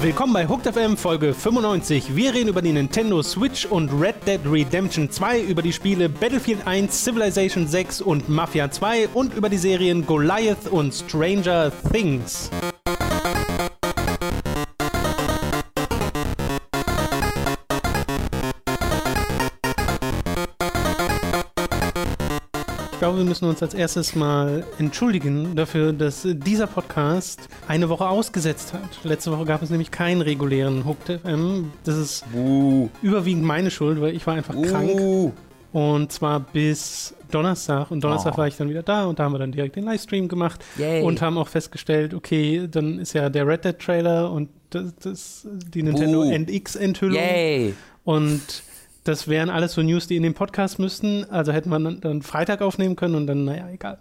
[0.00, 2.14] Willkommen bei Hooked FM Folge 95.
[2.14, 6.66] Wir reden über die Nintendo Switch und Red Dead Redemption 2, über die Spiele Battlefield
[6.66, 12.48] 1, Civilization 6 und Mafia 2 und über die Serien Goliath und Stranger Things.
[23.08, 28.74] Glaube, wir müssen uns als erstes mal entschuldigen dafür, dass dieser Podcast eine Woche ausgesetzt
[28.74, 28.82] hat.
[29.02, 31.72] Letzte Woche gab es nämlich keinen regulären Hooked FM.
[31.84, 32.90] Das ist Uh.
[33.00, 34.90] überwiegend meine Schuld, weil ich war einfach krank.
[35.00, 35.32] Uh.
[35.72, 37.90] Und zwar bis Donnerstag.
[37.90, 38.38] Und Donnerstag Oh.
[38.38, 41.02] war ich dann wieder da und da haben wir dann direkt den Livestream gemacht Yay.
[41.02, 45.46] und haben auch festgestellt, okay, dann ist ja der Red Dead Trailer und das, das
[45.72, 46.30] die Nintendo Buh.
[46.30, 47.22] NX-Enthüllung.
[48.04, 48.42] Und
[49.04, 51.24] das wären alles so News, die in den Podcast müssten.
[51.30, 53.98] Also hätte man dann, Freitag aufnehmen können und dann, naja, egal.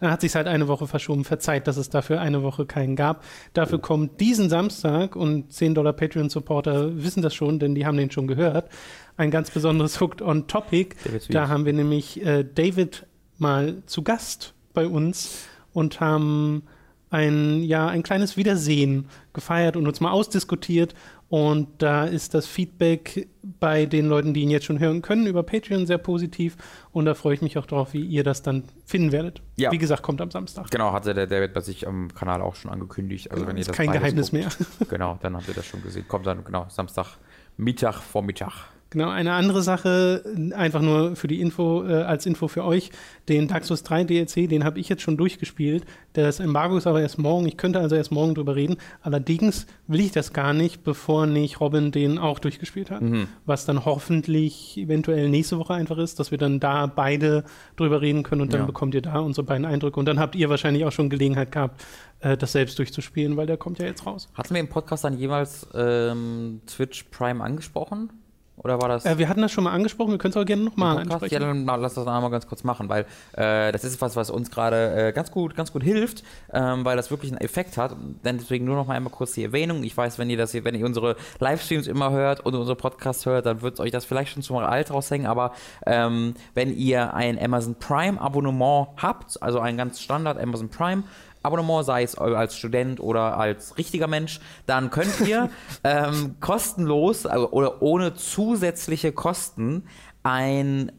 [0.00, 1.24] Dann hat sich halt eine Woche verschoben.
[1.24, 3.24] Verzeiht, dass es dafür eine Woche keinen gab.
[3.52, 8.10] Dafür kommt diesen Samstag und 10 Dollar Patreon-Supporter wissen das schon, denn die haben den
[8.10, 8.68] schon gehört.
[9.16, 10.96] Ein ganz besonderes Hooked on Topic.
[11.30, 13.06] Da haben wir nämlich äh, David
[13.38, 16.64] mal zu Gast bei uns und haben
[17.10, 20.94] ein, ja, ein kleines Wiedersehen gefeiert und uns mal ausdiskutiert.
[21.34, 25.42] Und da ist das Feedback bei den Leuten, die ihn jetzt schon hören können, über
[25.42, 26.56] Patreon sehr positiv.
[26.92, 29.42] Und da freue ich mich auch drauf, wie ihr das dann finden werdet.
[29.56, 29.72] Ja.
[29.72, 30.70] Wie gesagt, kommt am Samstag.
[30.70, 33.32] Genau, hatte der David bei sich am Kanal auch schon angekündigt.
[33.32, 34.48] Also wenn ihr ist das kein Geheimnis guckt, mehr.
[34.88, 36.06] Genau, dann habt ihr das schon gesehen.
[36.06, 37.16] Kommt dann, genau, Samstag,
[37.56, 38.68] Mittag, Vormittag.
[38.94, 40.22] Genau, eine andere Sache,
[40.54, 42.90] einfach nur für die Info, äh, als Info für euch,
[43.28, 45.84] den Souls 3 DLC, den habe ich jetzt schon durchgespielt.
[46.12, 48.76] Das Embargo ist aber erst morgen, ich könnte also erst morgen drüber reden.
[49.02, 53.02] Allerdings will ich das gar nicht, bevor nicht Robin den auch durchgespielt hat.
[53.02, 53.26] Mhm.
[53.46, 57.42] Was dann hoffentlich eventuell nächste Woche einfach ist, dass wir dann da beide
[57.74, 58.66] drüber reden können und dann Ja.
[58.66, 59.98] bekommt ihr da unsere beiden Eindrücke.
[59.98, 61.84] Und dann habt ihr wahrscheinlich auch schon Gelegenheit gehabt,
[62.20, 64.28] äh, das selbst durchzuspielen, weil der kommt ja jetzt raus.
[64.34, 68.10] Hatten wir im Podcast dann jeweils ähm, Twitch Prime angesprochen?
[68.56, 69.04] Oder war das.
[69.04, 71.34] Äh, wir hatten das schon mal angesprochen, wir können es auch gerne nochmal ansprechen.
[71.34, 74.50] Ja, dann lass das einmal ganz kurz machen, weil äh, das ist was, was uns
[74.50, 76.22] gerade äh, ganz gut, ganz gut hilft,
[76.52, 77.96] ähm, weil das wirklich einen Effekt hat.
[78.24, 79.82] Denn deswegen nur noch mal einmal kurz die Erwähnung.
[79.82, 83.26] Ich weiß, wenn ihr das, hier- wenn ihr unsere Livestreams immer hört und unsere Podcasts
[83.26, 85.26] hört, dann wird euch das vielleicht schon zum Alt raushängen.
[85.26, 85.52] Aber
[85.86, 91.02] ähm, wenn ihr ein Amazon Prime Abonnement habt, also ein ganz Standard Amazon Prime
[91.44, 95.50] Abonnement, sei es als Student oder als richtiger Mensch, dann könnt ihr
[95.84, 99.84] ähm, kostenlos also, oder ohne zusätzliche Kosten
[100.22, 100.90] ein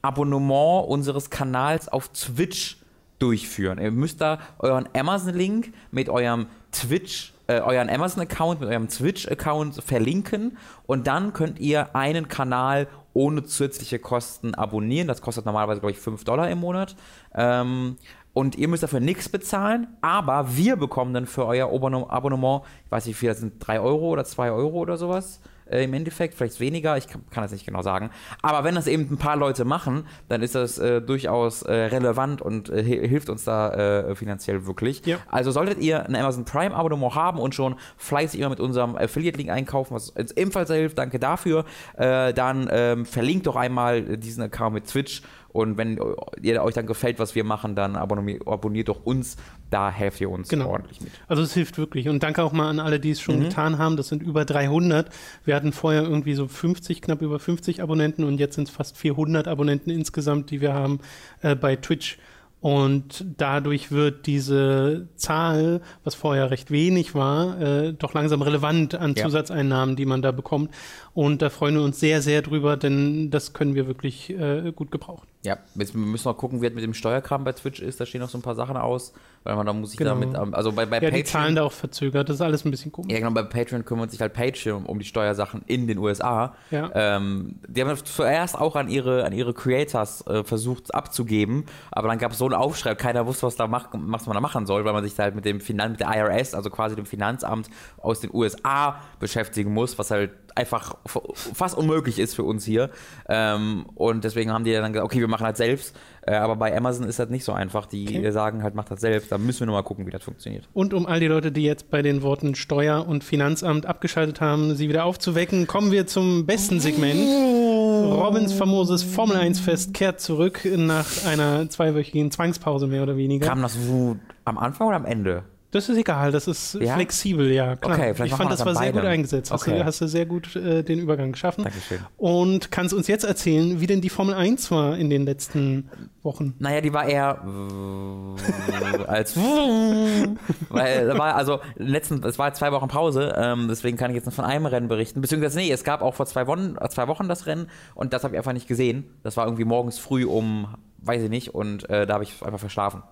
[0.00, 2.78] Abonnement unseres Kanals auf Twitch
[3.18, 3.78] durchführen.
[3.78, 10.58] Ihr müsst da euren Amazon-Link mit eurem Twitch, äh, euren Amazon-Account mit eurem Twitch-Account verlinken
[10.86, 15.06] und dann könnt ihr einen Kanal ohne zusätzliche Kosten abonnieren.
[15.06, 16.96] Das kostet normalerweise, glaube ich, 5 Dollar im Monat.
[17.34, 17.96] Ähm,
[18.34, 23.06] und ihr müsst dafür nichts bezahlen, aber wir bekommen dann für euer Abonnement- ich weiß
[23.06, 26.34] nicht wie viel, das sind 3 Euro oder 2 Euro oder sowas äh, im Endeffekt,
[26.34, 28.10] vielleicht weniger, ich kann, kann das nicht genau sagen.
[28.42, 32.42] Aber wenn das eben ein paar Leute machen, dann ist das äh, durchaus äh, relevant
[32.42, 33.70] und äh, hi- hilft uns da
[34.10, 35.06] äh, finanziell wirklich.
[35.06, 35.18] Ja.
[35.30, 39.50] Also solltet ihr ein Amazon Prime Abonnement haben und schon fleißig immer mit unserem Affiliate-Link
[39.50, 41.64] einkaufen, was uns ebenfalls sehr hilft, danke dafür,
[41.96, 45.98] äh, dann ähm, verlinkt doch einmal diesen Account mit Twitch und wenn
[46.42, 49.36] ihr euch dann gefällt, was wir machen, dann abonniert, abonniert doch uns,
[49.70, 50.68] da helft ihr uns Genau.
[50.70, 51.10] ordentlich mit.
[51.28, 52.08] Also es hilft wirklich.
[52.08, 53.22] Und danke auch mal an alle, die es Mhm.
[53.24, 53.96] schon getan haben.
[53.96, 55.10] Das sind über 300.
[55.44, 58.96] Wir hatten vorher irgendwie so 50, knapp über 50 Abonnenten und jetzt sind es fast
[58.96, 61.00] 400 Abonnenten insgesamt, die wir haben
[61.42, 62.18] äh, bei Twitch.
[62.60, 69.14] Und dadurch wird diese Zahl, was vorher recht wenig war, äh, doch langsam relevant an
[69.16, 69.24] Ja.
[69.24, 70.70] Zusatzeinnahmen, die man da bekommt.
[71.12, 74.92] Und da freuen wir uns sehr, sehr drüber, denn das können wir wirklich äh, gut
[74.92, 75.26] gebrauchen.
[75.44, 78.00] Ja, jetzt müssen wir gucken, wie das mit dem Steuerkram bei Twitch ist.
[78.00, 80.10] Da stehen noch so ein paar Sachen aus, weil man da muss ich Genau.
[80.10, 81.24] damit, ähm, also bei, bei Ja, die Patreon.
[81.26, 82.28] Zahlen da auch verzögert.
[82.28, 83.12] Das ist alles ein bisschen komisch.
[83.12, 86.54] Ja, genau, bei Patreon kümmert sich halt Patreon um die Steuersachen in den USA.
[86.70, 86.90] Ja.
[86.94, 92.18] Ähm, die haben zuerst auch an ihre, an ihre Creators äh, versucht abzugeben, aber dann
[92.18, 94.84] gab es so einen Aufschrei, keiner wusste, was, da mach, was man da machen soll,
[94.84, 97.68] weil man sich da halt mit dem Finan mit der IRS, also quasi dem Finanzamt
[97.98, 100.96] aus den USA beschäftigen muss, was halt einfach
[101.34, 102.90] fast unmöglich ist für uns hier.
[103.28, 105.96] Ähm, und deswegen haben die dann gesagt, okay, wir machen das selbst.
[106.24, 107.86] Äh, aber bei Amazon ist das nicht so einfach.
[107.86, 108.30] Die Okay.
[108.30, 109.32] sagen halt, macht das selbst.
[109.32, 110.68] Da müssen wir nur mal gucken, wie das funktioniert.
[110.72, 114.76] Und um all die Leute, die jetzt bei den Worten Steuer- und Finanzamt abgeschaltet haben,
[114.76, 117.20] sie wieder aufzuwecken, kommen wir zum besten Segment.
[117.20, 123.46] Robins famoses Formel 1-Fest kehrt zurück nach einer zweiwöchigen Zwangspause mehr oder weniger.
[123.46, 125.44] Kam das wo, am Anfang oder am Ende?
[125.72, 126.94] Das ist egal, das ist Ja?
[126.94, 127.74] flexibel, ja.
[127.76, 127.96] Klar.
[127.98, 129.50] Okay, vielleicht ich fand, das war sehr gut eingesetzt.
[129.50, 129.78] Hast, Okay.
[129.78, 131.64] du, hast du sehr gut äh, den Übergang geschaffen.
[131.64, 131.98] Dankeschön.
[132.18, 135.88] Und kannst uns jetzt erzählen, wie denn die Formel 1 war in den letzten
[136.22, 136.54] Wochen?
[136.58, 139.36] Naja, die war eher äh, als
[140.68, 144.26] weil da war also letzten es war zwei Wochen Pause, ähm, deswegen kann ich jetzt
[144.26, 145.20] nur von einem Rennen berichten.
[145.20, 148.24] Beziehungsweise nee, es gab auch vor zwei Wochen, äh, zwei Wochen das Rennen und das
[148.24, 149.04] habe ich einfach nicht gesehen.
[149.22, 152.60] Das war irgendwie morgens früh um, weiß ich nicht, und äh, da habe ich einfach
[152.60, 153.02] verschlafen.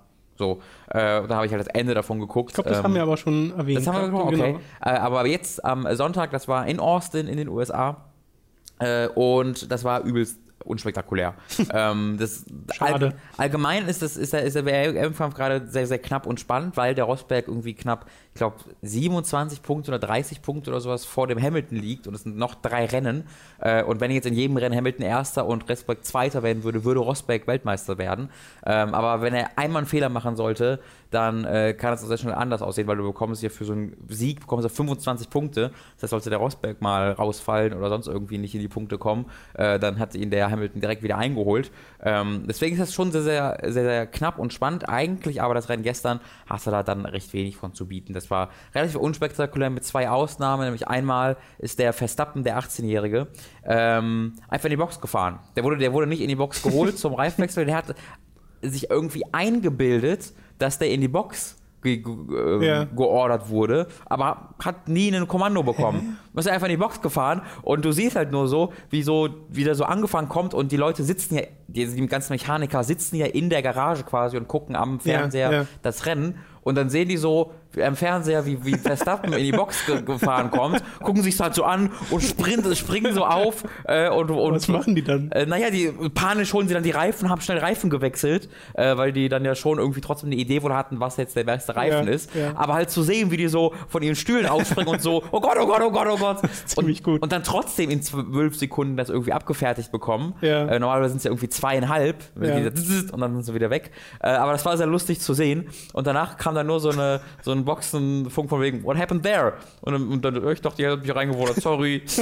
[0.41, 0.95] So, äh,
[1.29, 2.51] da habe ich halt das Ende davon geguckt.
[2.51, 3.79] Ich glaube, das Ähm, haben wir aber schon erwähnt.
[3.79, 4.59] Das haben wir gehabt, gesprochen, genau.
[4.59, 4.97] okay.
[4.97, 8.07] Äh, aber jetzt am Sonntag, das war in Austin in den USA
[8.79, 11.35] äh, und das war übelst unspektakulär.
[11.75, 13.07] ähm, das, Schade.
[13.07, 16.77] All, allgemein ist, das, ist der, ist der WM-Kampf gerade sehr, sehr knapp und spannend,
[16.79, 21.27] weil der Rosberg irgendwie knapp, ich glaube, 27 Punkte oder 30 Punkte oder sowas vor
[21.27, 23.25] dem Hamilton liegt und es sind noch drei Rennen.
[23.59, 27.01] Äh, und wenn jetzt in jedem Rennen Hamilton Erster und Rosberg Zweiter werden würde, würde
[27.01, 28.31] Rosberg Weltmeister werden.
[28.65, 30.79] Ähm, aber wenn er einmal einen Fehler machen sollte,
[31.11, 33.97] dann äh, kann es sehr schnell anders aussehen, weil du bekommst ja für so einen
[34.09, 35.73] Sieg bekommst du 25 Punkte.
[35.97, 39.27] Das heißt, sollte der Rosberg mal rausfallen oder sonst irgendwie nicht in die Punkte kommen,
[39.55, 41.71] äh, dann hat ihn der Hamilton direkt wieder eingeholt.
[42.03, 44.89] Ähm, deswegen ist das schon sehr, sehr, sehr, sehr knapp und spannend.
[44.89, 48.13] Eigentlich aber das Rennen gestern hast du da dann recht wenig von zu bieten.
[48.21, 50.65] Das war relativ unspektakulär mit zwei Ausnahmen.
[50.65, 53.29] Nämlich einmal ist der Verstappen, der 18-Jährige,
[53.65, 55.39] ähm, einfach in die Box gefahren.
[55.57, 57.65] Der wurde, der wurde nicht in die Box geholt zum Reifenwechsel.
[57.65, 57.95] Der hat
[58.63, 62.15] sich irgendwie eingebildet, dass der in die Box ge ge
[62.61, 62.85] äh, Ja.
[62.85, 66.19] geordert wurde, aber hat nie ein Kommando bekommen.
[66.33, 69.29] Man ist einfach in die Box gefahren und du siehst halt nur so, wie so,
[69.49, 73.17] wie der so angefangen kommt und die Leute sitzen ja, die, die ganzen Mechaniker sitzen
[73.17, 75.67] ja in der Garage quasi und gucken am Fernseher ja.
[75.83, 77.53] das Rennen und dann sehen die so
[77.85, 81.65] am Fernseher, wie, wie Verstappen in die Box ge gefahren kommt, gucken sich halt so
[81.65, 85.31] an und springen, springen so auf äh, und, und Was machen die dann?
[85.33, 89.13] äh, naja, die panisch holen sie dann die Reifen, haben schnell Reifen gewechselt, äh, weil
[89.13, 92.07] die dann ja schon irgendwie trotzdem eine Idee wohl hatten, was jetzt der beste Reifen
[92.09, 92.35] Ja, ist.
[92.35, 92.53] ja.
[92.57, 95.57] Aber halt zu sehen, wie die so von ihren Stühlen ausspringen und so, oh Gott,
[95.61, 96.39] oh Gott, oh Gott, oh Gott.
[96.67, 97.23] ziemlich und, gut.
[97.23, 100.35] Und dann trotzdem in zwölf Sekunden das irgendwie abgefertigt bekommen.
[100.41, 100.67] Ja.
[100.67, 103.91] Äh, normalerweise sind es ja irgendwie zweieinhalb und dann sind sie wieder weg.
[104.23, 105.69] Äh, aber das war sehr lustig zu sehen.
[105.93, 109.55] Und danach kam dann nur so, eine, so ein Boxenfunk von wegen, what happened there?
[109.83, 112.03] Und, dann- und dann, ich dachte, ihr habt mich reingewundert, sorry.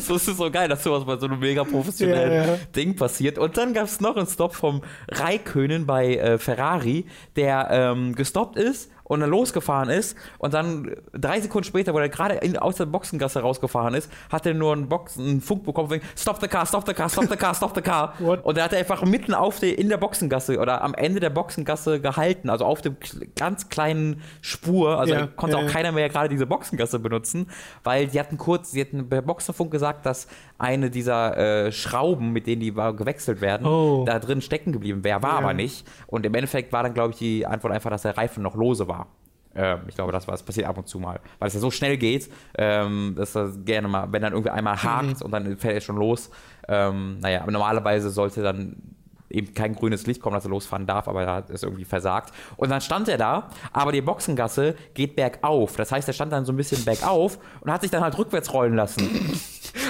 [0.00, 2.58] So ist es so geil, dass sowas bei so einem mega professionellen Ja, ja.
[2.74, 3.38] Ding passiert.
[3.38, 7.06] Und dann gab es noch einen Stop vom Raikönen bei äh, Ferrari,
[7.36, 10.16] der ähm, gestoppt ist und dann losgefahren ist.
[10.38, 14.46] Und dann drei Sekunden später, wo er gerade in- aus der Boxengasse rausgefahren ist, hat
[14.46, 17.28] er nur einen, Box, einen Funk bekommen, wegen Stop the car, stop the car, stop
[17.28, 18.14] the car, stop the car.
[18.44, 22.00] Und er hat einfach mitten auf der, in der Boxengasse oder am Ende der Boxengasse
[22.00, 22.96] gehalten, also auf dem
[23.36, 24.98] ganz kleinen Spur.
[25.00, 25.72] Also Ja, konnte ja, auch ja.
[25.72, 27.48] keiner mehr gerade diese Boxengasse benutzen,
[27.82, 30.28] weil die hatten kurz, sie hatten bei Boxenfunk gesagt, dass
[30.60, 31.36] eine dieser
[31.66, 34.04] äh, Schrauben, mit denen die gewechselt werden, Oh.
[34.06, 35.38] da drin stecken geblieben wäre, war Ja.
[35.38, 35.86] aber nicht.
[36.06, 38.86] Und im Endeffekt war dann, glaube ich, die Antwort einfach, dass der Reifen noch lose
[38.88, 39.06] war.
[39.54, 41.18] Ähm, ich glaube, das war, das passiert ab und zu mal.
[41.38, 44.80] Weil es ja so schnell geht, ähm, dass das gerne mal, wenn dann irgendwie einmal
[44.80, 46.30] hakt und dann fällt er schon los.
[46.68, 48.76] Ähm, naja, aber normalerweise sollte dann
[49.28, 52.32] eben kein grünes Licht kommen, dass er losfahren darf, aber er hat es irgendwie versagt.
[52.56, 55.76] Und dann stand er da, aber die Boxengasse geht bergauf.
[55.76, 58.52] Das heißt, er stand dann so ein bisschen bergauf und hat sich dann halt rückwärts
[58.52, 59.08] rollen lassen.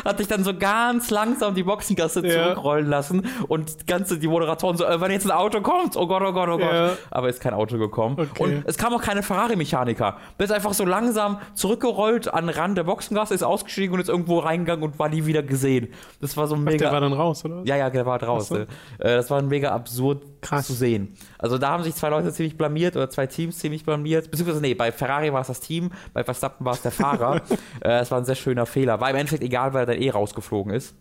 [0.05, 2.45] Hat sich dann so ganz langsam die Boxengasse Ja.
[2.45, 6.07] zurückrollen lassen und die ganze, die Moderatoren so, äh, wenn jetzt ein Auto kommt, oh
[6.07, 6.73] Gott, oh Gott, oh Gott.
[6.73, 6.93] Ja.
[7.11, 8.17] Aber ist kein Auto gekommen.
[8.19, 8.43] Okay.
[8.43, 10.17] Und es kam auch keine Ferrari-Mechaniker.
[10.39, 14.39] Ist einfach so langsam zurückgerollt an den Rand der Boxengasse, ist ausgestiegen und ist irgendwo
[14.39, 15.89] reingegangen und war nie wieder gesehen.
[16.21, 16.79] Das war so mega.
[16.79, 17.63] Der war dann raus, oder?
[17.65, 18.63] Ja, ja, der war draußen.
[18.63, 18.67] Äh,
[18.99, 20.67] das war mega absurd Krass.
[20.67, 21.15] zu sehen.
[21.39, 24.31] Also da haben sich zwei Leute ziemlich blamiert oder zwei Teams ziemlich blamiert.
[24.31, 27.37] Beziehungsweise, nee, bei Ferrari war es das Team, bei Verstappen war es der Fahrer.
[27.81, 29.01] äh, das war ein sehr schöner Fehler.
[29.01, 30.95] War im Endeffekt egal, weil er dann eh rausgeflogen ist.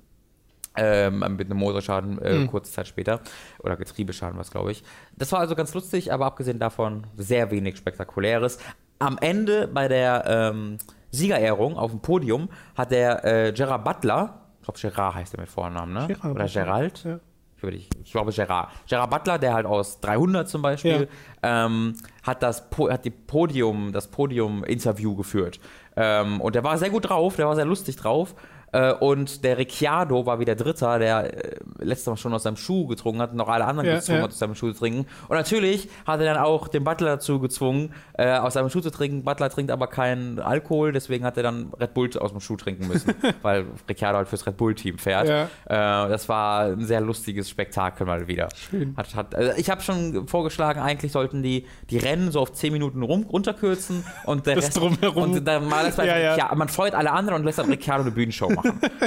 [0.76, 3.22] Ähm, mit einem Motorschaden äh, kurze Zeit später.
[3.60, 4.84] Oder Getriebeschaden war es, glaube ich.
[5.18, 8.60] Das war also ganz lustig, aber abgesehen davon sehr wenig Spektakuläres.
[9.00, 10.78] Am Ende bei der ähm,
[11.12, 15.50] Siegerehrung auf dem Podium hat der äh, Gerard Butler, ich glaube Gerard heißt er mit
[15.50, 16.08] Vornamen, ne?
[16.08, 16.46] Gerard Oder.
[16.46, 17.04] Gerald?
[17.04, 17.20] Ja.
[17.64, 18.70] Ich, ich, glaube Gerard.
[18.88, 21.08] Gerard Butler, der halt aus 300 zum Beispiel,
[21.44, 25.60] ähm, hat das po hat die Podium, das Podium-Interview geführt.
[25.96, 28.36] Ähm, und der war sehr gut drauf, der war sehr lustig drauf.
[28.72, 32.88] Äh, und der Ricciardo war wieder Dritter, der äh, letztes Mal schon aus seinem Schuh
[32.88, 34.24] getrunken hat und noch alle anderen Ja, gezwungen ja.
[34.24, 35.06] hat, aus seinem Schuh zu trinken.
[35.28, 38.92] Und natürlich hat er dann auch den Butler dazu gezwungen, äh, aus seinem Schuh zu
[38.92, 39.24] trinken.
[39.24, 42.88] Butler trinkt aber keinen Alkohol, deswegen hat er dann Red Bull aus dem Schuh trinken
[42.88, 45.28] müssen, weil Ricciardo halt fürs Red Bull-Team fährt.
[45.28, 46.06] Ja.
[46.06, 48.50] Äh, das war ein sehr lustiges Spektakel mal wieder.
[48.56, 48.96] Schön.
[48.98, 52.74] Hat, hat, also ich habe schon vorgeschlagen, eigentlich sollten die die Rennen so auf 10
[52.74, 55.24] Minuten rum, runterkürzen und der Das Rest, Drumherum.
[55.24, 56.38] Und dann mal das Ja, ja.
[56.38, 58.59] ja, man freut alle anderen und lässt dann Ricciardo eine Bühnenshow machen.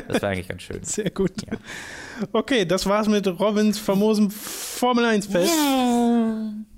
[0.09, 0.78] Das wäre eigentlich ganz schön.
[0.82, 1.32] Sehr gut.
[2.32, 5.52] Okay, das war's mit Robins famosem Formel 1 Fest.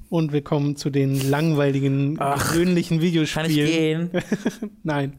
[0.09, 4.11] und wir kommen zu den langweiligen, Ach, gewöhnlichen Kann Videospielen.
[4.12, 4.71] ich gehen?
[4.83, 5.19] Nein.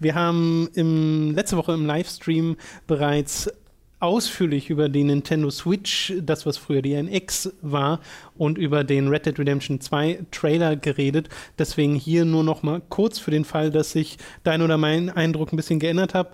[0.00, 2.56] Wir haben im, letzte Woche im Livestream
[2.86, 3.50] bereits
[3.98, 8.00] ausführlich über die Nintendo Switch, das was früher die NX war,
[8.36, 11.28] und über den Red Dead Redemption 2 Trailer geredet.
[11.58, 15.52] Deswegen hier nur noch mal kurz für den Fall, dass sich dein oder mein Eindruck
[15.52, 16.32] ein bisschen geändert hat,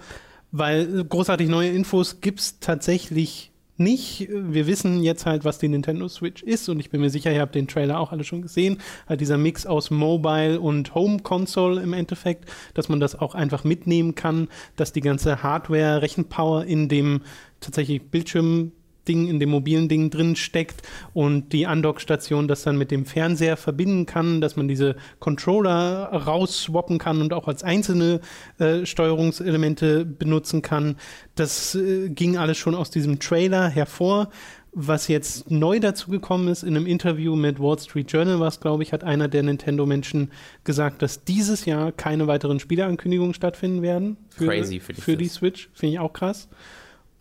[0.50, 4.28] weil großartig neue Infos gibt es tatsächlich nicht.
[4.30, 7.40] Wir wissen jetzt halt, was die Nintendo Switch ist und ich bin mir sicher, ihr
[7.40, 8.78] habt den Trailer auch alle schon gesehen.
[9.08, 13.64] Halt dieser Mix aus Mobile und Home Console im Endeffekt, dass man das auch einfach
[13.64, 17.22] mitnehmen kann, dass die ganze Hardware, Rechenpower in dem
[17.60, 18.72] tatsächlich Bildschirm
[19.08, 20.82] Ding, in dem mobilen Ding drin steckt
[21.12, 26.98] und die Undock-Station das dann mit dem Fernseher verbinden kann, dass man diese Controller rausswappen
[26.98, 28.20] kann und auch als einzelne
[28.58, 30.96] äh, Steuerungselemente benutzen kann.
[31.34, 34.28] Das äh, ging alles schon aus diesem Trailer hervor.
[34.74, 38.58] Was jetzt neu dazu gekommen ist, in einem Interview mit Wall Street Journal war es,
[38.58, 40.30] glaube ich, hat einer der Nintendo-Menschen
[40.64, 44.16] gesagt, dass dieses Jahr keine weiteren Spieleankündigungen stattfinden werden.
[44.30, 45.04] Für, Crazy, Für das.
[45.04, 45.68] die Switch.
[45.74, 46.48] Finde ich auch krass.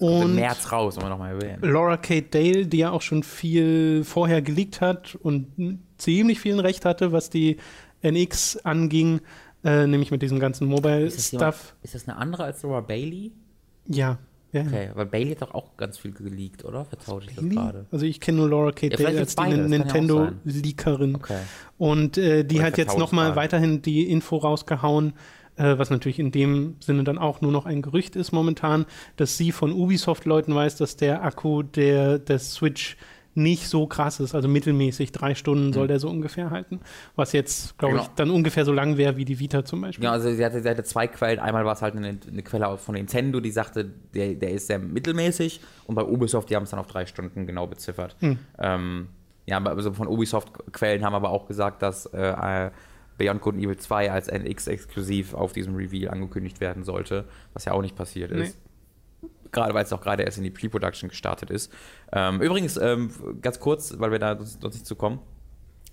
[0.02, 1.60] Und März raus, um nochmal erwähnen.
[1.62, 6.86] Laura Kate Dale, die ja auch schon viel vorher geleakt hat und ziemlich vielen Recht
[6.86, 7.58] hatte, was die
[8.02, 9.22] NX anging,
[9.64, 11.76] äh, nämlich mit diesem ganzen Ist Mobile-Stuff.
[11.84, 13.32] ist das eine andere als Laura Bailey?
[13.86, 14.18] Ja,
[14.54, 14.62] ja.
[14.64, 16.84] Okay, weil Bailey hat doch auch ganz viel geleakt, oder?
[16.84, 17.86] Vertausche ich das gerade?
[17.92, 19.44] Also ich kenne nur Laura Kate Ja, Dale als die.
[19.44, 21.16] Nintendo-Leakerin.
[21.16, 21.40] Okay.
[21.78, 25.14] Und äh, die Oder hat jetzt nochmal weiterhin die Info rausgehauen,
[25.62, 29.38] äh, was natürlich in dem Sinne dann auch nur noch ein Gerücht ist momentan, dass
[29.38, 32.98] sie von Ubisoft-Leuten weiß, dass der Akku der, der Switch
[33.34, 36.82] nicht so krass ist, also mittelmäßig, drei Stunden soll der so ungefähr halten,
[37.16, 38.04] was jetzt, glaube Genau.
[38.04, 40.04] ich, dann ungefähr so lang wäre wie die Vita zum Beispiel.
[40.04, 41.40] Ja, also sie hatte, sie hatte zwei Quellen.
[41.40, 44.80] Einmal war es halt eine, eine Quelle von Nintendo, die sagte, der, der ist sehr
[44.80, 45.62] mittelmäßig.
[45.88, 48.18] Und bei Ubisoft, die haben es dann auf drei Stunden genau beziffert.
[48.20, 48.38] Hm.
[48.60, 49.08] Ähm,
[49.46, 52.18] ja, also von Ubisoft-Quellen haben aber auch gesagt, dass äh,
[53.18, 57.74] Beyond Good and Evil 2 als NX-exklusiv auf diesem Reveal angekündigt werden sollte, was ja
[57.74, 58.58] auch nicht passiert ist.
[59.52, 61.72] Gerade weil es auch gerade erst in die Pre-Production gestartet ist.
[62.14, 65.20] Ähm, übrigens, ähm, ganz kurz, weil wir da sonst nicht zu kommen,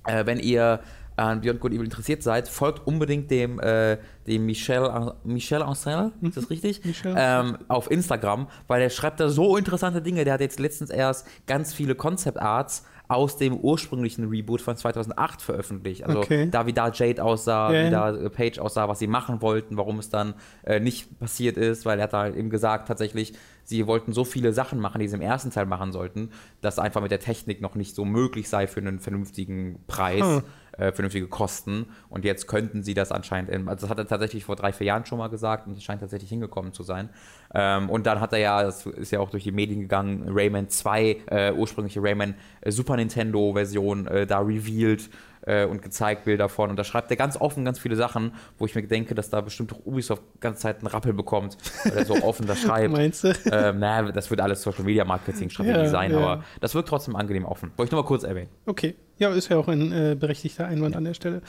[0.07, 0.81] äh, wenn ihr
[1.19, 6.37] an Beyond Good Evil interessiert seid, folgt unbedingt dem, äh, dem Michel, Michel Ancel, ist
[6.37, 6.85] das richtig?
[6.85, 7.15] Michel.
[7.19, 10.25] Ähm, auf Instagram, weil der schreibt da so interessante Dinge.
[10.25, 15.41] Der hat jetzt letztens erst ganz viele Concept Arts aus dem ursprünglichen Reboot von 2008
[15.41, 16.05] veröffentlicht.
[16.05, 16.49] Also Okay.
[16.50, 19.77] da, wie da Jade aussah, Ja, wie da äh, Page aussah, was sie machen wollten,
[19.79, 20.35] warum es dann
[20.65, 23.33] äh, nicht passiert ist, weil er hat da eben gesagt, tatsächlich,
[23.65, 27.00] sie wollten so viele Sachen machen, die sie im ersten Teil machen sollten, dass einfach
[27.00, 30.43] mit der Technik noch nicht so möglich sei für einen vernünftigen Preis, Hm.
[30.79, 31.87] Äh, vernünftige Kosten.
[32.09, 34.87] Und jetzt könnten sie das anscheinend, in, also das hat er tatsächlich vor drei, vier
[34.87, 37.11] Jahren schon mal gesagt und es scheint tatsächlich hingekommen zu sein.
[37.55, 40.69] Ähm, und dann hat er ja, das ist ja auch durch die Medien gegangen, Rayman
[40.69, 45.11] 2, äh, ursprüngliche Rayman äh, Super Nintendo-Version äh, da revealed
[45.49, 46.71] äh, und gezeigt Bilder von.
[46.71, 49.40] Und da schreibt er ganz offen ganz viele Sachen, wo ich mir denke, dass da
[49.40, 52.93] bestimmt auch Ubisoft ganze Zeit einen Rappel bekommt, weil er so offen da schreibt.
[52.93, 53.33] Meinst du?
[53.50, 56.19] ähm, naja, das wird alles Social Media Marketing Strategie Ja, sein, ja.
[56.19, 57.73] aber das wirkt trotzdem angenehm offen.
[57.76, 58.50] Wollte ich nur mal kurz erwähnen.
[58.67, 58.95] Okay.
[59.19, 61.43] Ja, ist ja auch ein äh, berechtigter Einwand an der Stelle.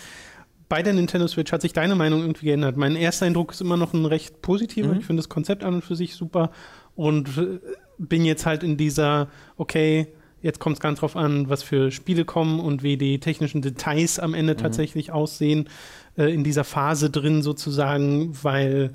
[0.70, 2.78] Bei der Nintendo Switch hat sich deine Meinung irgendwie geändert.
[2.78, 4.90] Mein erster Eindruck ist immer noch ein recht positiver.
[4.90, 5.00] Mhm.
[5.00, 6.52] Ich finde das Konzept an und für sich super
[6.96, 7.60] und äh,
[7.98, 9.28] bin jetzt halt in dieser,
[9.58, 10.08] okay,
[10.42, 14.20] jetzt kommt es ganz drauf an, was für Spiele kommen und wie die technischen Details
[14.20, 15.70] am Ende tatsächlich aussehen,
[16.18, 18.94] äh, in dieser Phase drin sozusagen, weil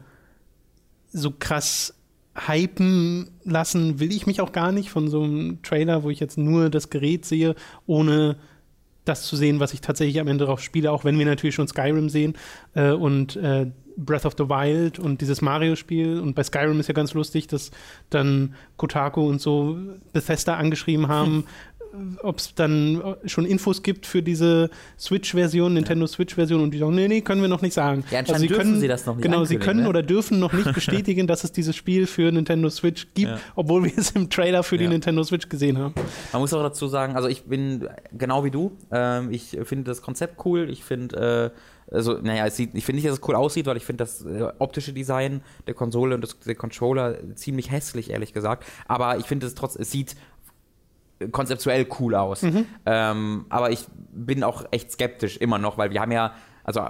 [1.13, 1.95] so krass
[2.35, 6.37] hypen lassen will ich mich auch gar nicht von so einem Trailer, wo ich jetzt
[6.37, 7.55] nur das Gerät sehe,
[7.87, 8.37] ohne
[9.05, 11.69] das zu sehen, was ich tatsächlich am Ende drauf spiele, auch wenn wir natürlich schon
[11.69, 12.35] Skyrim sehen
[12.75, 16.19] äh, und äh, Breath of the Wild und dieses Mario-Spiel.
[16.21, 17.71] Und bei Skyrim ist ja ganz lustig, dass
[18.11, 19.79] dann Kotaku und so
[20.13, 21.45] Bethesda angeschrieben haben,
[22.25, 27.07] ob es dann schon Infos gibt für diese Switch-Version, Nintendo Switch-Version und die sagen, nee,
[27.07, 28.03] nee, können wir noch nicht sagen.
[28.11, 29.89] Ja, anscheinend dürfen sie das noch nicht Genau, sie können ne?
[29.89, 33.39] oder dürfen noch nicht bestätigen, dass es dieses Spiel für Nintendo Switch gibt, Ja.
[33.55, 34.91] obwohl wir es im Trailer für die Ja.
[34.91, 35.95] Nintendo Switch gesehen haben.
[36.33, 38.73] Man muss auch dazu sagen, also ich bin genau wie du.
[38.91, 40.69] Ähm, ich finde das Konzept cool.
[40.71, 41.59] Ich finde, äh,
[41.95, 44.25] also, naja, es sieht, ich finde nicht, dass es cool aussieht, weil ich finde das
[44.25, 48.65] äh, optische Design der Konsole und des, der Controller ziemlich hässlich, ehrlich gesagt.
[48.87, 50.17] Aber ich finde es trotzdem, es sieht
[51.31, 52.45] konzeptuell cool aus.
[52.87, 56.35] Ähm, aber ich bin auch echt skeptisch immer noch, weil wir haben ja,
[56.65, 56.83] also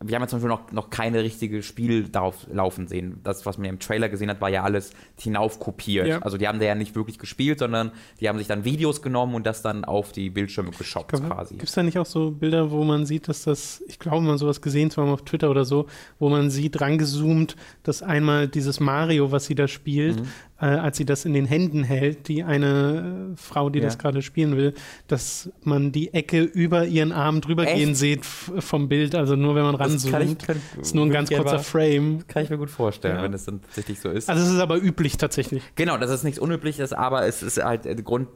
[0.00, 3.20] wir haben ja zum Beispiel noch, noch keine richtige Spiel darauf laufen sehen.
[3.24, 6.06] Das, was man im Trailer gesehen hat, war ja alles hinauf kopiert.
[6.06, 6.18] Ja.
[6.20, 7.90] Also die haben da ja nicht wirklich gespielt, sondern
[8.20, 11.54] die haben sich dann Videos genommen und das dann auf die Bildschirme geshoppt quasi.
[11.56, 14.38] Gibt es da nicht auch so Bilder, wo man sieht, dass das, ich glaube, man
[14.38, 15.86] sowas gesehen, zwar mal auf Twitter oder so,
[16.20, 20.28] wo man sieht, rangezoomt, dass einmal dieses Mario, was sie da spielt, Mhm.
[20.60, 23.84] Äh, als sie das in den Händen hält, die eine äh, Frau, die Ja.
[23.84, 24.74] das gerade spielen will,
[25.06, 27.76] dass man die Ecke über ihren Arm drüber Echt?
[27.76, 30.44] gehen sieht vom Bild, also nur wenn man ranzoomt.
[30.80, 32.26] ist nur ein ganz kurzer aber- Frame.
[32.26, 33.22] Kann ich mir gut vorstellen, Ja.
[33.22, 34.28] wenn es dann tatsächlich so ist.
[34.28, 35.62] Also es ist aber üblich tatsächlich.
[35.76, 38.28] Genau, das ist nichts Unübliches, aber es ist halt der Grund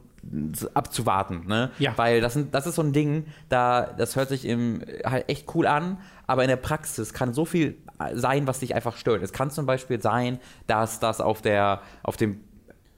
[0.73, 1.71] abzuwarten, ne?
[1.79, 1.93] Ja.
[1.97, 5.53] Weil das, sind, das ist so ein Ding, da das hört sich im halt echt
[5.55, 7.75] cool an, aber in der Praxis kann so viel
[8.13, 9.21] sein, was dich einfach stört.
[9.21, 12.41] Es kann zum Beispiel sein, dass das auf der auf dem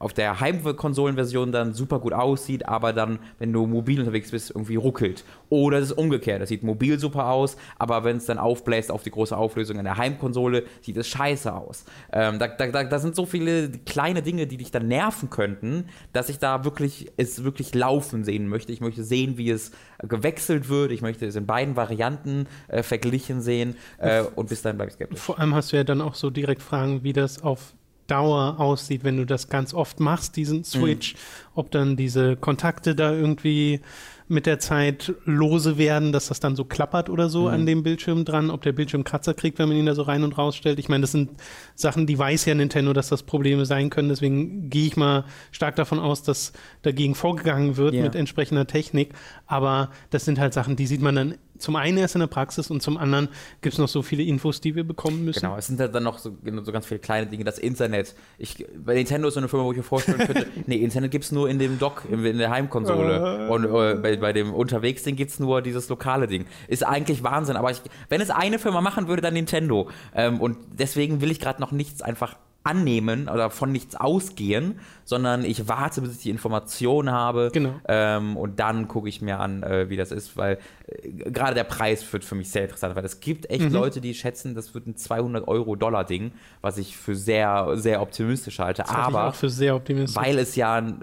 [0.06, 4.76] auf der Heimkonsolenversion dann super gut aussieht, aber dann, wenn du mobil unterwegs bist, irgendwie
[4.76, 5.26] ruckelt.
[5.50, 6.44] Oder es ist umgekehrt.
[6.44, 9.84] Es sieht mobil super aus, aber wenn es dann aufbläst auf die große Auflösung in
[9.84, 11.86] der Heimkonsole, sieht es scheiße aus.
[12.14, 15.86] Ähm, da, da, da, da sind so viele kleine Dinge, die dich dann nerven könnten,
[16.14, 18.72] dass ich da wirklich es wirklich laufen sehen möchte.
[18.72, 19.72] Ich möchte sehen, wie es
[20.08, 20.92] gewechselt wird.
[20.92, 23.76] Ich möchte es in beiden Varianten äh, verglichen sehen.
[23.98, 25.20] Äh, und bis dahin bleibe ich skeptisch.
[25.20, 27.74] Vor allem hast du ja dann auch so direkt Fragen, wie das auf
[28.08, 31.16] Dauer aussieht, wenn du das ganz oft machst, diesen Switch,
[31.56, 33.82] ob dann diese Kontakte da irgendwie
[34.28, 38.26] mit der Zeit lose werden, dass das dann so klappert oder so an dem Bildschirm
[38.26, 40.80] dran, ob der Bildschirm Kratzer kriegt, wenn man ihn da so rein und raus stellt.
[40.80, 41.30] Ich meine, das sind
[41.76, 44.10] Sachen, die weiß ja Nintendo, dass das Probleme sein können.
[44.10, 48.02] Deswegen gehe ich mal stark davon aus, dass dagegen vorgegangen wird Ja.
[48.02, 49.14] mit entsprechender Technik.
[49.46, 52.70] Aber das sind halt Sachen, die sieht man dann zum einen erst in der Praxis
[52.70, 53.30] und zum anderen
[53.62, 55.42] gibt es noch so viele Infos, die wir bekommen müssen.
[55.42, 57.44] Genau, es sind halt dann noch so, so ganz viele kleine Dinge.
[57.44, 58.16] Das Internet.
[58.38, 61.26] Ich, bei Nintendo ist so eine Firma, wo ich mir vorstellen könnte, nee, Internet gibt
[61.26, 63.50] es nur in dem Dock, in, in der Heimkonsole.
[63.50, 66.46] Und äh, bei, bei dem Unterwegs-Ding gibt es nur dieses lokale Ding.
[66.68, 69.90] Ist eigentlich Wahnsinn, aber ich, wenn es eine Firma machen würde, dann Nintendo.
[70.14, 72.36] Ähm, und deswegen will ich gerade noch nichts einfach
[72.66, 77.76] annehmen oder von nichts ausgehen, sondern ich warte, bis ich die Information habe Genau.
[77.88, 80.58] ähm, und dann gucke ich mir an, äh, wie das ist, weil
[80.88, 84.14] äh, gerade der Preis wird für mich sehr interessant, weil es gibt echt Leute, die
[84.14, 86.32] schätzen, das wird ein 200 Euro Dollar Ding,
[86.62, 90.16] was ich für sehr, sehr optimistisch halte, Das aber auch für sehr optimistisch.
[90.22, 91.00] weil es ja ein,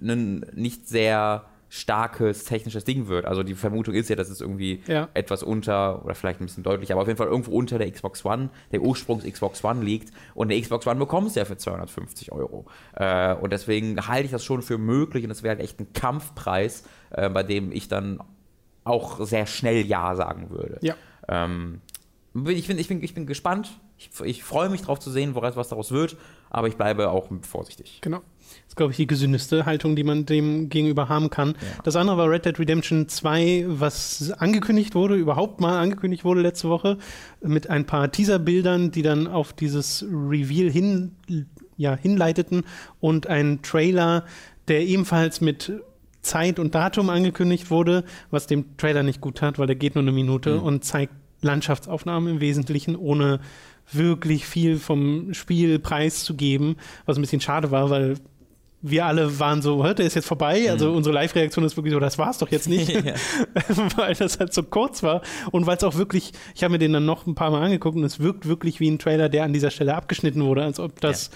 [0.00, 3.24] ein nicht sehr starkes technisches Ding wird.
[3.26, 5.08] Also die Vermutung ist ja, dass es irgendwie Ja.
[5.14, 8.24] etwas unter oder vielleicht ein bisschen deutlich, aber auf jeden Fall irgendwo unter der Xbox
[8.24, 10.12] One, der Ursprungs Xbox One liegt.
[10.34, 12.66] Und der Xbox One bekommst du ja für 250 Euro.
[12.94, 15.92] Äh, und deswegen halte ich das schon für möglich und es wäre halt echt ein
[15.92, 18.20] Kampfpreis, äh, bei dem ich dann
[18.84, 20.78] auch sehr schnell Ja sagen würde.
[20.82, 20.94] Ja.
[21.28, 21.80] Ähm,
[22.48, 23.80] ich, bin, ich, bin, ich bin gespannt.
[23.98, 26.16] Ich, ich freue mich drauf zu sehen, woraus, was daraus wird,
[26.50, 27.98] aber ich bleibe auch vorsichtig.
[28.02, 28.20] Genau.
[28.64, 31.54] Das ist, glaube ich, die gesündeste Haltung, die man dem gegenüber haben kann.
[31.84, 36.68] Das andere war Red Dead Redemption 2, was angekündigt wurde, überhaupt mal angekündigt wurde letzte
[36.68, 36.98] Woche,
[37.42, 41.12] mit ein paar Teaser-Bildern, die dann auf dieses Reveal hin,
[41.76, 42.64] ja, hinleiteten
[43.00, 44.24] und ein Trailer,
[44.68, 45.72] der ebenfalls mit
[46.22, 50.02] Zeit und Datum angekündigt wurde, was dem Trailer nicht gut tat, weil der geht nur
[50.02, 53.40] eine Minute und zeigt Landschaftsaufnahmen im Wesentlichen, ohne
[53.92, 58.16] wirklich viel vom Spiel preiszugeben, was ein bisschen schade war, weil
[58.90, 60.70] wir alle waren so, "Hä, der ist jetzt vorbei.
[60.70, 63.14] Also unsere Live-Reaktion ist wirklich so, das war's doch jetzt nicht, Ja.
[63.96, 65.22] weil das halt so kurz war
[65.52, 67.96] und weil es auch wirklich, ich habe mir den dann noch ein paar Mal angeguckt
[67.96, 71.00] und es wirkt wirklich wie ein Trailer, der an dieser Stelle abgeschnitten wurde, als ob
[71.00, 71.30] das,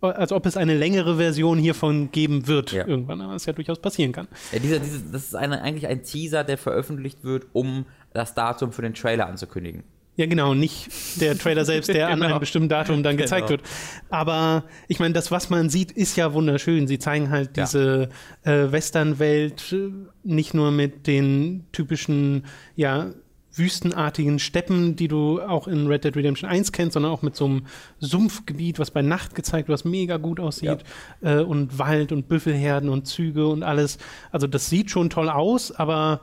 [0.00, 2.86] als ob es eine längere Version hiervon geben wird Ja.
[2.86, 4.28] irgendwann, was ja durchaus passieren kann.
[4.52, 8.72] Ja, dieser, diese, das ist eine, eigentlich ein Teaser, der veröffentlicht wird, um das Datum
[8.72, 9.82] für den Trailer anzukündigen.
[10.16, 10.88] Ja, genau, nicht
[11.20, 12.26] der Trailer selbst, der an Genau.
[12.26, 13.60] einem bestimmten Datum dann gezeigt Genau.
[13.60, 13.70] wird.
[14.10, 16.86] Aber ich meine, das, was man sieht, ist ja wunderschön.
[16.86, 17.64] Sie zeigen halt Ja.
[17.64, 18.08] diese
[18.44, 19.90] äh, Westernwelt äh,
[20.22, 22.44] nicht nur mit den typischen,
[22.76, 23.10] ja,
[23.56, 27.44] wüstenartigen Steppen, die du auch in Red Dead Redemption 1 kennst, sondern auch mit so
[27.44, 27.66] einem
[28.00, 30.82] Sumpfgebiet, was bei Nacht gezeigt wird, was mega gut aussieht.
[31.22, 33.98] Äh, und Wald und Büffelherden und Züge und alles.
[34.32, 36.20] Also das sieht schon toll aus, aber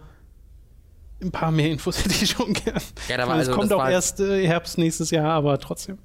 [1.22, 2.82] ein paar mehr Infos hätte ich schon gern.
[3.08, 5.98] Ja, da war also- es kommt das auch erst äh, Herbst nächstes Jahr, aber trotzdem.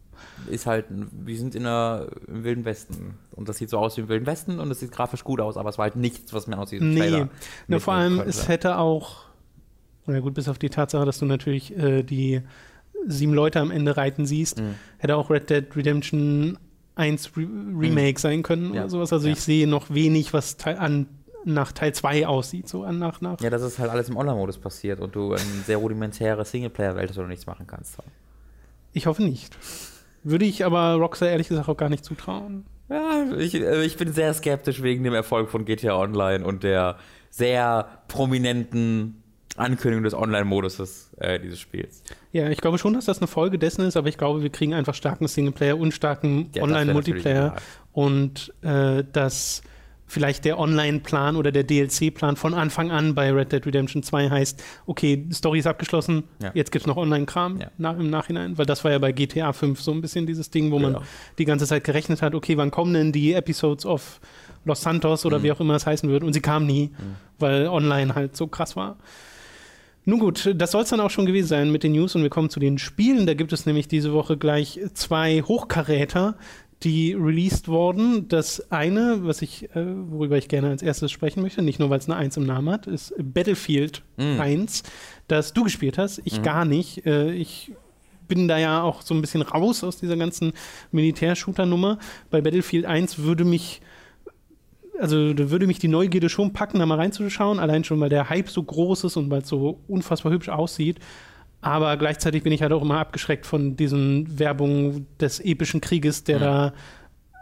[0.50, 3.14] Ist halt, wir sind in der, im Wilden Westen.
[3.34, 5.56] Und das sieht so aus wie im Wilden Westen und es sieht grafisch gut aus,
[5.56, 7.28] aber es war halt nichts, was mir aus diesem Nee, Trailer
[7.68, 8.30] Na, vor allem, könnte.
[8.30, 9.24] es hätte auch,
[10.06, 12.42] na gut, bis auf die Tatsache, dass du natürlich äh, die
[13.08, 14.74] sieben Leute am Ende reiten siehst, Mhm.
[14.98, 16.58] hätte auch Red Dead Redemption
[16.94, 17.42] 1 Re
[17.78, 18.82] Remake sein können Ja.
[18.82, 19.12] oder sowas.
[19.12, 19.32] Also Ja.
[19.34, 21.06] ich sehe noch wenig, was an,
[21.46, 23.40] nach Teil 2 aussieht, so an nach, nach.
[23.40, 27.16] Ja, das ist halt alles im Online-Modus passiert und du eine sehr rudimentäre Singleplayer-Welt hast,
[27.16, 27.96] wo du nichts machen kannst.
[28.92, 29.56] Ich hoffe nicht.
[30.24, 32.66] Würde ich aber Rockstar ehrlich gesagt auch gar nicht zutrauen.
[32.88, 36.96] Ja, ich, äh, ich bin sehr skeptisch wegen dem Erfolg von GTA Online und der
[37.30, 39.22] sehr prominenten
[39.56, 42.02] Ankündigung des Online-Moduses äh, dieses Spiels.
[42.32, 44.74] Ja, ich glaube schon, dass das eine Folge dessen ist, aber ich glaube, wir kriegen
[44.74, 47.56] einfach starken Singleplayer und starken Ja, das Online-Multiplayer
[47.92, 49.62] und äh, dass
[50.08, 54.62] vielleicht der Online-Plan oder der DLC-Plan von Anfang an bei Red Dead Redemption 2 heißt,
[54.86, 56.52] okay, Story ist abgeschlossen, Ja.
[56.54, 57.70] jetzt gibt es noch Online-Kram Ja.
[57.76, 60.70] nach, im Nachhinein, weil das war ja bei GTA 5 so ein bisschen dieses Ding,
[60.70, 61.04] wo man Genau.
[61.38, 64.20] die ganze Zeit gerechnet hat, okay, wann kommen denn die Episodes of
[64.64, 65.28] Los Santos Mhm.
[65.28, 66.90] oder wie auch immer es heißen wird und sie kamen nie,
[67.38, 68.96] weil online halt so krass war.
[70.08, 72.30] Nun gut, das soll es dann auch schon gewesen sein mit den News und wir
[72.30, 73.26] kommen zu den Spielen.
[73.26, 76.36] Da gibt es nämlich diese Woche gleich zwei Hochkaräter,
[76.82, 78.28] die released wurden.
[78.28, 81.98] Das eine, was ich, äh, worüber ich gerne als erstes sprechen möchte, nicht nur weil
[81.98, 84.40] es eine 1 im Namen hat, ist Battlefield Mm.
[84.40, 84.82] 1,
[85.28, 87.06] das du gespielt hast, ich gar nicht.
[87.06, 87.72] Äh, ich
[88.28, 90.52] bin da ja auch so ein bisschen raus aus dieser ganzen
[90.90, 91.98] Militärshooter-Nummer.
[92.30, 93.80] Bei Battlefield 1 würde mich
[94.98, 98.30] also da würde mich die Neugierde schon packen, da mal reinzuschauen, allein schon, weil der
[98.30, 100.98] Hype so groß ist und weil es so unfassbar hübsch aussieht.
[101.60, 106.36] Aber gleichzeitig bin ich halt auch immer abgeschreckt von diesen Werbungen des epischen Krieges, der
[106.38, 106.42] Mhm.
[106.42, 106.72] da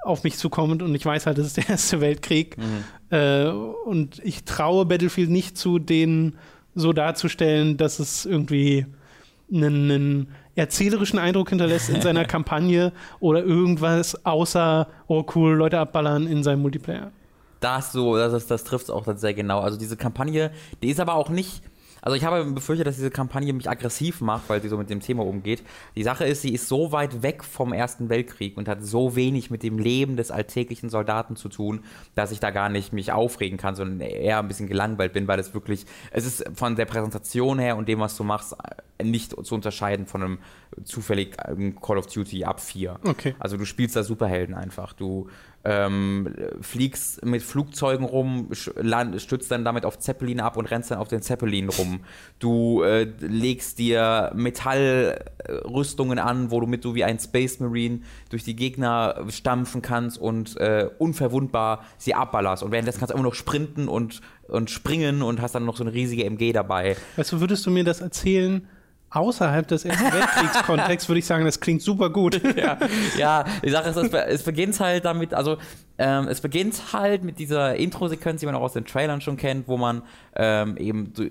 [0.05, 0.83] auf mich zukommt.
[0.83, 2.57] Und ich weiß halt, das ist der Erste Weltkrieg.
[2.59, 2.85] Mhm.
[3.11, 6.37] Äh, und ich traue Battlefield nicht zu, den
[6.75, 8.87] so darzustellen, dass es irgendwie
[9.53, 16.27] einen, einen erzählerischen Eindruck hinterlässt in seiner Kampagne oder irgendwas außer, oh cool, Leute abballern
[16.27, 17.13] in seinem Multiplayer.
[17.61, 19.61] Das so, das, das trifft es auch dann sehr genau.
[19.61, 20.51] Also diese Kampagne,
[20.83, 21.63] die ist aber auch nicht.
[22.05, 25.01] Also ich habe befürchtet, dass diese Kampagne mich aggressiv macht, weil sie so mit dem
[25.01, 25.63] Thema umgeht.
[25.97, 29.51] Die Sache ist, sie ist so weit weg vom Ersten Weltkrieg und hat so wenig
[29.51, 31.81] mit dem Leben des alltäglichen Soldaten zu tun,
[32.15, 35.39] dass ich da gar nicht mich aufregen kann, sondern eher ein bisschen gelangweilt bin, weil
[35.39, 38.55] es wirklich, es ist von der Präsentation her und dem, was du machst,
[39.03, 40.39] nicht zu unterscheiden von einem
[40.83, 42.99] zufällig ähm, Call of Duty ab 4.
[43.05, 43.35] Okay.
[43.39, 44.93] Also du spielst da Superhelden einfach.
[44.93, 45.29] Du
[45.65, 51.09] ähm, fliegst mit Flugzeugen rum, stützt dann damit auf Zeppelin ab und rennst dann auf
[51.09, 52.01] den Zeppelin rum.
[52.39, 58.45] Du äh, legst dir Metallrüstungen an, wo du mit du wie ein Space Marine durch
[58.45, 62.63] die Gegner stampfen kannst und äh, unverwundbar sie abballerst.
[62.63, 65.85] Und währenddessen kannst du immer noch sprinten und, und springen und hast dann noch so
[65.85, 66.97] eine riesige MG dabei.
[67.17, 68.69] Weißt du, würdest du mir das erzählen
[69.15, 72.41] außerhalb des Ersten Weltkriegskontexts, würde ich sagen, das klingt super gut.
[72.57, 72.79] ja,
[73.17, 75.59] ja, Sache ist, es, es beginnt halt damit, also
[75.99, 79.69] ähm, es beginnt halt mit dieser Intro-Sequenz, die man auch aus den Trailern schon kennt,
[79.69, 80.03] wo man
[80.37, 81.25] ähm, eben so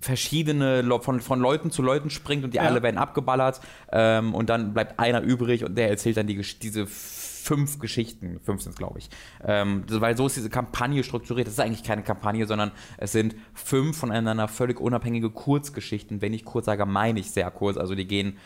[0.00, 2.64] verschiedene von, von Leuten zu Leuten springt und die Ja.
[2.64, 3.60] alle werden abgeballert
[3.92, 6.86] ähm, und dann bleibt einer übrig und der erzählt dann die, diese
[7.40, 9.10] fünf Geschichten, fünf sind es glaube ich,
[9.44, 13.34] ähm, weil so ist diese Kampagne strukturiert, das ist eigentlich keine Kampagne, sondern es sind
[13.54, 18.06] fünf voneinander völlig unabhängige Kurzgeschichten, wenn ich kurz sage, meine ich sehr kurz, also die
[18.06, 18.36] gehen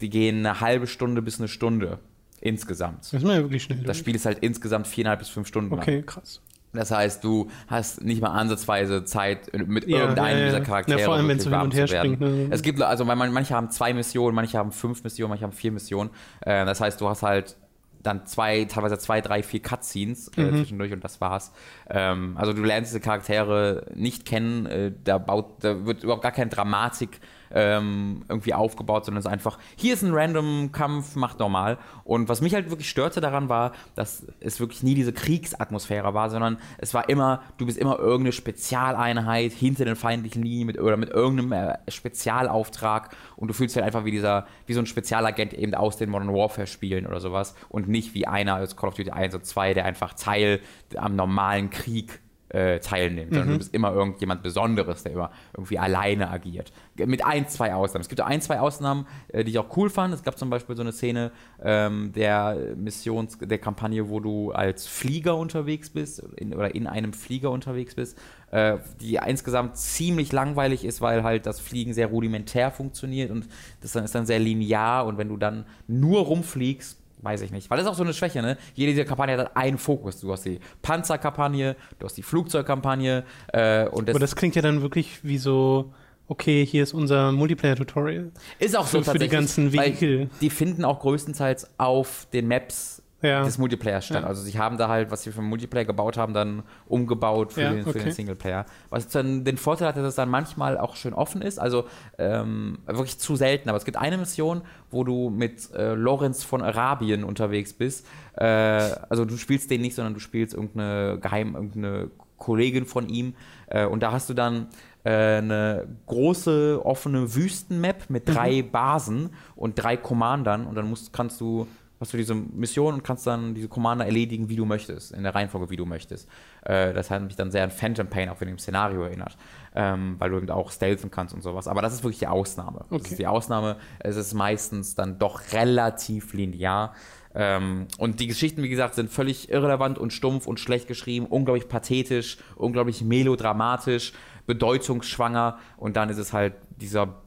[0.00, 2.00] die gehen eine halbe Stunde bis eine Stunde
[2.40, 3.00] insgesamt.
[3.00, 3.78] Das ist mir ja wirklich schnell.
[3.78, 3.98] Das durch.
[3.98, 5.80] Spiel ist halt insgesamt viereinhalb bis fünf Stunden lang.
[5.80, 6.40] Okay, krass.
[6.72, 11.06] Das heißt, du hast nicht mal ansatzweise Zeit, mit Ja, irgendeinem ja, dieser Charaktere Ja,
[11.06, 12.48] vor allem, wenn es hin und her springt, ne?
[12.50, 15.52] Es gibt, also weil man, manche haben zwei Missionen, manche haben fünf Missionen, manche haben
[15.52, 16.10] vier Missionen.
[16.40, 17.56] Äh, das heißt, du hast halt
[18.04, 20.56] dann zwei, teilweise zwei, drei, vier Cutscenes äh, Mhm.
[20.58, 21.52] zwischendurch und das war's.
[21.88, 26.32] Ähm, also du lernst diese Charaktere nicht kennen, äh, da, baut, da wird überhaupt gar
[26.32, 27.20] keine Dramatik
[27.54, 31.78] ähm, irgendwie aufgebaut, sondern es ist einfach, hier ist ein random Kampf, macht normal.
[32.02, 36.30] Und was mich halt wirklich störte daran war, dass es wirklich nie diese Kriegsatmosphäre war,
[36.30, 40.96] sondern es war immer, du bist immer irgendeine Spezialeinheit hinter den feindlichen Linien mit, oder
[40.96, 44.86] mit irgendeinem äh, Spezialauftrag und du fühlst dich halt einfach wie dieser, wie so ein
[44.86, 48.88] Spezialagent eben aus den Modern Warfare Spielen oder sowas und nicht wie einer aus Call
[48.88, 50.60] of Duty 1 und 2, der einfach Teil
[50.96, 52.20] am normalen Krieg
[52.54, 56.72] äh, teilnimmt, sondern du bist immer irgendjemand Besonderes, der immer irgendwie alleine agiert.
[56.96, 58.02] Mit ein, zwei Ausnahmen.
[58.02, 60.14] Es gibt auch ein, zwei Ausnahmen, äh, die ich auch cool fand.
[60.14, 64.86] Es gab zum Beispiel so eine Szene ähm, der Missions, der Kampagne, wo du als
[64.86, 68.16] Flieger unterwegs bist in, oder in einem Flieger unterwegs bist,
[68.52, 73.48] äh, die insgesamt ziemlich langweilig ist, weil halt das Fliegen sehr rudimentär funktioniert und
[73.80, 77.70] das dann ist dann sehr linear und wenn du dann nur rumfliegst, Weiß ich nicht.
[77.70, 78.56] Weil das ist auch so eine Schwäche, ne?
[78.74, 80.20] Jede dieser Kampagne hat einen Fokus.
[80.20, 84.62] Du hast die Panzerkampagne, du hast die Flugzeugkampagne äh, und das, Aber das klingt ja
[84.62, 85.92] dann wirklich wie so,
[86.28, 88.30] okay, hier ist unser Multiplayer-Tutorial.
[88.58, 90.28] ist auch so für- für die ganzen Vehikel.
[90.40, 93.42] Die finden auch größtenteils auf den Maps Ja.
[93.42, 94.22] des Multiplayers statt.
[94.22, 94.28] Ja.
[94.28, 97.62] Also sie haben da halt, was sie für den Multiplayer gebaut haben, dann umgebaut für,
[97.62, 98.04] Ja, den, für okay.
[98.04, 98.66] den Singleplayer.
[98.90, 101.58] Was dann den Vorteil hat, dass es dann manchmal auch schön offen ist.
[101.58, 101.86] Also
[102.18, 103.68] ähm, wirklich zu selten.
[103.68, 108.06] Aber es gibt eine Mission, wo du mit äh, Lorenz von Arabien unterwegs bist.
[108.36, 113.34] Äh, also du spielst den nicht, sondern du spielst irgendeine geheim, irgendeine Kollegin von ihm.
[113.68, 114.68] Äh, und da hast du dann
[115.04, 121.40] äh, eine große offene Wüstenmap mit drei Basen und drei Commandern und dann musst, kannst
[121.40, 121.66] du
[122.04, 125.34] hast du diese Mission und kannst dann diese Commander erledigen, wie du möchtest, in der
[125.34, 126.28] Reihenfolge, wie du möchtest.
[126.62, 129.36] Äh, das hat mich dann sehr an Phantom Pain auch in dem Szenario erinnert,
[129.74, 131.66] ähm, weil du eben auch stealthen kannst und sowas.
[131.66, 132.84] Aber das ist wirklich die Ausnahme.
[132.90, 133.10] Das Okay.
[133.10, 133.76] ist die Ausnahme.
[134.00, 136.94] Es ist meistens dann doch relativ linear.
[137.34, 141.68] Ähm, und die Geschichten, wie gesagt, sind völlig irrelevant und stumpf und schlecht geschrieben, unglaublich
[141.68, 144.12] pathetisch, unglaublich melodramatisch,
[144.46, 147.22] bedeutungsschwanger und dann ist es halt dieser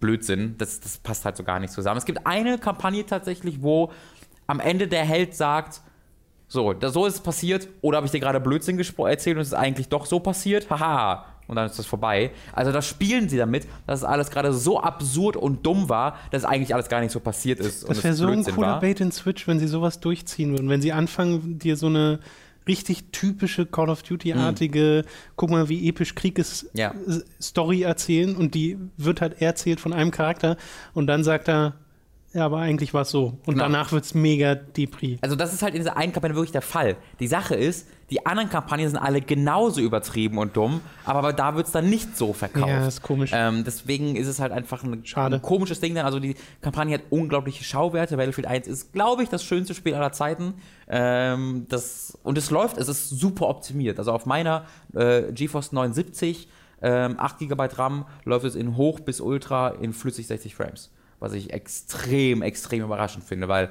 [0.00, 0.56] Blödsinn.
[0.58, 1.98] Das, das passt halt so gar nicht zusammen.
[1.98, 3.92] Es gibt eine Kampagne tatsächlich, wo
[4.46, 5.80] am Ende der Held sagt,
[6.48, 9.48] so, das, so ist es passiert, oder habe ich dir gerade Blödsinn erzählt und es
[9.48, 10.68] ist eigentlich doch so passiert?
[10.70, 12.30] Haha, und dann ist das vorbei.
[12.52, 16.74] Also da spielen sie damit, dass alles gerade so absurd und dumm war, dass eigentlich
[16.74, 17.88] alles gar nicht so passiert ist.
[17.88, 18.80] Das wäre so ein cooler war.
[18.80, 20.68] Bait and Switch, wenn sie sowas durchziehen würden.
[20.68, 22.20] Wenn sie anfangen, dir so eine
[22.66, 25.10] richtig typische Call of Duty-artige, mhm.
[25.36, 26.94] guck mal, wie episch Krieg ist, ja.
[27.40, 30.56] Story erzählen und die wird halt erzählt von einem Charakter
[30.92, 31.74] und dann sagt er,
[32.34, 33.38] ja, aber eigentlich war es so.
[33.46, 33.64] Und genau.
[33.64, 35.18] danach wird es mega Depri.
[35.20, 36.96] Also, das ist halt in dieser einen Kampagne wirklich der Fall.
[37.20, 41.66] Die Sache ist, die anderen Kampagnen sind alle genauso übertrieben und dumm, aber da wird
[41.66, 42.66] es dann nicht so verkauft.
[42.66, 43.30] Ja, ist komisch.
[43.32, 46.06] Ähm, deswegen ist es halt einfach ein, ein, komisches Ding dann.
[46.06, 48.16] Also, die Kampagne hat unglaubliche Schauwerte.
[48.16, 50.54] Battlefield 1 ist, glaube ich, das schönste Spiel aller Zeiten.
[50.88, 54.00] Ähm, das, und es läuft, es ist super optimiert.
[54.00, 56.48] Also, auf meiner äh, GeForce 79,
[56.82, 60.90] ähm, 8 GB RAM, läuft es in Hoch bis Ultra in flüssig 60 Frames
[61.24, 63.70] was ich extrem, extrem überraschend finde, weil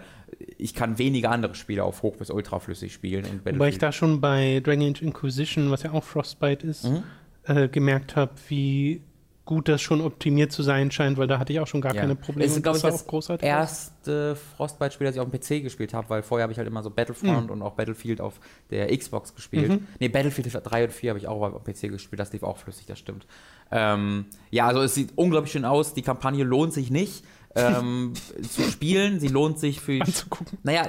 [0.58, 3.42] ich kann wenige andere Spiele auf hoch bis ultraflüssig spielen.
[3.46, 7.04] Wobei ich da schon bei Dragon Age Inquisition, was ja auch Frostbite ist, mhm.
[7.46, 9.02] äh, gemerkt habe, wie
[9.46, 12.02] gut das schon optimiert zu sein scheint, weil da hatte ich auch schon gar ja.
[12.02, 12.46] keine Probleme.
[12.46, 16.10] Es ist, glaube ich, das großartig erste Frostbite-Spiel, das ich auf dem PC gespielt habe,
[16.10, 17.52] weil vorher habe ich halt immer so Battlefront mhm.
[17.52, 18.40] und auch Battlefield auf
[18.70, 19.70] der Xbox gespielt.
[19.70, 19.88] Mhm.
[20.00, 22.58] Nee, Battlefield 3 und 4 habe ich auch auf dem PC gespielt, das lief auch
[22.58, 23.28] flüssig, das stimmt.
[23.70, 28.14] Ähm, ja, also es sieht unglaublich schön aus, die Kampagne lohnt sich nicht ähm,
[28.50, 29.20] zu spielen.
[29.20, 30.02] Sie lohnt sich für.
[30.02, 30.58] Anzugucken.
[30.64, 30.88] Naja,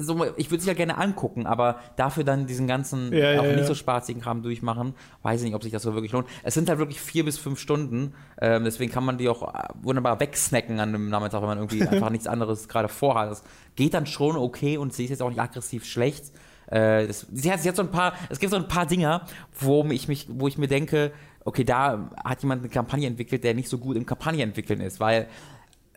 [0.00, 3.52] so, ich würde sie ja gerne angucken, aber dafür dann diesen ganzen ja, auch ja,
[3.52, 3.66] nicht ja.
[3.66, 6.28] so spaßigen Kram durchmachen, weiß ich nicht, ob sich das so wirklich lohnt.
[6.42, 10.20] Es sind halt wirklich vier bis fünf Stunden, ähm, deswegen kann man die auch wunderbar
[10.20, 13.30] wegsnacken an einem Nachmittag, wenn man irgendwie einfach nichts anderes gerade vorhat.
[13.30, 13.44] Das
[13.76, 16.32] geht dann schon okay und sie ist jetzt auch nicht aggressiv schlecht.
[16.66, 19.22] Äh, das, sie, hat, sie hat so ein paar, es gibt so ein paar Dinger,
[19.58, 21.12] wo ich mich, wo ich mir denke,
[21.44, 24.98] okay, da hat jemand eine Kampagne entwickelt, der nicht so gut im Kampagne entwickeln ist,
[24.98, 25.28] weil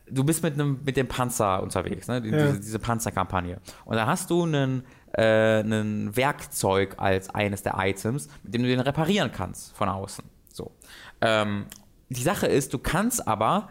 [0.09, 2.15] du bist mit, einem, mit dem Panzer unterwegs, ne?
[2.15, 2.19] Ja.
[2.21, 3.59] diese, diese, Panzerkampagne.
[3.85, 8.69] Und da hast du einen, äh, einen Werkzeug als eines der Items, mit dem du
[8.69, 10.23] den reparieren kannst von außen.
[10.51, 10.71] So.
[11.21, 11.65] Ähm,
[12.09, 13.69] die Sache ist, du kannst aber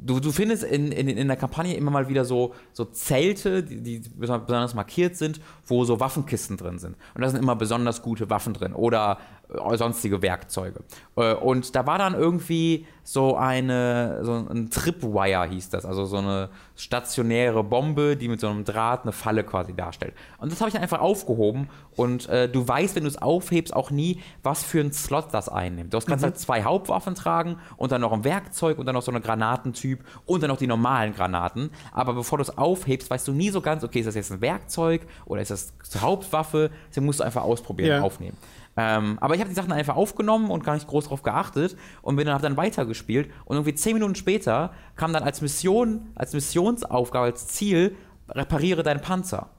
[0.00, 3.80] du, du findest in, in, in der Kampagne immer mal wieder so, so Zelte, die,
[3.80, 6.96] die besonders markiert sind, wo so Waffenkisten drin sind.
[7.14, 10.80] Und da sind immer besonders gute Waffen drin oder sonstige Werkzeuge.
[11.16, 16.18] Äh, und da war dann irgendwie so eine, so ein Tripwire hieß das, also so
[16.18, 20.12] eine stationäre Bombe, die mit so einem Draht eine Falle quasi darstellt.
[20.36, 23.74] Und das habe ich dann einfach aufgehoben und äh, du weißt, wenn du es aufhebst,
[23.74, 25.94] auch nie, was für einen Slot das einnimmt.
[25.94, 26.26] Du kannst mhm.
[26.26, 30.04] halt zwei Hauptwaffen tragen und dann noch ein Werkzeug und dann noch so eine Granatentyp
[30.26, 31.70] und dann noch die normalen Granaten.
[31.92, 34.42] Aber bevor du es aufhebst, weißt du nie so ganz, okay, ist das jetzt ein
[34.42, 36.70] Werkzeug oder ist das Hauptwaffe?
[36.90, 38.02] Deswegen musst du einfach ausprobieren, ja.
[38.02, 38.36] aufnehmen.
[38.80, 42.14] Ähm, aber ich habe die Sachen einfach aufgenommen und gar nicht groß drauf geachtet und
[42.14, 43.28] bin dann, dann weitergespielt.
[43.44, 47.96] Und irgendwie zehn Minuten später kam dann als Mission, als Missionsaufgabe, als Ziel,
[48.30, 49.50] repariere deinen Panzer.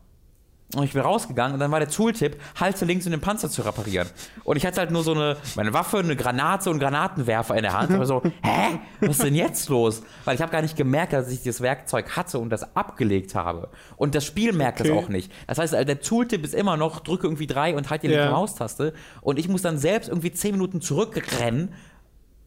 [0.76, 3.64] Und ich bin rausgegangen und dann war der Tooltip, halte links, um den Panzer zu
[3.64, 4.08] reparieren.
[4.44, 7.74] Und ich hatte halt nur so eine, meine Waffe, eine Granate und Granatenwerfer in der
[7.74, 7.92] Hand.
[7.92, 8.80] Aber so, hä?
[9.00, 10.04] Was ist denn jetzt los?
[10.26, 13.70] Weil ich habe gar nicht gemerkt, dass ich dieses Werkzeug hatte und das abgelegt habe.
[13.98, 14.90] Und das Spiel merkt okay.
[14.90, 15.32] das auch nicht.
[15.48, 18.30] Das heißt, der Tooltip ist immer noch, drücke irgendwie drei und halte die ja.
[18.30, 18.94] Maustaste.
[19.22, 21.74] Und ich muss dann selbst irgendwie zehn Minuten zurückrennen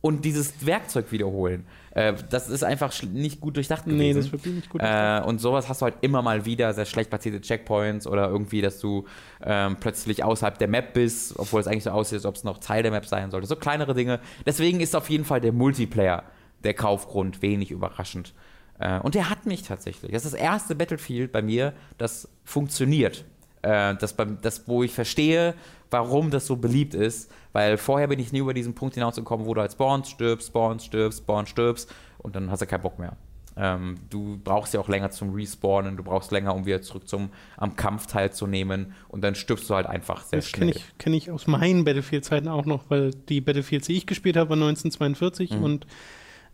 [0.03, 1.65] und dieses Werkzeug wiederholen.
[1.93, 3.99] Äh, das ist einfach nicht gut durchdacht gewesen.
[3.99, 5.25] Nee, das ist wirklich nicht gut durchdacht.
[5.25, 8.61] Äh, und sowas hast du halt immer mal wieder, sehr schlecht platzierte Checkpoints oder irgendwie,
[8.61, 9.07] dass du
[9.43, 12.59] ähm, plötzlich außerhalb der Map bist, obwohl es eigentlich so aussieht, als ob es noch
[12.59, 13.47] Teil der Map sein sollte.
[13.47, 14.21] So kleinere Dinge.
[14.45, 16.25] Deswegen ist auf jeden Fall der Multiplayer
[16.65, 18.35] der Kaufgrund wenig überraschend.
[18.81, 20.11] Äh, und der hat mich tatsächlich.
[20.11, 23.25] Das ist das erste Battlefield bei mir, das funktioniert.
[23.63, 25.55] Äh, das, das, wo ich verstehe,
[25.91, 29.55] warum das so beliebt ist, weil vorher bin ich nie über diesen Punkt hinausgekommen, wo
[29.55, 33.17] du als Spawn stirbst, Spawn stirbst, Spawn stirbst und dann hast du keinen Bock mehr.
[33.55, 37.29] Ähm, du brauchst ja auch länger zum Respawnen, du brauchst länger, um wieder zurück zum
[37.59, 40.69] am Kampf teilzunehmen und dann stirbst du halt einfach sehr das schnell.
[40.69, 44.07] Das kenne ich, kenn ich aus meinen Battlefield-Zeiten auch noch, weil die Battlefields, die ich
[44.07, 45.63] gespielt habe, waren 1942 mhm.
[45.63, 45.87] und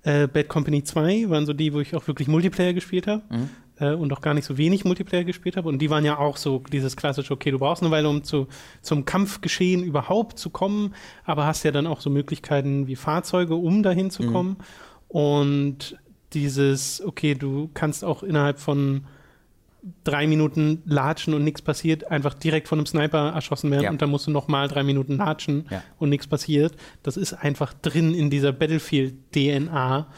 [0.03, 3.23] äh, Bad Company 2 waren so die, wo ich auch wirklich Multiplayer gespielt habe.
[3.31, 5.69] Mhm äh, und auch gar nicht so wenig Multiplayer gespielt habe.
[5.69, 8.49] Und die waren ja auch so dieses klassische, okay, du brauchst eine Weile, um zu,
[8.83, 13.83] zum Kampfgeschehen überhaupt zu kommen, aber hast ja dann auch so Möglichkeiten wie Fahrzeuge, um
[13.83, 14.33] dahin zu mhm.
[14.33, 14.57] kommen.
[15.09, 15.97] Und
[16.35, 19.07] dieses, okay, du kannst auch innerhalb von
[20.05, 23.91] drei Minuten latschen und nichts passiert, einfach direkt von einem Sniper erschossen werden ja.
[23.91, 25.83] und dann musst du nochmal drei Minuten latschen ja.
[25.99, 26.75] und nichts passiert.
[27.03, 30.09] Das ist einfach drin in dieser Battlefield-DNA.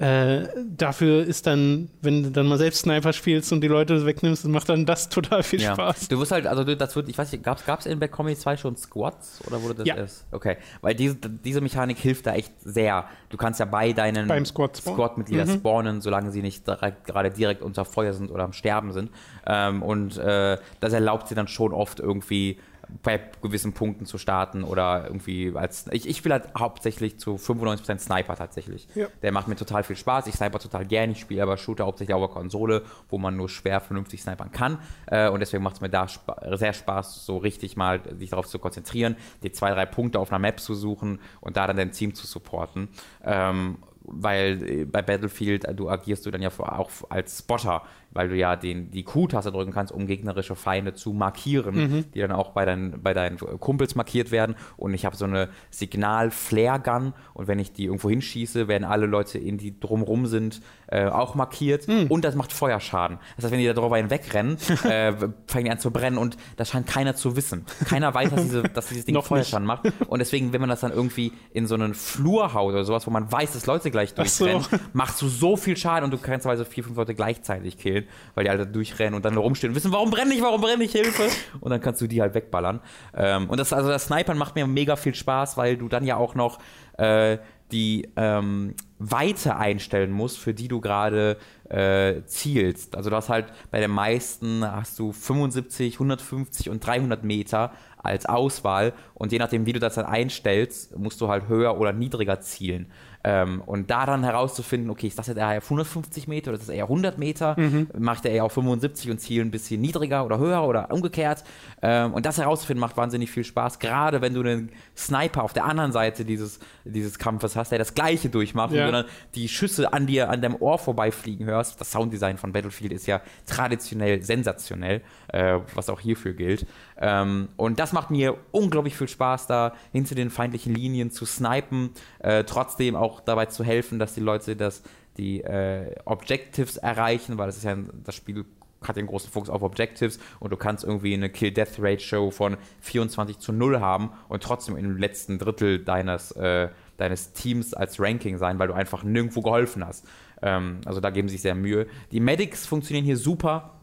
[0.00, 4.46] Äh, dafür ist dann, wenn du dann mal selbst Sniper spielst und die Leute wegnimmst,
[4.48, 5.74] macht dann das total viel Ja.
[5.74, 6.08] Spaß.
[6.08, 8.36] Du wirst halt, also du- das wird, ich weiß nicht, gab es in Bad Comedy
[8.36, 9.96] 2 schon Squads oder wurde das Ja.
[9.96, 10.26] erst?
[10.32, 13.04] Okay, weil diese, diese Mechanik hilft da echt sehr.
[13.28, 14.80] Du kannst ja bei deinen Beim Squad.
[14.86, 14.90] Mhm.
[14.92, 19.10] Squad-Mitgliedern spawnen, solange sie nicht direkt, gerade direkt unter Feuer sind oder am Sterben sind.
[19.46, 22.58] Ähm, und äh, das erlaubt sie dann schon oft irgendwie
[23.02, 25.86] bei gewissen Punkten zu starten oder irgendwie als.
[25.90, 28.88] Ich, ich spiele halt hauptsächlich zu 95% Sniper tatsächlich.
[28.94, 29.06] Ja.
[29.22, 30.26] Der macht mir total viel Spaß.
[30.26, 31.12] Ich sniper total gerne.
[31.12, 34.78] Ich spiele aber Shooter hauptsächlich auf der Konsole, wo man nur schwer vernünftig snipern kann.
[35.06, 36.06] Äh, und deswegen macht es mir da
[36.52, 40.38] sehr Spaß, so richtig mal sich darauf zu konzentrieren, die zwei, drei Punkte auf einer
[40.38, 42.88] Map zu suchen und da dann dein Team zu supporten.
[43.24, 43.78] Ähm,
[44.10, 48.36] weil äh, bei Battlefield äh, du agierst du dann ja auch als Spotter, weil du
[48.36, 52.64] ja den, die Q-Taste drücken kannst, um gegnerische Feinde zu markieren, die dann auch bei,
[52.64, 54.56] deinen bei deinen Kumpels markiert werden.
[54.76, 59.38] Und ich habe so eine Signal-Flare-Gun und wenn ich die irgendwo hinschieße, werden alle Leute,
[59.38, 63.18] in die drumrum sind, äh, auch markiert und das macht Feuerschaden.
[63.36, 65.12] Das heißt, wenn die da drüber hinwegrennen, äh,
[65.46, 67.64] fangen die an zu brennen und das scheint keiner zu wissen.
[67.86, 69.26] Keiner weiß, dass, diese, dass dieses Ding nicht.
[69.26, 69.90] Feuerschaden macht.
[70.08, 73.10] Und deswegen, wenn man das dann irgendwie in so einen Flur haut oder sowas, wo
[73.10, 74.46] man weiß, dass Leute gleich Ach so.
[74.46, 77.99] durchrennen, machst du so viel Schaden und du kannst teilweise vier, fünf Leute gleichzeitig killen,
[78.34, 80.92] weil die alle durchrennen und dann rumstehen und wissen, warum brenne ich, warum brenne ich,
[80.92, 81.28] Hilfe.
[81.60, 82.80] Und dann kannst du die halt wegballern.
[83.16, 86.16] Ähm, und das, also das Snipern macht mir mega viel Spaß, weil du dann ja
[86.16, 86.58] auch noch
[86.98, 87.38] äh,
[87.72, 92.96] die ähm, Weite einstellen musst, für die du gerade äh, zielst.
[92.96, 98.26] Also du hast halt bei den meisten hast du 75, 150 und 300 Meter als
[98.26, 102.40] Auswahl und je nachdem, wie du das dann einstellst, musst du halt höher oder niedriger
[102.40, 102.90] zielen.
[103.22, 106.68] Ähm, und da dann herauszufinden, okay, ist das jetzt eher auf 150 Meter oder ist
[106.68, 107.54] das eher 100 Meter?
[107.98, 111.44] Mache ich da eher auf 75 und ziele ein bisschen niedriger oder höher oder umgekehrt?
[111.82, 115.66] Ähm, und das herauszufinden macht wahnsinnig viel Spaß, gerade wenn du einen Sniper auf der
[115.66, 118.86] anderen Seite dieses, dieses Kampfes hast, der das Gleiche durchmacht Ja.
[118.86, 121.78] und du dann die Schüsse an dir, an deinem Ohr vorbeifliegen hörst.
[121.80, 125.02] Das Sounddesign von Battlefield ist ja traditionell sensationell,
[125.32, 126.66] äh, was auch hierfür gilt.
[126.98, 131.90] Ähm, und das macht mir unglaublich viel Spaß, da hinter den feindlichen Linien zu snipen,
[132.20, 134.82] äh, trotzdem auch dabei zu helfen, dass die Leute das,
[135.16, 138.44] die äh, Objectives erreichen, weil das ist ja ein, das Spiel
[138.86, 143.52] hat den großen Fokus auf Objectives und du kannst irgendwie eine Kill-Death-Ratio von 24 zu
[143.52, 148.68] 0 haben und trotzdem im letzten Drittel deines, äh, deines Teams als Ranking sein, weil
[148.68, 150.06] du einfach nirgendwo geholfen hast.
[150.42, 151.86] Ähm, also da geben sie sich sehr Mühe.
[152.12, 153.79] Die Medics funktionieren hier super,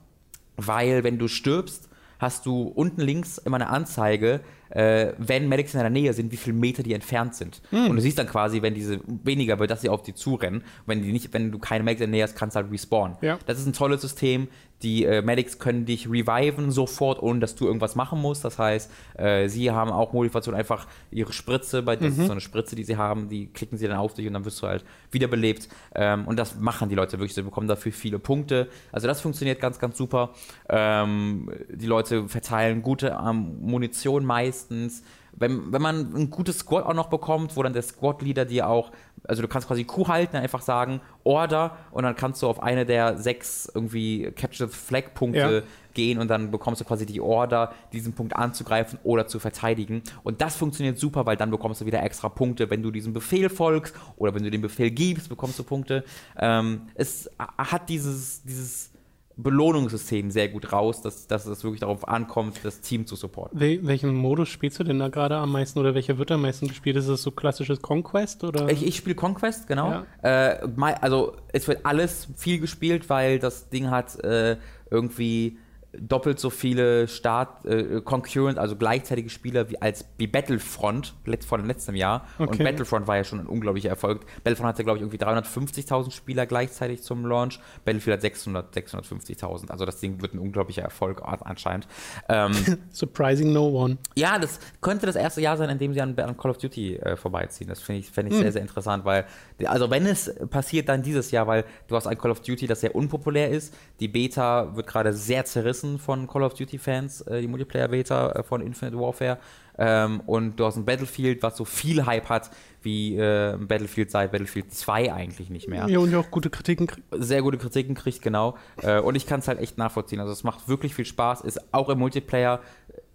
[0.57, 1.89] weil wenn du stirbst,
[2.19, 6.37] hast du unten links immer eine Anzeige, äh, wenn Medics in deiner Nähe sind, wie
[6.37, 7.61] viele Meter die entfernt sind.
[7.71, 10.63] Und du siehst dann quasi, wenn diese weniger wird, dass sie auf die zurennen.
[10.85, 13.17] Wenn, die nicht, wenn du keine Medics in der Nähe hast, kannst du halt respawnen.
[13.21, 13.39] Ja.
[13.45, 14.47] Das ist ein tolles System.
[14.83, 18.45] Die äh, Medics können dich reviven sofort, ohne dass du irgendwas machen musst.
[18.45, 22.41] Das heißt, äh, sie haben auch Motivation, einfach ihre Spritze, bei, das ist so eine
[22.41, 24.85] Spritze, die sie haben, die klicken sie dann auf dich und dann wirst du halt
[25.11, 25.67] wiederbelebt.
[25.95, 27.33] Ähm, und das machen die Leute wirklich.
[27.33, 28.67] Sie bekommen dafür viele Punkte.
[28.91, 30.33] Also das funktioniert ganz, ganz super.
[30.69, 35.03] Ähm, die Leute verteilen gute ähm, Munition meistens.
[35.39, 38.91] Wenn, wenn man ein gutes Squad auch noch bekommt, wo dann der Squad-Leader dir auch,
[39.27, 42.85] also du kannst quasi Q halten, einfach sagen, Order, und dann kannst du auf eine
[42.85, 45.93] der sechs irgendwie Capture the Flag-Punkte Ja.
[45.93, 50.01] gehen und dann bekommst du quasi die Order, diesen Punkt anzugreifen oder zu verteidigen.
[50.23, 53.49] Und das funktioniert super, weil dann bekommst du wieder extra Punkte, wenn du diesem Befehl
[53.49, 56.03] folgst oder wenn du den Befehl gibst, bekommst du Punkte.
[56.37, 58.91] Ähm, es hat dieses, dieses
[59.37, 63.59] Belohnungssystem sehr gut raus, dass, dass es wirklich darauf ankommt, das Team zu supporten.
[63.59, 66.67] Wel welchen Modus spielst du denn da gerade am meisten oder welcher wird am meisten
[66.67, 66.95] gespielt?
[66.95, 68.67] Ist es so klassisches Conquest oder?
[68.69, 70.03] Ich, ich spiele Conquest, genau.
[70.23, 70.59] Ja.
[70.59, 74.57] Äh, also es wird alles viel gespielt, weil das Ding hat äh,
[74.89, 75.59] irgendwie
[75.99, 81.13] doppelt so viele Start, äh, concurrent, also gleichzeitige Spieler wie als wie Battlefront
[81.47, 82.25] von letztem Jahr.
[82.37, 82.63] Und Okay.
[82.63, 84.25] Battlefront war ja schon ein unglaublicher Erfolg.
[84.43, 87.59] Battlefront hatte, glaube ich, irgendwie 350.000 Spieler gleichzeitig zum Launch.
[87.85, 89.69] Battlefield hat 600, 650.000.
[89.69, 91.87] Also das Ding wird ein unglaublicher Erfolg anscheinend.
[92.29, 92.51] Ähm,
[92.91, 93.97] Surprising No One.
[94.15, 96.95] ja, das könnte das erste Jahr sein, in dem sie an, an Call of Duty
[96.97, 97.69] äh, vorbeiziehen.
[97.69, 99.25] Das finde ich, fänd ich sehr, sehr interessant, weil,
[99.65, 102.81] also wenn es passiert, dann dieses Jahr, weil du hast ein Call of Duty, das
[102.81, 103.73] sehr unpopulär ist.
[103.99, 108.61] Die Beta wird gerade sehr zerrissen von Call of Duty-Fans, äh, die Multiplayer-Beta äh, von
[108.61, 109.39] Infinite Warfare.
[109.79, 112.49] Ähm, und du hast ein Battlefield, was so viel Hype hat,
[112.81, 116.87] wie äh, Battlefield seit Battlefield 2 eigentlich nicht mehr Ja, und ja auch gute Kritiken.
[116.87, 117.05] kriegt.
[117.11, 118.57] sehr gute Kritiken kriegt, genau.
[118.81, 120.19] Äh, und ich kann es halt echt nachvollziehen.
[120.19, 122.61] Also es macht wirklich viel Spaß, ist auch im Multiplayer.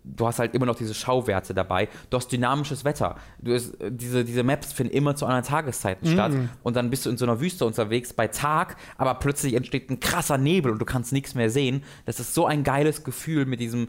[0.04, 1.88] Du hast halt immer noch diese Schauwerte dabei.
[2.10, 3.16] Du hast dynamisches Wetter.
[3.40, 6.32] Du hast, äh, diese, diese Maps finden immer zu anderen Tageszeiten statt.
[6.62, 10.00] Und dann bist du in so einer Wüste unterwegs bei Tag, aber plötzlich entsteht ein
[10.00, 11.82] krasser Nebel und du kannst nichts mehr sehen.
[12.04, 13.88] Das ist so ein geiles Gefühl mit diesem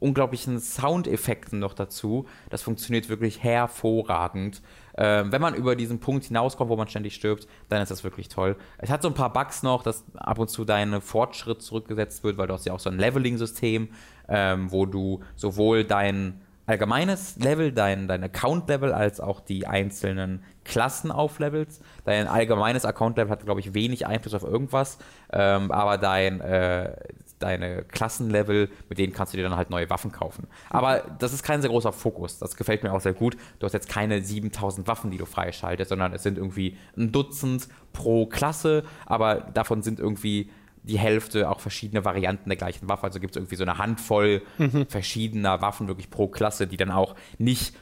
[0.00, 2.26] unglaublichen Soundeffekten noch dazu.
[2.48, 4.62] Das funktioniert wirklich hervorragend.
[4.96, 8.28] Ähm, wenn man über diesen Punkt hinauskommt, wo man ständig stirbt, dann ist das wirklich
[8.28, 8.56] toll.
[8.78, 12.38] Es hat so ein paar Bugs noch, dass ab und zu dein Fortschritt zurückgesetzt wird,
[12.38, 13.88] weil du hast ja auch so ein Leveling-System,
[14.28, 21.10] ähm, wo du sowohl dein allgemeines Level, dein, dein Account-Level, als auch die einzelnen Klassen
[21.10, 21.82] auflevelst.
[22.04, 24.98] Dein allgemeines Account-Level hat, glaube ich, wenig Einfluss auf irgendwas,
[25.32, 26.94] ähm, aber dein, äh,
[27.40, 30.46] deine Klassenlevel, mit denen kannst du dir dann halt neue Waffen kaufen.
[30.68, 32.38] Aber das ist kein sehr großer Fokus.
[32.38, 33.36] Das gefällt mir auch sehr gut.
[33.58, 37.68] Du hast jetzt keine 7000 Waffen, die du freischaltest, sondern es sind irgendwie ein Dutzend
[37.92, 40.50] pro Klasse, aber davon sind irgendwie
[40.82, 43.04] die Hälfte auch verschiedene Varianten der gleichen Waffe.
[43.04, 44.86] Also gibt es irgendwie so eine Handvoll mhm.
[44.86, 47.74] verschiedener Waffen wirklich pro Klasse, die dann auch nicht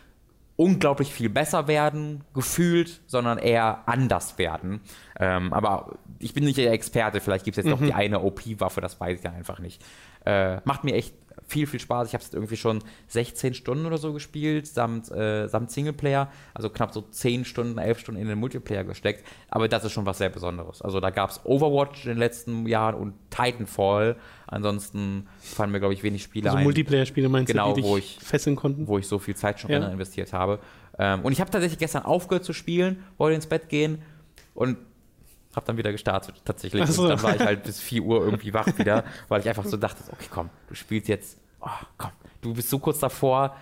[0.58, 4.80] unglaublich viel besser werden, gefühlt, sondern eher anders werden.
[5.18, 7.80] Ähm, aber ich bin nicht der Experte, vielleicht gibt es jetzt mhm.
[7.80, 9.80] noch die eine OP-Waffe, das weiß ich ja einfach nicht.
[10.26, 11.14] Äh, macht mir echt
[11.48, 12.08] viel, viel Spaß.
[12.08, 16.30] Ich habe es irgendwie schon 16 Stunden oder so gespielt, samt, äh, samt Singleplayer.
[16.54, 19.26] Also knapp so 10 Stunden, 11 Stunden in den Multiplayer gesteckt.
[19.48, 20.82] Aber das ist schon was sehr Besonderes.
[20.82, 24.16] Also da gab es Overwatch in den letzten Jahren und Titanfall.
[24.46, 26.64] Ansonsten fallen mir, glaube ich, wenig Spiele also ein.
[26.64, 28.86] Multiplayer-Spiele meinst genau, du, die wo ich, fesseln konnten?
[28.86, 29.88] Wo ich so viel Zeit schon ja.
[29.88, 30.58] investiert habe.
[30.98, 34.02] Ähm, und ich habe tatsächlich gestern aufgehört zu spielen, wollte ins Bett gehen
[34.54, 34.76] und
[35.58, 36.86] habe dann wieder gestartet tatsächlich.
[36.86, 37.02] So.
[37.02, 39.76] Und dann war ich halt bis 4 Uhr irgendwie wach wieder, weil ich einfach so
[39.76, 43.56] dachte, okay, komm, du spielst jetzt oh, komm, du bist so kurz davor.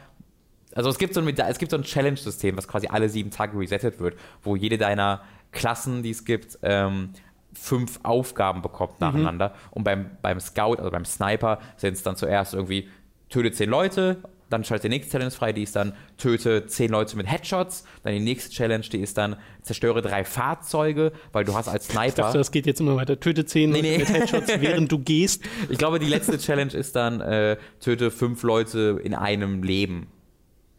[0.75, 3.59] Also es gibt so ein, es gibt so ein Challenge-System, was quasi alle sieben Tage
[3.59, 5.23] resettet wird, wo jede deiner
[5.53, 7.11] Klassen, die es gibt, ähm,
[7.55, 9.07] fünf Aufgaben bekommt mhm.
[9.07, 9.49] nacheinander.
[9.49, 9.55] Mhm.
[9.71, 12.91] Und beim, beim Scout, also beim Sniper, sind es dann zuerst irgendwie,
[13.31, 14.19] töte zehn Leute,
[14.49, 17.85] dann schaltet die nächste Challenge frei, die ist dann töte zehn Leute mit Headshots.
[18.03, 22.07] Dann die nächste Challenge, die ist dann zerstöre drei Fahrzeuge, weil du hast als Sniper.
[22.07, 23.19] Ich dachte, das geht jetzt immer weiter.
[23.19, 23.99] Töte zehn nee, nee.
[23.99, 25.43] mit Headshots, während du gehst.
[25.69, 30.09] Ich glaube, die letzte Challenge ist dann äh, töte fünf Leute in einem Leben.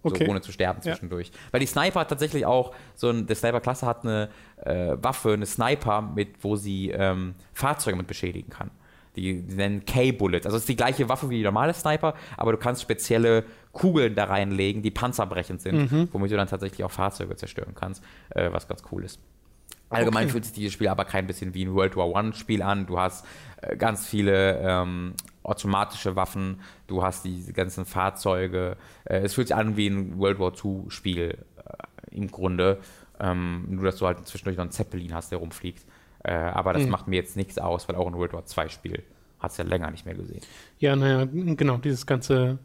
[0.03, 0.25] Okay.
[0.25, 1.27] So, ohne zu sterben zwischendurch.
[1.27, 1.33] Ja.
[1.51, 4.29] Weil die Sniper hat tatsächlich auch, so ein, der Sniper-Klasse hat eine
[4.63, 8.71] äh, Waffe, eine Sniper, mit, wo sie ähm, Fahrzeuge mit beschädigen kann.
[9.17, 10.45] Die, die nennen K-Bullets.
[10.45, 13.43] Also es ist die gleiche Waffe wie die normale Sniper, aber du kannst spezielle
[13.73, 16.09] Kugeln da reinlegen, die panzerbrechend sind, mhm.
[16.11, 19.19] womit du dann tatsächlich auch Fahrzeuge zerstören kannst, äh, was ganz cool ist.
[19.89, 20.31] Allgemein okay.
[20.33, 22.85] fühlt sich dieses Spiel aber kein bisschen wie ein World War One-Spiel an.
[22.87, 23.25] Du hast
[23.61, 25.13] äh, ganz viele ähm,
[25.43, 28.75] automatische Waffen, du hast diese ganzen Fahrzeuge.
[29.05, 32.79] Äh, es fühlt sich an wie ein World War II-Spiel äh, im Grunde.
[33.19, 35.85] Ähm, nur, dass du halt zwischendurch noch einen Zeppelin hast, der rumfliegt.
[36.27, 36.89] Äh, aber das mhm.
[36.89, 39.01] macht mir jetzt nichts aus, weil auch ein World War II-Spiel
[39.39, 40.41] hat es ja länger nicht mehr gesehen.
[40.77, 42.59] Ja, naja, genau, dieses ganze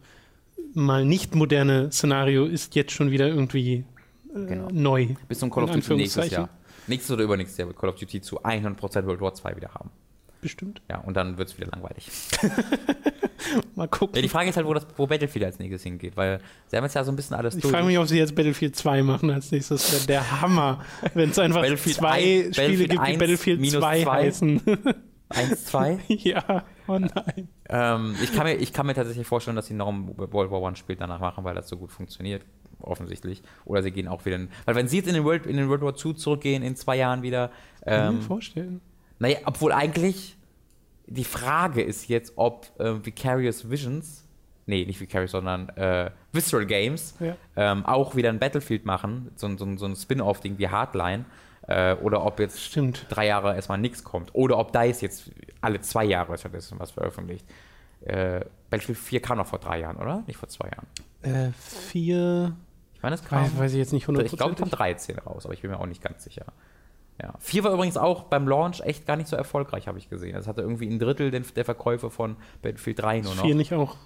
[0.74, 3.84] mal nicht moderne Szenario ist jetzt schon wieder irgendwie
[4.34, 4.68] äh, genau.
[4.72, 5.08] neu.
[5.28, 6.48] Bis zum Call of Duty nächstes Jahr.
[6.88, 9.90] Nächstes oder übernächstes Jahr wird Call of Duty zu 100% World War 2 wieder haben.
[10.42, 10.82] Bestimmt.
[10.90, 12.08] Ja, und dann wird es wieder langweilig.
[13.76, 14.16] Mal gucken.
[14.16, 16.82] Ja, die Frage ist halt, wo, das, wo Battlefield als nächstes hingeht, weil sie haben
[16.82, 17.70] jetzt ja so ein bisschen alles ich durch.
[17.70, 19.82] Ich frage mich, ob sie jetzt Battlefield 2 machen als nächstes.
[19.82, 20.84] Das wäre der Hammer,
[21.14, 24.62] wenn es einfach zwei ein, Spiele gibt, die Battlefield 2 heißen.
[25.28, 26.00] 1, 2?
[26.08, 27.48] ja, oh nein.
[27.68, 30.60] Ähm, ich, kann mir, ich kann mir tatsächlich vorstellen, dass sie noch ein World War
[30.60, 32.44] One Spiel danach machen, weil das so gut funktioniert,
[32.80, 33.44] offensichtlich.
[33.64, 34.48] Oder sie gehen auch wieder in.
[34.64, 36.96] Weil wenn sie jetzt in den World, in den World War II zurückgehen, in zwei
[36.96, 37.50] Jahren wieder.
[37.84, 38.80] Ähm, kann ich mir ähm, vorstellen.
[39.22, 40.36] Naja, obwohl eigentlich
[41.06, 44.26] die Frage ist jetzt, ob äh, Vicarious Visions,
[44.66, 47.36] nee, nicht Vicarious, sondern äh, Visceral Games, ja.
[47.54, 51.24] ähm, auch wieder ein Battlefield machen, so, so, so ein Spin-off-Ding wie Hardline.
[51.68, 53.06] Äh, oder ob jetzt Stimmt.
[53.10, 54.34] drei Jahre erstmal nichts kommt.
[54.34, 57.46] Oder ob DICE jetzt alle zwei Jahre stattdessen was veröffentlicht.
[58.00, 60.24] Äh, Battlefield 4 kam noch vor drei Jahren, oder?
[60.26, 60.88] Nicht vor zwei Jahren.
[61.22, 62.56] Äh, vier.
[62.96, 63.44] Ich meine, es kam.
[63.44, 64.22] Weiß, weiß ich jetzt nicht 100%.
[64.22, 66.46] Ich glaube, es kam 13 raus, aber ich bin mir auch nicht ganz sicher.
[67.20, 67.34] Ja.
[67.38, 70.36] 4 war übrigens auch beim Launch echt gar nicht so erfolgreich, habe ich gesehen.
[70.36, 73.44] Es hatte irgendwie ein Drittel der Verkäufe von Battlefield 3 nur noch.
[73.44, 73.96] 4 nicht auch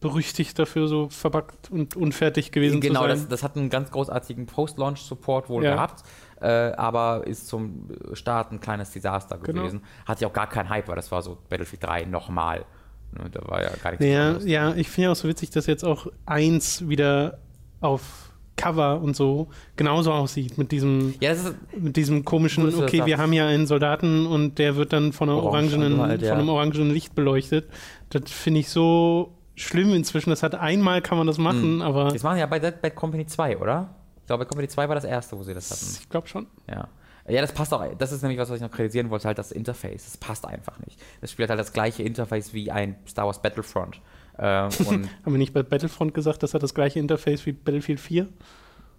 [0.00, 3.10] berüchtigt dafür, so verbuggt und unfertig gewesen genau, zu sein.
[3.10, 5.74] Genau, das, das, hat einen ganz großartigen Post-Launch-Support wohl ja.
[5.74, 6.04] gehabt,
[6.40, 9.60] äh, aber ist zum Start ein kleines Desaster genau.
[9.60, 9.82] gewesen.
[10.06, 12.64] Hatte ja auch gar keinen Hype, weil das war so Battlefield 3 nochmal.
[13.12, 15.66] Ne, da war ja gar nichts ja, ja, ich finde ja auch so witzig, dass
[15.66, 17.38] jetzt auch eins wieder
[17.80, 18.29] auf
[18.60, 23.32] Cover und so genauso aussieht mit diesem, ja, ist, mit diesem komischen, okay, wir haben
[23.32, 26.30] ja einen Soldaten und der wird dann von, einer orangenen, halt, ja.
[26.30, 27.68] von einem orangenen Licht beleuchtet.
[28.10, 30.30] Das finde ich so schlimm inzwischen.
[30.30, 31.82] Das hat einmal kann man das machen, hm.
[31.82, 32.08] aber.
[32.10, 33.94] Das machen ja bei Dead Bad Company 2, oder?
[34.20, 35.98] Ich glaube, bei Company 2 war das erste, wo sie das hatten.
[36.02, 36.46] Ich glaube schon.
[36.68, 36.88] Ja.
[37.28, 37.84] Ja, das passt auch.
[37.96, 40.04] Das ist nämlich was, was ich noch kritisieren wollte, halt das Interface.
[40.04, 40.98] Das passt einfach nicht.
[41.20, 44.00] Das spielt halt das gleiche Interface wie ein Star Wars Battlefront.
[44.40, 48.26] Äh, Haben wir nicht bei Battlefront gesagt, das hat das gleiche Interface wie Battlefield 4?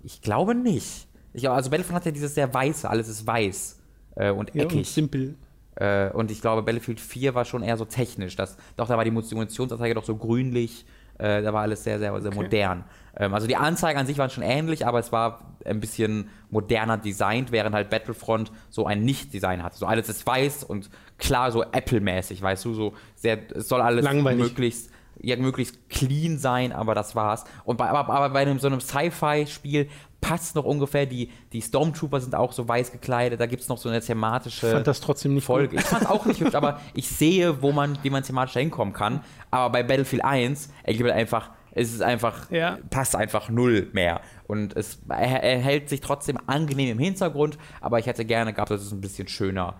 [0.04, 1.08] Ich glaube nicht.
[1.34, 3.80] Ich, also Battlefront hat ja dieses sehr weiße, alles ist weiß
[4.16, 4.72] äh, und eckig.
[4.72, 5.36] Ja, und simpel.
[5.76, 8.36] Äh, und ich glaube, Battlefield 4 war schon eher so technisch.
[8.36, 10.86] Das, doch, da war die Munitionsanzeige doch so grünlich
[11.18, 12.42] Äh, da war alles sehr, sehr, sehr Okay.
[12.42, 12.84] modern.
[13.16, 16.98] Ähm, also die Anzeigen an sich waren schon ähnlich, aber es war ein bisschen moderner
[16.98, 19.78] designt, während halt Battlefront so ein Nicht-Design hatte.
[19.78, 20.90] So alles ist weiß und
[21.20, 24.42] klar, so Apple-mäßig, weißt du, so sehr, es soll alles Langweilig.
[24.42, 24.90] möglichst
[25.20, 27.44] ja, möglichst clean sein, aber das war's.
[27.64, 29.90] Und bei, aber, aber bei einem, so einem Sci-Fi-Spiel
[30.20, 33.78] passt noch ungefähr, die, die Stormtrooper sind auch so weiß gekleidet, da gibt es noch
[33.78, 35.70] so eine thematische Ich fand das trotzdem nicht Folge.
[35.76, 35.80] gut.
[35.80, 38.94] Ich fand auch nicht hübsch, aber ich sehe, wo man, wie man thematisch da hinkommen
[38.94, 39.22] kann.
[39.50, 42.78] Aber bei Battlefield 1 ergibt halt einfach, es ist einfach, Ja.
[42.90, 44.22] passt einfach null mehr.
[44.48, 48.72] Und es er, er hält sich trotzdem angenehm im Hintergrund, aber ich hätte gerne gehabt,
[48.72, 49.76] dass es ein bisschen schöner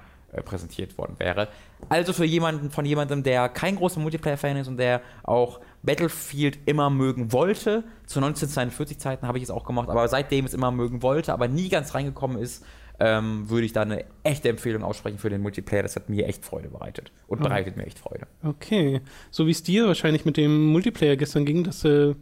[0.46, 1.48] präsentiert worden wäre.
[1.90, 6.90] Also für jemanden, von jemandem, der kein großer Multiplayer-Fan ist und der auch Battlefield immer
[6.90, 11.02] mögen wollte, zu 1942 Zeiten habe ich es auch gemacht, aber seitdem es immer mögen
[11.02, 12.64] wollte, aber nie ganz reingekommen ist,
[13.00, 15.82] ähm, würde ich da eine echte Empfehlung aussprechen für den Multiplayer.
[15.82, 17.44] Das hat mir echt Freude bereitet und Oh.
[17.46, 18.28] bereitet mir echt Freude.
[18.44, 19.02] Okay.
[19.32, 22.16] So wie es dir wahrscheinlich mit dem Multiplayer gestern ging, dass du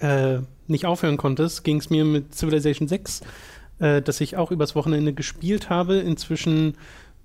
[0.00, 3.22] äh, nicht aufhören konntest, ging es mir mit Civilization 6,
[3.78, 5.96] äh, das ich auch übers Wochenende gespielt habe.
[5.96, 6.76] Inzwischen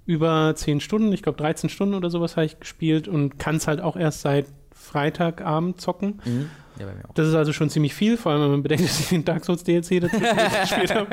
[0.05, 3.67] über 10 Stunden, ich glaube 13 Stunden oder sowas habe ich gespielt und kann es
[3.67, 6.19] halt auch erst seit Freitagabend zocken.
[6.79, 7.13] Ja, mir auch.
[7.13, 9.45] Das ist also schon ziemlich viel, vor allem wenn man bedenkt, dass ich den Dark
[9.45, 10.17] Souls DLC dazu
[10.61, 11.07] gespielt habe.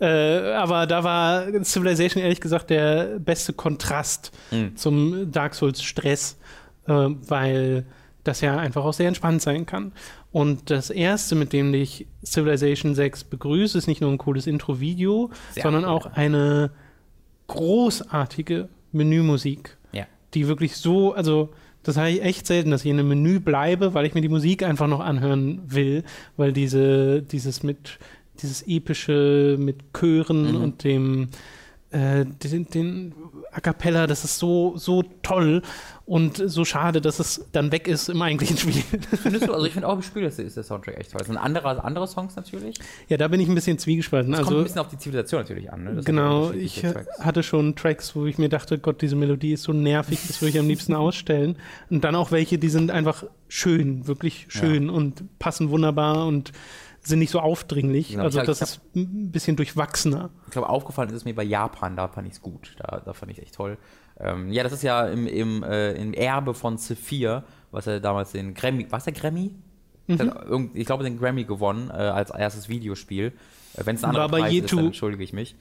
[0.00, 4.76] Äh, aber da war Civilization ehrlich gesagt der beste Kontrast Mhm.
[4.76, 6.38] zum Dark Souls Stress,
[6.86, 7.86] äh, weil
[8.24, 9.92] das ja einfach auch sehr entspannt sein kann.
[10.30, 15.30] Und das erste, mit dem ich Civilization 6 begrüße, ist nicht nur ein cooles Intro-Video,
[15.60, 15.90] sondern cool.
[15.90, 16.70] auch eine
[17.48, 20.06] großartige Menümusik Ja.
[20.34, 21.50] die wirklich so, also
[21.82, 24.28] das habe ich echt selten, dass ich in einem Menü bleibe, weil ich mir die
[24.28, 26.04] Musik einfach noch anhören will,
[26.36, 27.98] weil diese, dieses mit,
[28.40, 30.62] dieses epische mit Chören Mhm.
[30.62, 31.28] und dem,
[31.92, 33.14] äh, den, den
[33.52, 35.62] A Cappella, das ist so, so toll
[36.06, 38.82] und so schade, dass es dann weg ist im eigentlichen Spiel.
[39.22, 39.52] Findest du?
[39.52, 41.20] Also ich finde auch im Spiel ist, der Soundtrack echt toll.
[41.20, 42.76] Es sind andere, andere Songs natürlich.
[43.08, 44.32] ja, da bin ich ein bisschen zwiegespalten.
[44.32, 45.84] Es kommt ein Also, bisschen auf die Zivilisation natürlich an.
[45.84, 45.94] Ne?
[45.96, 49.64] Das genau, ich äh, hatte schon Tracks, wo ich mir dachte, Gott, diese Melodie ist
[49.64, 51.56] so nervig, das würde ich am liebsten ausstellen.
[51.90, 56.52] Und dann auch welche, die sind einfach schön, wirklich schön und passen wunderbar und
[57.02, 58.10] sind nicht so aufdringlich.
[58.10, 60.30] Genau, also hab- das ich ist ein bisschen durchwachsener.
[60.46, 62.74] Ich glaube, aufgefallen ist es mir bei Japan, da fand ich es gut.
[62.78, 63.76] Da, da fand ich es echt toll.
[64.20, 68.32] Ähm, ja, das ist ja im, im, äh, im Erbe von C4, was er damals
[68.32, 69.54] den Grammy, was der Grammy?
[70.06, 70.70] Mhm.
[70.74, 73.32] Ich glaube, den Grammy gewonnen äh, als erstes Videospiel.
[73.76, 75.54] Äh, Wenn es ein anderer War bei Preis ist, dann entschuldige ich mich.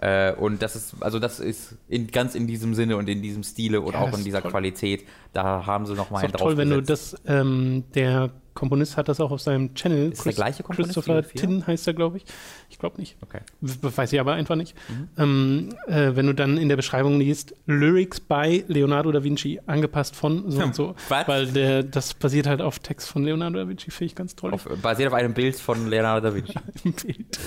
[0.00, 3.42] Äh, und das ist, also das ist in, ganz in diesem Sinne und in diesem
[3.42, 4.52] Stile und Ja, auch in dieser toll.
[4.52, 5.04] Qualität.
[5.32, 8.96] Da haben sie noch mal Ist einen auch toll, wenn du das, ähm, der Komponist
[8.96, 10.10] hat das auch auf seinem Channel.
[10.10, 11.22] Ist der gleiche Komponist Christopher?
[11.22, 12.24] Tin heißt er, glaube ich.
[12.68, 13.16] Ich glaube nicht.
[13.20, 13.38] Okay.
[13.60, 14.74] Weiß ich aber einfach nicht.
[14.88, 15.08] Mhm.
[15.16, 20.16] Ähm, äh, wenn du dann in der Beschreibung liest, Lyrics by Leonardo da Vinci, angepasst
[20.16, 20.96] von so und so.
[21.08, 21.28] Was?
[21.28, 24.52] Weil der, das basiert halt auf Text von Leonardo da Vinci, finde ich ganz toll.
[24.52, 26.54] Auf, basiert auf einem Bild von Leonardo da Vinci.
[26.84, 27.38] im Bild.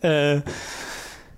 [0.00, 0.40] äh,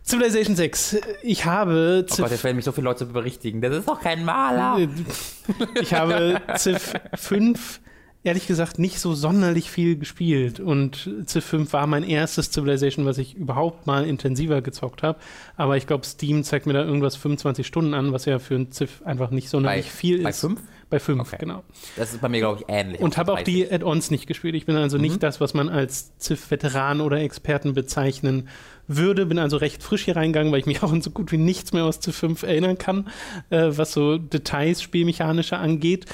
[0.05, 0.97] Civilization 6.
[1.23, 3.61] Ich habe Oh Gott, jetzt werden mich so viele Leute berichtigen.
[3.61, 4.79] Das ist doch kein Maler.
[5.81, 7.81] Ich habe Civ 5
[8.25, 13.17] ehrlich gesagt nicht so sonderlich viel gespielt und Civ 5 war mein erstes Civilization, was
[13.19, 15.19] ich überhaupt mal intensiver gezockt habe.
[15.57, 18.73] Aber ich glaube, Steam zeigt mir da irgendwas 25 Stunden an, was ja für ein
[18.73, 20.41] Civ einfach nicht sonderlich Bei- viel bei ist.
[20.41, 20.61] fünf?
[20.91, 21.37] Bei 5, Okay.
[21.41, 21.65] genau.
[21.97, 22.99] Das ist bei mir, glaube ich, ähnlich.
[23.03, 23.55] Und habe auch 30.
[23.55, 24.55] die Add-ons nicht gespielt.
[24.55, 25.03] Ich bin also Mhm.
[25.03, 28.49] nicht das, was man als Civ-Veteran oder Experten bezeichnen
[28.87, 29.27] würde.
[29.27, 31.75] Bin also recht frisch hier reingegangen, weil ich mich auch an so gut wie nichts
[31.75, 33.09] mehr aus Civ 5 erinnern kann,
[33.51, 36.07] äh, was so Details spielmechanischer angeht.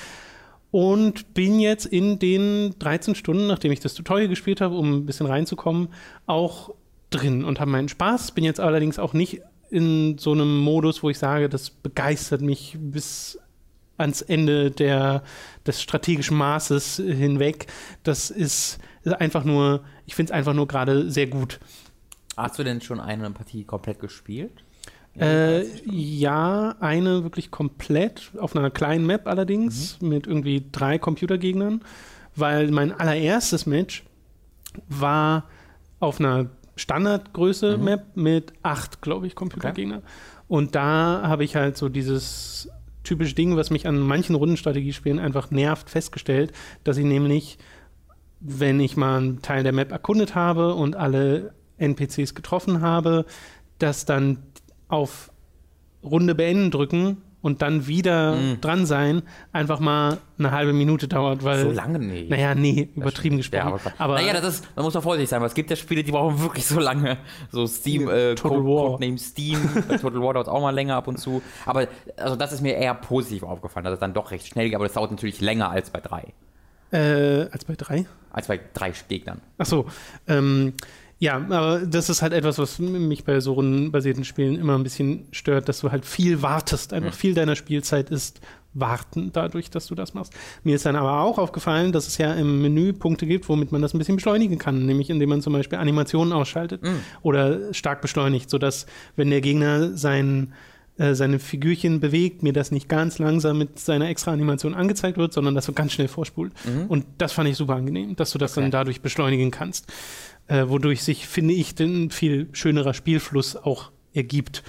[0.74, 5.06] Und bin jetzt in den 13 Stunden, nachdem ich das Tutorial gespielt habe, um ein
[5.06, 5.86] bisschen reinzukommen,
[6.26, 6.74] auch
[7.10, 8.32] drin und habe meinen Spaß.
[8.32, 12.76] Bin jetzt allerdings auch nicht in so einem Modus, wo ich sage, das begeistert mich
[12.80, 13.38] bis
[13.98, 15.22] ans Ende der,
[15.64, 17.68] des strategischen Maßes hinweg.
[18.02, 21.60] Das ist, ist einfach nur, ich finde es einfach nur gerade sehr gut.
[22.36, 24.63] Hast du denn schon eine Partie komplett gespielt?
[25.18, 31.82] Äh, ja, eine wirklich komplett, auf einer kleinen Map allerdings, mit irgendwie drei Computergegnern,
[32.34, 34.04] weil mein allererstes Match
[34.88, 35.44] war
[36.00, 40.02] auf einer Standardgröße Map mit acht, glaube ich, Computergegner.
[40.48, 42.68] Und da habe ich halt so dieses
[43.04, 46.52] typische Ding, was mich an manchen Rundenstrategiespielen einfach nervt, festgestellt,
[46.82, 47.58] dass ich nämlich,
[48.40, 53.26] wenn ich mal einen Teil der Map erkundet habe und alle NPCs getroffen habe,
[53.78, 54.38] dass dann
[54.88, 55.30] auf
[56.02, 59.22] Runde beenden drücken und dann wieder dran sein,
[59.52, 61.60] einfach mal eine halbe Minute dauert, weil.
[61.62, 61.98] So lange?
[61.98, 62.26] Nee.
[62.28, 63.58] Naja, nee, übertrieben gesprochen.
[63.58, 65.76] Ja, aber, aber naja, das ist, man muss doch vorsichtig sein, weil es gibt ja
[65.76, 67.18] Spiele, die brauchen wirklich so lange.
[67.50, 68.90] So Steam, äh, Total Co- War.
[68.92, 69.58] Codename Steam,
[69.88, 71.42] bei Total War dauert auch mal länger ab und zu.
[71.66, 74.74] Aber also das ist mir eher positiv aufgefallen, dass es dann doch recht schnell geht,
[74.76, 76.32] aber das dauert natürlich länger als bei drei.
[76.92, 78.06] Äh, als bei drei?
[78.30, 79.40] Als bei drei Gegnern.
[79.58, 79.84] Ach so.
[80.28, 80.72] Ähm,
[81.18, 85.26] ja, aber das ist halt etwas, was mich bei so rundenbasierten Spielen immer ein bisschen
[85.30, 86.92] stört, dass du halt viel wartest.
[86.92, 87.16] Einfach Mhm.
[87.16, 88.40] viel deiner Spielzeit ist
[88.76, 90.32] warten dadurch, dass du das machst.
[90.64, 93.80] Mir ist dann aber auch aufgefallen, dass es ja im Menü Punkte gibt, womit man
[93.80, 96.98] das ein bisschen beschleunigen kann, nämlich indem man zum Beispiel Animationen ausschaltet Mhm.
[97.22, 98.86] oder stark beschleunigt, sodass
[99.16, 100.52] wenn der Gegner sein
[100.96, 105.32] äh, seine Figürchen bewegt, mir das nicht ganz langsam mit seiner extra Animation angezeigt wird,
[105.32, 106.52] sondern das so ganz schnell vorspult.
[106.86, 108.60] Und das fand ich super angenehm, dass du das Mhm.
[108.60, 108.64] Okay.
[108.66, 109.92] dann dadurch beschleunigen kannst.
[110.46, 114.62] Äh, wodurch sich, finde ich, ein viel schönerer Spielfluss auch ergibt.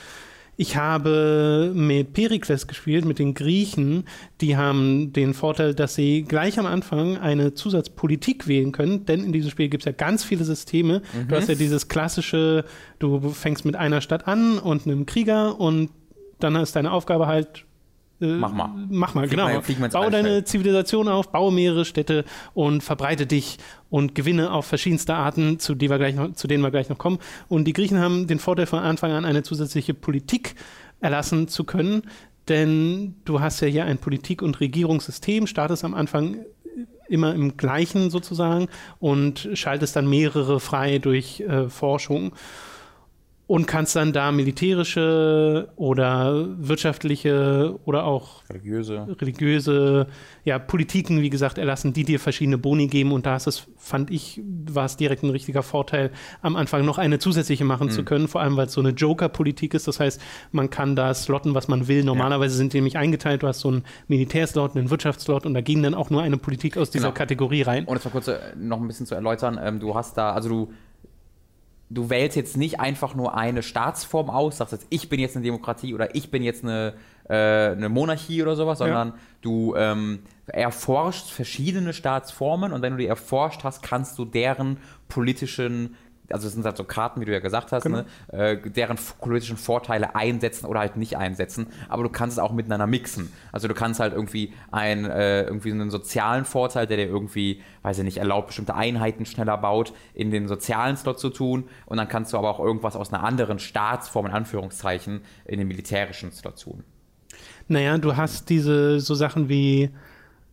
[0.58, 4.06] Ich habe mit Perikles gespielt, mit den Griechen.
[4.40, 9.34] Die haben den Vorteil, dass sie gleich am Anfang eine Zusatzpolitik wählen können, denn in
[9.34, 11.02] diesem Spiel gibt es ja ganz viele Systeme.
[11.28, 12.64] Du hast ja dieses klassische,
[13.00, 15.90] du fängst mit einer Stadt an und einem Krieger und
[16.40, 17.65] dann ist deine Aufgabe halt.
[18.22, 18.70] Äh, Mach mal.
[18.90, 19.46] Mach mal, Flieg genau.
[19.54, 20.44] mal- flieg mal ins Bau deine.
[20.44, 23.58] Zivilisation auf, baue mehrere Städte und verbreite dich
[23.90, 26.98] und gewinne auf verschiedenste Arten, zu, die wir gleich noch, zu denen wir gleich noch
[26.98, 27.20] kommen.
[27.50, 30.56] Und die Griechen haben den Vorteil von Anfang an, eine zusätzliche Politik
[31.02, 32.04] erlassen zu können,
[32.48, 36.38] denn du hast ja hier ein Politik- und Regierungssystem, startest am Anfang
[37.08, 38.68] immer im gleichen sozusagen
[39.00, 42.34] und schaltest dann mehrere frei durch äh, Forschung
[43.48, 49.08] und kannst dann da militärische oder wirtschaftliche oder auch Religiöse.
[49.22, 50.08] religiöse
[50.44, 53.12] ja, Politiken, wie gesagt, erlassen, die dir verschiedene Boni geben.
[53.12, 54.42] Und da ist es, fand ich,
[54.72, 58.42] war es direkt ein richtiger Vorteil, am Anfang noch eine zusätzliche machen zu können, vor
[58.42, 59.88] allem weil es so eine Joker-Politik ist.
[59.88, 60.20] Das heißt,
[60.52, 62.04] man kann da slotten, was man will.
[62.04, 63.44] Normalerweise sind die nämlich eingeteilt.
[63.44, 66.78] Du hast so einen Militärslot, einen Wirtschaftslot und da ging dann auch nur eine Politik
[66.78, 67.14] aus dieser Genau.
[67.18, 67.86] Kategorie rein.
[67.86, 70.50] Und jetzt mal kurz äh, noch ein bisschen zu erläutern, ähm, du hast da, also
[70.50, 70.72] du,
[71.90, 75.46] du wählst jetzt nicht einfach nur eine Staatsform aus, sagst jetzt, ich bin jetzt eine
[75.46, 76.94] Demokratie oder ich bin jetzt eine,
[77.30, 77.36] äh,
[77.72, 83.64] eine Monarchie oder sowas, sondern du ähm, erforschst verschiedene Staatsformen und wenn du die erforscht
[83.64, 84.78] hast, kannst du deren
[85.08, 85.96] politischen
[86.30, 88.04] also es sind halt so Karten, wie du ja gesagt hast, Genau.
[88.32, 92.52] ne, äh, deren politischen Vorteile einsetzen oder halt nicht einsetzen, aber du kannst es auch
[92.52, 93.32] miteinander mixen.
[93.52, 98.00] Also du kannst halt irgendwie ein, äh, irgendwie einen sozialen Vorteil, der dir irgendwie, weiß
[98.00, 102.08] ich nicht, erlaubt, bestimmte Einheiten schneller baut, in den sozialen Slot zu tun und dann
[102.08, 106.62] kannst du aber auch irgendwas aus einer anderen Staatsform, in Anführungszeichen, in den militärischen Slot
[106.62, 106.84] tun.
[107.68, 109.90] Naja, du hast diese so Sachen wie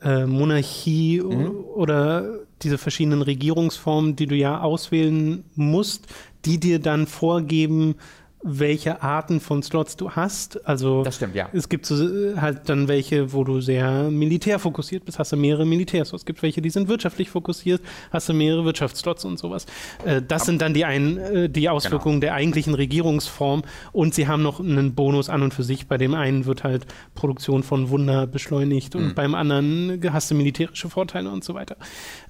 [0.05, 6.07] äh, Monarchie o- oder diese verschiedenen Regierungsformen, die du ja auswählen musst,
[6.45, 7.97] die dir dann vorgeben,
[8.43, 10.67] welche Arten von Slots du hast.
[10.67, 11.49] Also Das stimmt, ja.
[11.53, 15.65] es gibt so, äh, halt dann welche, wo du sehr militärfokussiert bist, hast du mehrere
[15.65, 16.23] Militärslots.
[16.23, 17.81] Es gibt welche, die sind wirtschaftlich fokussiert,
[18.11, 19.67] hast du mehrere Wirtschaftsslots und sowas.
[20.05, 23.63] Äh, das sind dann die, ein, äh, die Auswirkungen der eigentlichen Regierungsform
[23.93, 25.87] und sie haben noch einen Bonus an und für sich.
[25.87, 30.89] Bei dem einen wird halt Produktion von Wunder beschleunigt und beim anderen hast du militärische
[30.89, 31.77] Vorteile und so weiter.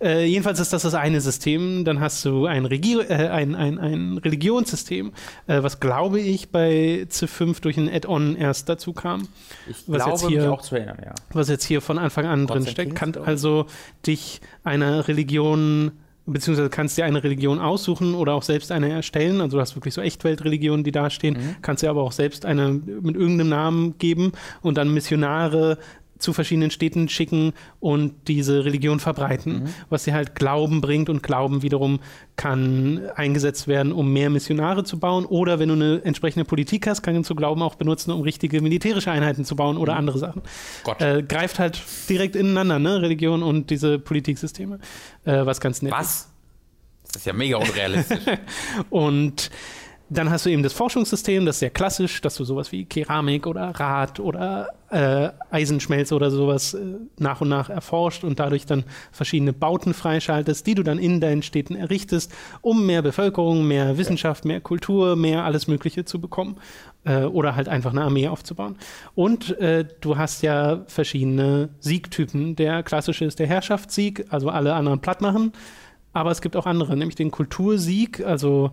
[0.01, 1.85] Äh, jedenfalls ist das das eine System.
[1.85, 5.13] Dann hast du ein, Regier ein, ein, ein Religionssystem,
[5.47, 9.29] was glaube ich bei C5 durch ein Add-on erst dazu kam
[9.69, 11.15] Ich Was glaube, jetzt hier- mich auch zu erinnern, ja.
[11.33, 13.67] was jetzt hier von Anfang an drin steckt, kann also
[14.07, 15.93] dich einer Religion
[16.25, 19.41] beziehungsweise kannst dir eine Religion aussuchen oder auch selbst eine erstellen.
[19.41, 21.35] Also du hast wirklich so Echtweltreligionen, die da stehen.
[21.35, 21.57] Mhm.
[21.63, 24.31] Kannst dir aber auch selbst eine mit irgendeinem Namen geben
[24.61, 25.79] und dann Missionare
[26.23, 29.69] zu verschiedenen Städten schicken und diese Religion verbreiten, Mhm.
[29.91, 32.01] was dir halt Glauben bringt und Glauben wiederum
[32.37, 37.03] kann eingesetzt werden, um mehr Missionare zu bauen oder wenn du eine entsprechende Politik hast,
[37.03, 40.43] kannst du Glauben auch benutzen, um richtige militärische Einheiten zu bauen oder andere Sachen
[40.85, 41.01] Gott.
[41.03, 43.03] äh, greift halt direkt ineinander, ne?
[43.03, 44.79] Religion und diese Politiksysteme,
[45.25, 45.99] äh, was ganz nett ist.
[45.99, 46.29] Was?
[47.05, 48.21] Das ist ja mega unrealistisch.
[48.89, 49.51] Und
[50.13, 53.47] dann hast du eben das Forschungssystem, das ist sehr klassisch, dass du sowas wie Keramik
[53.47, 56.81] oder Rad oder äh, Eisenschmelze oder sowas äh,
[57.19, 61.43] nach und nach erforscht und dadurch dann verschiedene Bauten freischaltest, die du dann in deinen
[61.43, 66.57] Städten errichtest, um mehr Bevölkerung, mehr Wissenschaft, mehr Kultur, mehr alles Mögliche zu bekommen
[67.05, 68.77] äh, oder halt einfach eine Armee aufzubauen.
[69.15, 72.55] Und äh, du hast ja verschiedene Siegtypen.
[72.57, 75.53] Der klassische ist der Herrschaftssieg, also alle anderen platt machen.
[76.13, 78.73] Aber es gibt auch andere, nämlich den Kultursieg, also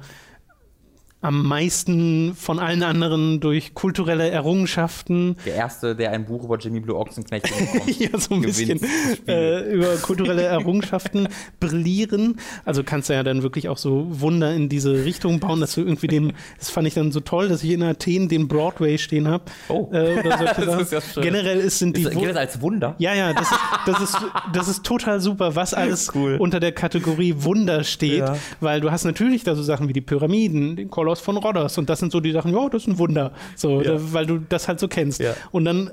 [1.22, 5.36] am meisten von allen anderen durch kulturelle Errungenschaften.
[5.46, 7.44] Der Erste, der ein Buch über Jimmy Blue Ochsenknecht
[7.74, 8.00] bekommt.
[8.00, 11.28] ja, so ein bisschen gewinnt äh, über kulturelle Errungenschaften
[11.60, 12.38] brillieren.
[12.64, 15.82] Also kannst du ja dann wirklich auch so Wunder in diese Richtung bauen, dass du
[15.82, 19.28] irgendwie dem, das fand ich dann so toll, dass ich in Athen den Broadway stehen
[19.28, 19.44] habe.
[19.68, 19.90] Oh.
[19.92, 20.20] Äh,
[20.82, 21.24] ist ja schön.
[21.24, 22.96] Generell ist, sind die Ist, gilt das als Wunder?
[22.98, 24.18] Ja, ja, das ist, das ist,
[24.54, 26.38] das ist total super, was alles Cool.
[26.40, 28.38] unter der Kategorie Wunder steht, Ja.
[28.62, 31.90] weil du hast natürlich da so Sachen wie die Pyramiden, den Koloss von Rhodos und
[31.90, 33.94] das sind so die Sachen, ja, das ist ein Wunder, so, Ja.
[34.14, 35.20] weil du das halt so kennst.
[35.20, 35.34] Ja.
[35.52, 35.92] Und dann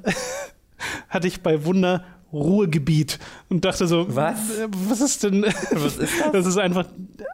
[1.09, 4.51] hatte ich bei Wunder Ruhegebiet und dachte so, Was?
[4.59, 5.43] äh, was ist denn?
[5.73, 6.33] Was ist das?
[6.33, 6.85] Das ist einfach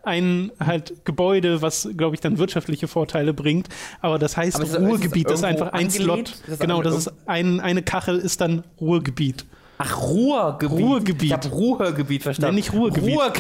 [0.04, 3.68] ein halt Gebäude, was, glaube ich, dann wirtschaftliche Vorteile bringt.
[4.00, 5.90] Aber das heißt Aber Ruhegebiet, das ist einfach ein?
[5.90, 6.34] Slot.
[6.46, 9.44] Das genau, das ist ein, eine Kachel ist dann Ruhegebiet.
[9.78, 10.78] Ach, Ruhrgebiet.
[10.78, 11.22] Ruhrgebiet.
[11.22, 12.54] Ich habe Ruhrgebiet verstanden.
[12.54, 13.16] Nenn nicht Ruhrgebiet.
[13.16, 13.32] Ruhr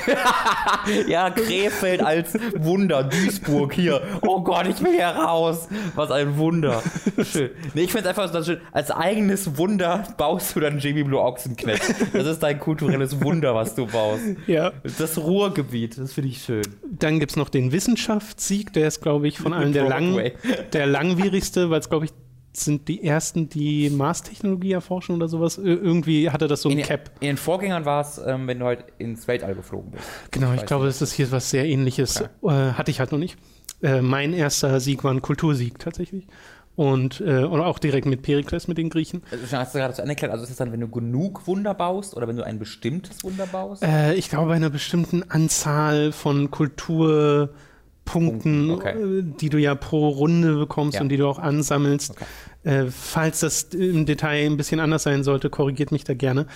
[1.08, 3.04] ja, Krefeld als Wunder.
[3.04, 4.02] Duisburg hier.
[4.22, 5.68] Oh Gott, ich will hier raus.
[5.94, 6.82] Was ein Wunder.
[7.22, 7.50] Schön.
[7.74, 8.60] Nee, ich finde es einfach so schön.
[8.72, 11.94] Als eigenes Wunder baust du dann Jamie Blue Ochsenknecht.
[12.12, 14.22] Das ist dein kulturelles Wunder, was du baust.
[14.46, 14.72] Ja.
[14.98, 16.62] Das Ruhrgebiet, das finde ich schön.
[16.90, 20.32] Dann gibt es noch den Wissenschaftssieg, der ist, glaube ich, von allen der, lang,
[20.72, 22.12] der langwierigste, weil es, glaube ich,
[22.54, 25.56] sind die ersten, die Mars-Technologie erforschen oder sowas.
[25.58, 27.10] Ir- Irgendwie hatte das so ein In, Cap.
[27.20, 30.04] in den Vorgängern war es, ähm, wenn du halt ins Weltall geflogen bist.
[30.30, 32.20] Genau, ich weiß glaube, das ist hier was sehr ähnliches.
[32.42, 32.68] Okay.
[32.70, 33.36] Äh, hatte ich halt noch nicht.
[33.82, 36.26] Äh, mein erster Sieg war ein Kultursieg tatsächlich.
[36.74, 39.22] Und äh, oder auch direkt mit Perikles, mit den Griechen.
[39.30, 41.74] Also, hast du gerade zu Ende erklärt, also ist das dann, wenn du genug Wunder
[41.74, 43.82] baust oder wenn du ein bestimmtes Wunder baust?
[43.82, 47.56] Äh, ich glaube, bei einer bestimmten Anzahl von Kulturpunkten,
[48.04, 48.90] Punkten, okay.
[49.00, 51.00] äh, die du ja pro Runde bekommst Ja.
[51.02, 52.10] und die du auch ansammelst.
[52.12, 52.24] Okay.
[52.64, 56.46] Äh, falls das im Detail ein bisschen anders sein sollte, korrigiert mich da gerne.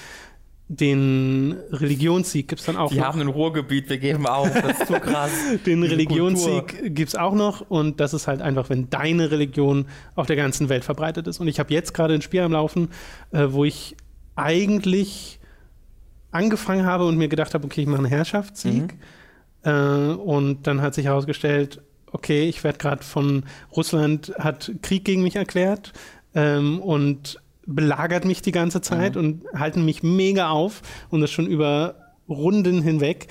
[0.68, 3.04] Den Religionssieg gibt es dann auch Die noch.
[3.04, 5.30] haben ein Ruhrgebiet, wir geben auf, das ist so krass.
[5.64, 9.86] Den Religionssieg gibt es auch noch und das ist halt einfach, wenn deine Religion
[10.16, 11.38] auf der ganzen Welt verbreitet ist.
[11.38, 12.88] Und ich habe jetzt gerade ein Spiel am Laufen,
[13.30, 13.96] äh, wo ich
[14.34, 15.38] eigentlich
[16.32, 18.94] angefangen habe und mir gedacht habe, okay, ich mache einen Herrschaftssieg.
[19.66, 23.44] Äh, und dann hat sich herausgestellt, okay, ich werde gerade von
[23.74, 25.92] Russland, hat Krieg gegen mich erklärt
[26.34, 31.48] ähm, und belagert mich die ganze Zeit und halten mich mega auf und das schon
[31.48, 31.96] über
[32.28, 33.26] Runden hinweg.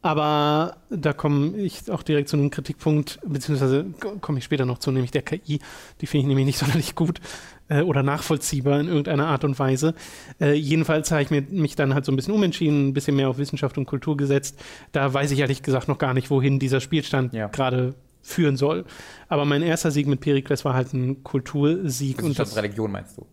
[0.00, 3.84] Aber da komme ich auch direkt zu einem Kritikpunkt, beziehungsweise
[4.22, 5.58] komme ich später noch zu, nämlich der KI.
[6.00, 7.20] Die finde ich nämlich nicht sonderlich gut
[7.68, 9.94] äh, oder nachvollziehbar in irgendeiner Art und Weise.
[10.40, 13.28] Äh, jedenfalls habe ich mir, mich dann halt so ein bisschen umentschieden, ein bisschen mehr
[13.28, 14.58] auf Wissenschaft und Kultur gesetzt.
[14.92, 17.48] Da weiß ich ehrlich gesagt noch gar nicht, wohin dieser Spielstand Ja.
[17.48, 18.84] gerade führen soll.
[19.28, 22.22] Aber mein erster Sieg mit Perikles war halt ein Kultursieg.
[22.22, 23.26] und das, Religion meinst du?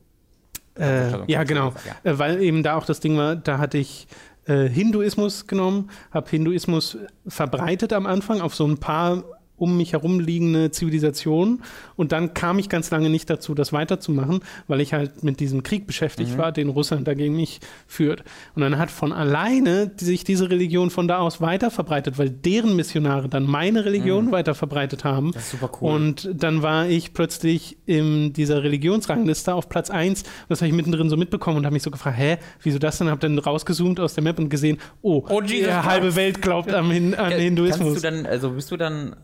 [0.81, 1.71] äh, schon ja, genau.
[1.71, 4.07] gesagt, Äh, weil eben da auch das Ding war, da hatte ich
[4.47, 9.23] äh, Hinduismus genommen, habe Hinduismus verbreitet am Anfang auf so ein paar
[9.57, 11.63] um mich herum liegende Zivilisationen
[11.95, 15.63] und dann kam ich ganz lange nicht dazu, das weiterzumachen, weil ich halt mit diesem
[15.63, 16.37] Krieg beschäftigt Mhm.
[16.37, 18.23] war, den Russland dagegen mich führt.
[18.55, 22.75] Und dann hat von alleine sich diese Religion von da aus weiter verbreitet, weil deren
[22.75, 25.27] Missionare dann meine Religion weiter verbreitet haben.
[25.27, 25.31] Mhm.
[25.33, 25.91] Das ist super cool.
[25.93, 30.23] Und dann war ich plötzlich in dieser Religionsrangliste auf Platz 1.
[30.49, 33.09] Das habe ich mittendrin so mitbekommen und habe mich so gefragt, hä, wieso das denn?
[33.09, 36.15] Habe dann rausgezoomt aus der Map und gesehen, oh, Oh, die halbe.
[36.15, 37.95] Welt glaubt am Hin an Kannst Hinduismus.
[37.95, 39.15] du dann, also bist du dann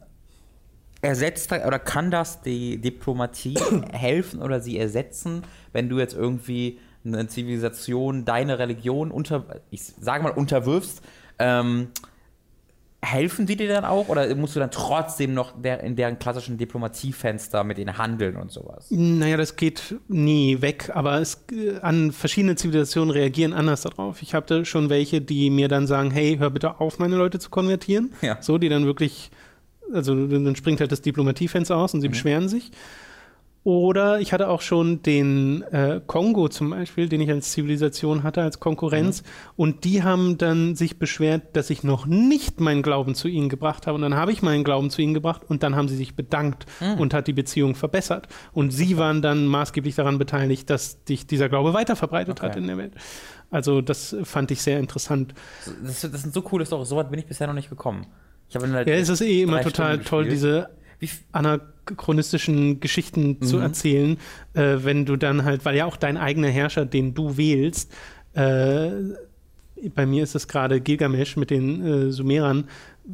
[1.01, 3.55] ersetzt oder kann das die Diplomatie
[3.91, 5.43] helfen oder sie ersetzen,
[5.73, 11.01] wenn du jetzt irgendwie eine Zivilisation, deine Religion unter, ich sage mal, unterwirfst?
[11.39, 11.87] Ähm,
[13.03, 16.57] helfen die dir dann auch oder musst du dann trotzdem noch der, in deren klassischen
[16.57, 18.87] Diplomatiefenster mit ihnen handeln und sowas?
[18.91, 24.21] Naja, das geht nie weg, aber es, äh, an verschiedene Zivilisationen reagieren anders darauf.
[24.21, 27.49] Ich hatte schon welche, die mir dann sagen, hey, hör bitte auf, meine Leute zu
[27.49, 28.13] konvertieren.
[28.21, 28.37] Ja.
[28.39, 29.31] So, die dann wirklich,
[29.93, 32.71] also dann springt halt das Diplomatiefenster aus und sie beschweren sich.
[33.63, 38.41] Oder ich hatte auch schon den äh, Kongo zum Beispiel, den ich als Zivilisation hatte,
[38.41, 39.21] als Konkurrenz.
[39.55, 43.85] Und die haben dann sich beschwert, dass ich noch nicht meinen Glauben zu ihnen gebracht
[43.85, 43.97] habe.
[43.97, 46.65] Und dann habe ich meinen Glauben zu ihnen gebracht und dann haben sie sich bedankt
[46.97, 48.27] und hat die Beziehung verbessert.
[48.51, 52.59] Und sie waren dann maßgeblich daran beteiligt, dass sich dieser Glaube weiter verbreitet hat Okay.
[52.59, 52.93] in der Welt.
[53.51, 55.35] Also das fand ich sehr interessant.
[55.83, 58.07] Das, das sind so coole Storys, so weit bin ich bisher noch nicht gekommen.
[58.51, 60.69] Ich habe halt Ja, es ist eh immer total toll, diese
[61.31, 63.61] anachronistischen Geschichten zu Mhm.
[63.61, 64.17] erzählen,
[64.53, 67.93] äh, wenn du dann halt, weil ja auch dein eigener Herrscher, den du wählst,
[68.33, 68.89] äh,
[69.95, 72.65] bei mir ist es gerade Gilgamesh mit den äh, Sumerern,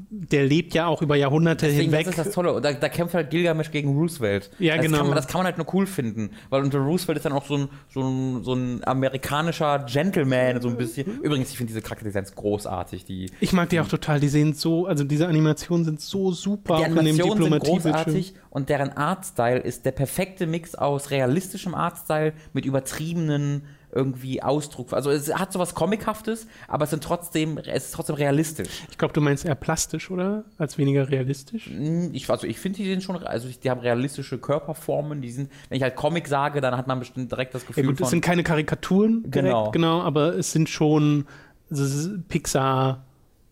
[0.10, 2.06] der lebt ja auch über Jahrhunderte Deswegen, hinweg.
[2.06, 2.60] das ist das Tolle.
[2.62, 4.50] Da, da kämpft halt Gilgamesh gegen Roosevelt.
[4.60, 4.98] Ja, das genau.
[5.00, 6.32] Kann man, das kann man halt nur cool finden.
[6.50, 10.70] Weil unter Roosevelt ist dann auch so ein, so ein, so ein amerikanischer Gentleman, so
[10.70, 11.20] ein bisschen.
[11.22, 13.06] Übrigens, ich finde diese Charakterdesigns großartig.
[13.06, 16.78] Die, ich mag die auch total, die sehen so, also diese Animationen sind so super
[16.78, 22.66] die Animationen sind großartig und deren Artstyle ist der perfekte Mix aus realistischem Artstyle mit
[22.66, 23.64] übertriebenen
[23.98, 24.94] irgendwie Ausdruck.
[24.94, 28.70] Also es hat sowas Comichaftes, aber es sind trotzdem, es ist trotzdem realistisch.
[28.92, 30.44] Ich glaube, du meinst eher plastisch, oder?
[30.58, 31.66] Als weniger realistisch?
[31.66, 35.52] Hm, Ich, also ich finde, die sind schon, also die haben realistische Körperformen, die sind,
[35.70, 38.00] wenn ich halt Comic sage, dann hat man bestimmt direkt das Ja Gefühl gut, es
[38.02, 39.72] von, sind keine Karikaturen direkt, Genau.
[39.72, 41.26] genau, aber es sind schon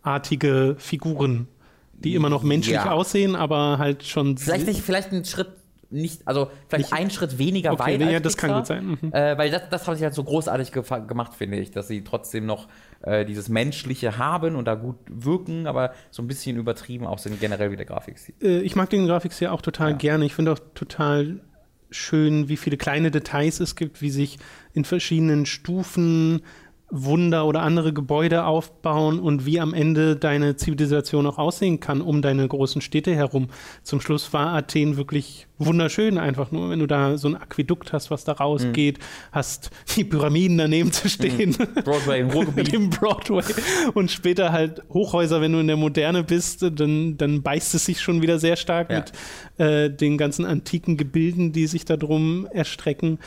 [0.04, 1.48] Pixar-artige Figuren,
[1.93, 2.91] die immer noch menschlich Ja.
[2.91, 5.50] aussehen, aber halt schon vielleicht nicht, vielleicht einen Schritt
[5.96, 8.80] nicht, also vielleicht Nicht- einen Schritt weniger Okay, weit ja, als das kann Pixar.
[8.82, 9.10] gut sein.
[9.10, 9.14] Mhm.
[9.14, 12.46] Äh, weil das, das haben sie halt so großartig gemacht, finde ich, dass sie trotzdem
[12.46, 12.68] noch
[13.02, 17.39] äh, dieses Menschliche haben und da gut wirken, aber so ein bisschen übertrieben auch sind
[17.39, 18.43] generell wie der Grafik sieht.
[18.43, 19.98] Äh, ich mag den Grafikstil auch total Ja.
[19.98, 20.26] gerne.
[20.26, 21.41] Ich finde auch total
[21.91, 24.38] schön, wie viele kleine Details es gibt, wie sich
[24.74, 26.41] in verschiedenen Stufen
[26.91, 32.21] Wunder oder andere Gebäude aufbauen und wie am Ende deine Zivilisation auch aussehen kann um
[32.21, 33.47] deine großen Städte herum.
[33.81, 38.11] Zum Schluss war Athen wirklich wunderschön, einfach nur, wenn du da so ein Aquädukt hast,
[38.11, 38.99] was da rausgeht,
[39.31, 41.55] hast die Pyramiden daneben zu stehen.
[41.83, 42.71] Broadway im Ruhrgebiet.
[42.73, 43.43] dem Broadway
[43.93, 48.01] und später halt Hochhäuser, wenn du in der Moderne bist, dann, dann beißt es sich
[48.01, 48.99] schon wieder sehr stark Ja.
[48.99, 49.11] mit
[49.57, 53.17] äh, den ganzen antiken Gebilden, die sich da drum erstrecken.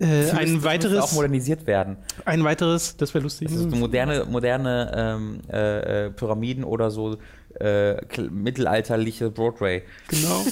[0.00, 1.98] Äh, ein, weiteres, auch modernisiert werden.
[2.24, 3.48] ein weiteres, das wäre lustig.
[3.52, 7.18] Das moderne, moderne ähm, äh, äh, Pyramiden oder so
[7.58, 7.96] äh,
[8.30, 9.82] mittelalterliche Broadway.
[10.08, 10.44] Genau.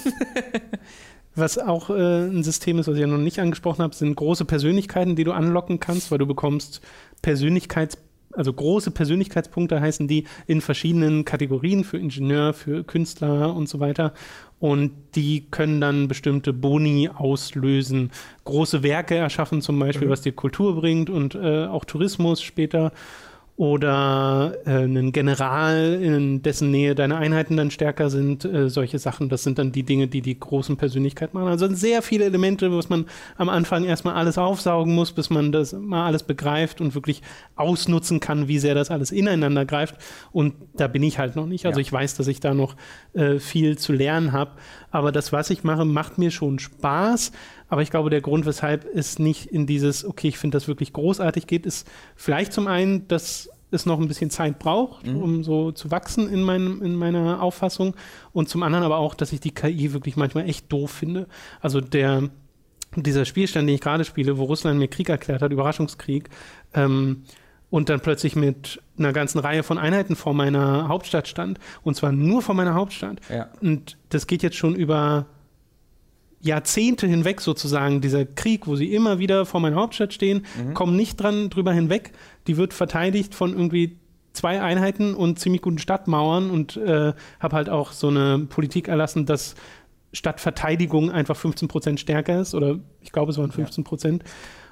[1.35, 4.45] Was auch äh, ein System ist, was ich ja noch nicht angesprochen habe, sind große
[4.45, 6.81] Persönlichkeiten, die du anlocken kannst, weil du bekommst
[7.23, 7.97] Persönlichkeits,
[8.33, 14.15] also große Persönlichkeitspunkte heißen die in verschiedenen Kategorien für Ingenieur, für Künstler und so weiter.
[14.61, 18.11] Und die können dann bestimmte Boni auslösen.
[18.45, 22.93] Große Werke erschaffen zum Beispiel, was dir Kultur bringt und äh, auch Tourismus später
[23.59, 29.29] oder äh, einen General, in dessen Nähe deine Einheiten dann stärker sind, äh, solche Sachen.
[29.29, 31.49] Das sind dann die Dinge, die die großen Persönlichkeit machen.
[31.49, 33.07] Also sehr viele Elemente, was man
[33.37, 37.21] am Anfang erstmal alles aufsaugen muss, bis man das mal alles begreift und wirklich
[37.57, 39.97] ausnutzen kann, wie sehr das alles ineinander greift.
[40.31, 41.67] Und da bin ich halt noch nicht.
[41.67, 41.83] Also Ja.
[41.83, 42.77] ich weiß, dass ich da noch
[43.15, 44.53] äh, viel zu lernen habe.
[44.93, 47.33] Aber das, was ich mache, macht mir schon Spaß.
[47.69, 50.93] Aber ich glaube, der Grund, weshalb es nicht in dieses, okay, ich finde das wirklich
[50.93, 55.73] großartig geht, ist vielleicht zum einen, dass es noch ein bisschen Zeit braucht, um so
[55.73, 57.95] zu wachsen in, meinem, in meiner Auffassung.
[58.33, 61.27] Und zum anderen aber auch, dass ich die KI wirklich manchmal echt doof finde.
[61.61, 62.31] Also der,
[62.97, 66.31] dieser Spielstand, den ich gerade spiele, wo Russland mir Krieg erklärt hat, Überraschungskrieg,
[66.73, 67.25] ähm,
[67.71, 71.59] und dann plötzlich mit einer ganzen Reihe von Einheiten vor meiner Hauptstadt stand.
[71.83, 73.21] Und zwar nur vor meiner Hauptstadt.
[73.29, 73.49] Ja.
[73.61, 75.27] Und das geht jetzt schon über
[76.41, 81.17] Jahrzehnte hinweg sozusagen, dieser Krieg, wo sie immer wieder vor meiner Hauptstadt stehen, kommen nicht
[81.17, 82.13] dran drüber hinweg.
[82.47, 83.99] Die wird verteidigt von irgendwie
[84.33, 89.27] zwei Einheiten und ziemlich guten Stadtmauern und äh, habe halt auch so eine Politik erlassen,
[89.27, 89.57] dass
[90.13, 94.25] Stadtverteidigung einfach 15 Prozent stärker ist oder ich glaube, es waren 15 Prozent.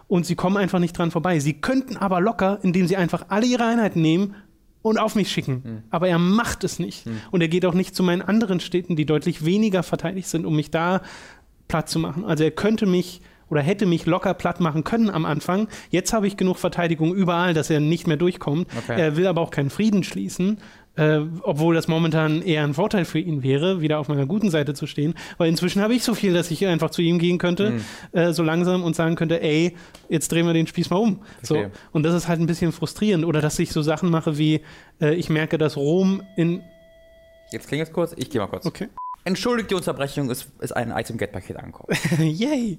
[0.08, 1.40] Und sie kommen einfach nicht dran vorbei.
[1.40, 4.36] Sie könnten aber locker, indem sie einfach alle ihre Einheiten nehmen
[4.82, 5.82] und auf mich schicken.
[5.90, 7.06] Aber er macht es nicht.
[7.32, 10.54] Und er geht auch nicht zu meinen anderen Städten, die deutlich weniger verteidigt sind, um
[10.54, 11.02] mich da
[11.68, 12.24] platt zu machen.
[12.24, 15.68] Also er könnte mich oder hätte mich locker platt machen können am Anfang.
[15.90, 18.66] Jetzt habe ich genug Verteidigung überall, dass er nicht mehr durchkommt.
[18.76, 19.00] Okay.
[19.00, 20.58] Er will aber auch keinen Frieden schließen,
[20.96, 24.74] äh, obwohl das momentan eher ein Vorteil für ihn wäre, wieder auf meiner guten Seite
[24.74, 25.14] zu stehen.
[25.38, 27.82] Weil inzwischen habe ich so viel, dass ich einfach zu ihm gehen könnte, Mhm.
[28.18, 29.76] äh, so langsam und sagen könnte, ey,
[30.08, 31.20] jetzt drehen wir den Spieß mal um.
[31.42, 31.54] So.
[31.54, 31.70] Verstehe.
[31.92, 33.24] Und das ist halt ein bisschen frustrierend.
[33.24, 34.62] Oder dass ich so Sachen mache wie,
[35.00, 36.62] äh, ich merke, dass Rom in.
[37.52, 38.66] Jetzt klingt es kurz, ich gehe mal kurz.
[38.66, 38.88] Okay.
[39.26, 41.98] Entschuldigt die Unterbrechung, es ist ein Item-Get-Paket angekommen.
[42.20, 42.78] Yay!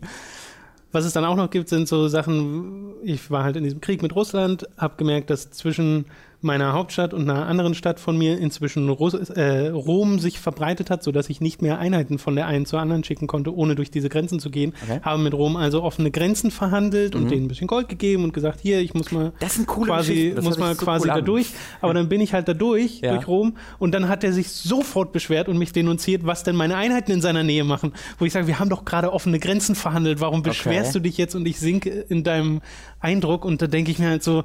[0.94, 4.02] Was es dann auch noch gibt, sind so Sachen, ich war halt in diesem Krieg
[4.02, 6.06] mit Russland, habe gemerkt, dass zwischen
[6.42, 11.04] meiner Hauptstadt und einer anderen Stadt von mir inzwischen Russ äh, Rom sich verbreitet hat,
[11.04, 14.10] sodass ich nicht mehr Einheiten von der einen zur anderen schicken konnte, ohne durch diese
[14.10, 14.74] Grenzen zu gehen.
[14.84, 15.00] Okay.
[15.02, 18.60] Habe mit Rom also offene Grenzen verhandelt und denen ein bisschen Gold gegeben und gesagt,
[18.62, 21.48] hier, ich muss mal Das sind coole quasi, muss mal so quasi cool da durch.
[21.82, 23.14] Aber dann bin ich halt da durch, Ja.
[23.16, 23.58] durch Rom.
[23.80, 27.22] Und dann hat er sich sofort beschwert und mich denunziert, was denn meine Einheiten in
[27.22, 27.94] seiner Nähe machen.
[28.20, 30.22] Wo ich sage, wir haben doch gerade offene Grenzen verhandelt.
[30.22, 32.62] Warum beschwerst du dich jetzt und ich sinke in deinem
[33.00, 33.44] Eindruck?
[33.44, 34.44] Und da denke ich mir halt so,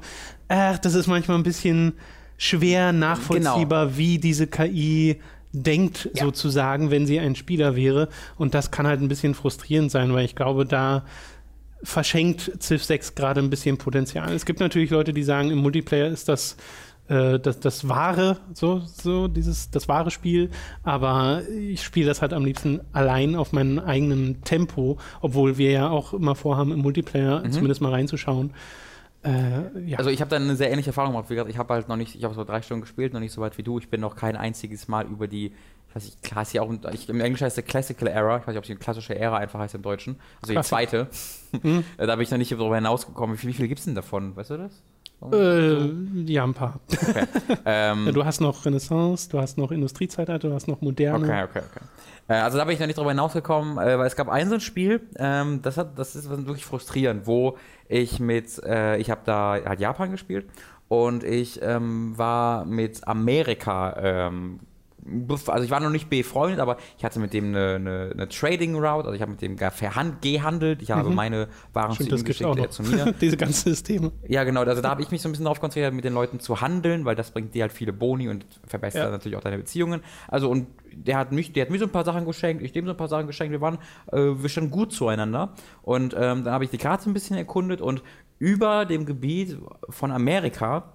[0.53, 1.93] ach, das ist manchmal ein bisschen
[2.37, 5.19] schwer nachvollziehbar, wie diese KI
[5.51, 6.25] denkt, Ja.
[6.25, 8.09] sozusagen, wenn sie ein Spieler wäre.
[8.37, 11.05] Und das kann halt ein bisschen frustrierend sein, weil ich glaube, da
[11.83, 14.31] verschenkt Civ 6 gerade ein bisschen Potenzial.
[14.33, 16.55] Es gibt natürlich Leute, die sagen, im Multiplayer ist das
[17.09, 20.49] äh, das, das wahre, so, so dieses, das wahre Spiel,
[20.83, 25.89] aber ich spiele das halt am liebsten allein auf meinem eigenen Tempo, obwohl wir ja
[25.89, 28.53] auch immer vorhaben, im Multiplayer zumindest mal reinzuschauen.
[29.23, 29.97] Äh, ja.
[29.97, 31.29] Also ich habe da eine sehr ähnliche Erfahrung gemacht.
[31.29, 33.41] Gesagt, ich habe halt noch nicht, ich habe so drei Stunden gespielt, noch nicht so
[33.41, 33.79] weit wie du.
[33.79, 35.53] Ich bin noch kein einziges Mal über die,
[35.89, 38.41] ich weiß nicht, klar ist ja auch, ich, im Englischen heißt es Classical Era, ich
[38.41, 41.07] weiß nicht, ob es die klassische Ära einfach heißt im Deutschen, also die zweite.
[41.63, 43.35] Äh, da bin ich noch nicht darüber hinausgekommen.
[43.35, 44.81] Wie viel, wie viel gibt es denn davon, weißt du das?
[45.31, 45.89] äh,
[46.25, 46.79] ja, ein paar.
[47.65, 51.25] Ähm, Ja, du hast noch Renaissance, du hast noch Industriezeitalter, du hast noch Moderne.
[51.25, 51.85] Okay, okay, okay.
[52.27, 54.55] Äh, also da bin ich noch nicht drüber hinausgekommen, äh, weil es gab ein so
[54.55, 57.57] ein Spiel, ähm, das hat, das ist wirklich frustrierend, wo
[57.87, 60.47] ich mit, äh, ich habe da halt Japan gespielt
[60.87, 64.59] und ich ähm, war mit Amerika ähm,
[65.47, 68.75] also ich war noch nicht befreundet, aber ich hatte mit dem eine, eine, eine Trading
[68.75, 71.15] Route, also ich habe mit dem verhand, gehandelt, ich habe mhm.
[71.15, 73.13] meine Waren Stimmt, zu ihm geschickt, er zu mir.
[73.21, 74.11] Diese ganzen Systeme.
[74.27, 76.39] Ja, genau, also da habe ich mich so ein bisschen darauf konzentriert, mit den Leuten
[76.39, 79.11] zu handeln, weil das bringt dir halt viele Boni und verbessert ja.
[79.11, 80.01] natürlich auch deine Beziehungen.
[80.27, 82.85] Also und der hat mich, der hat mir so ein paar Sachen geschenkt, ich dem
[82.85, 83.79] so ein paar Sachen geschenkt, wir waren,
[84.11, 87.81] äh, wir standen gut zueinander und ähm, dann habe ich die Karte ein bisschen erkundet
[87.81, 88.03] und
[88.39, 89.57] über dem Gebiet
[89.89, 90.93] von Amerika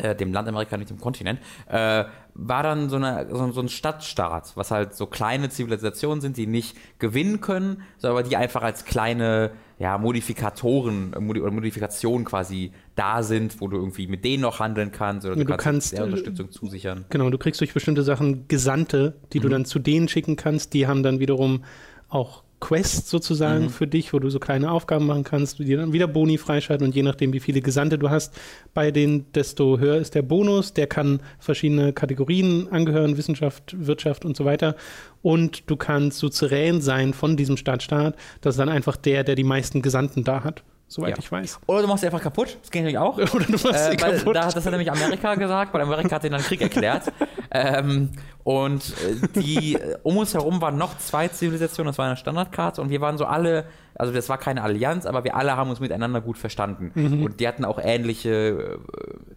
[0.00, 3.68] äh, dem Land Amerika, nicht dem Kontinent, äh, war dann so, eine, so, so, ein
[3.68, 8.62] Stadtstaat, was halt so kleine Zivilisationen sind, die nicht gewinnen können, sondern aber die einfach
[8.62, 14.24] als kleine ja, Modifikatoren äh, Modi oder Modifikationen quasi da sind, wo du irgendwie mit
[14.24, 17.06] denen noch handeln kannst oder du, du kannst, der äh, Unterstützung zusichern.
[17.08, 19.42] Genau, du kriegst durch bestimmte Sachen Gesandte, die mhm.
[19.42, 21.64] du dann zu denen schicken kannst, die haben dann wiederum
[22.08, 23.70] auch Quest sozusagen mhm.
[23.70, 26.94] für dich, wo du so kleine Aufgaben machen kannst, die dann wieder Boni freischalten und
[26.94, 28.34] je nachdem, wie viele Gesandte du hast,
[28.74, 30.74] bei denen desto höher ist der Bonus.
[30.74, 34.76] Der kann verschiedene Kategorien angehören, Wissenschaft, Wirtschaft und so weiter.
[35.22, 38.14] Und du kannst Suzerän sein von diesem Stadtstaat.
[38.40, 41.16] Das ist dann einfach der, der die meisten Gesandten da hat soweit ja.
[41.18, 41.60] ich weiß.
[41.66, 43.16] Oder du machst sie einfach kaputt, das geht natürlich auch.
[43.34, 44.34] Oder du machst äh, sie kaputt.
[44.34, 47.12] Da, das hat nämlich Amerika gesagt, weil Amerika hat den dann Krieg erklärt.
[47.52, 48.10] ähm,
[48.42, 52.82] und äh, die, äh, um uns herum waren noch zwei Zivilisationen, das war eine Standardkarte
[52.82, 55.78] und wir waren so alle, also das war keine Allianz, aber wir alle haben uns
[55.78, 56.90] miteinander gut verstanden.
[56.94, 57.22] Mhm.
[57.22, 58.80] Und die hatten auch ähnliche,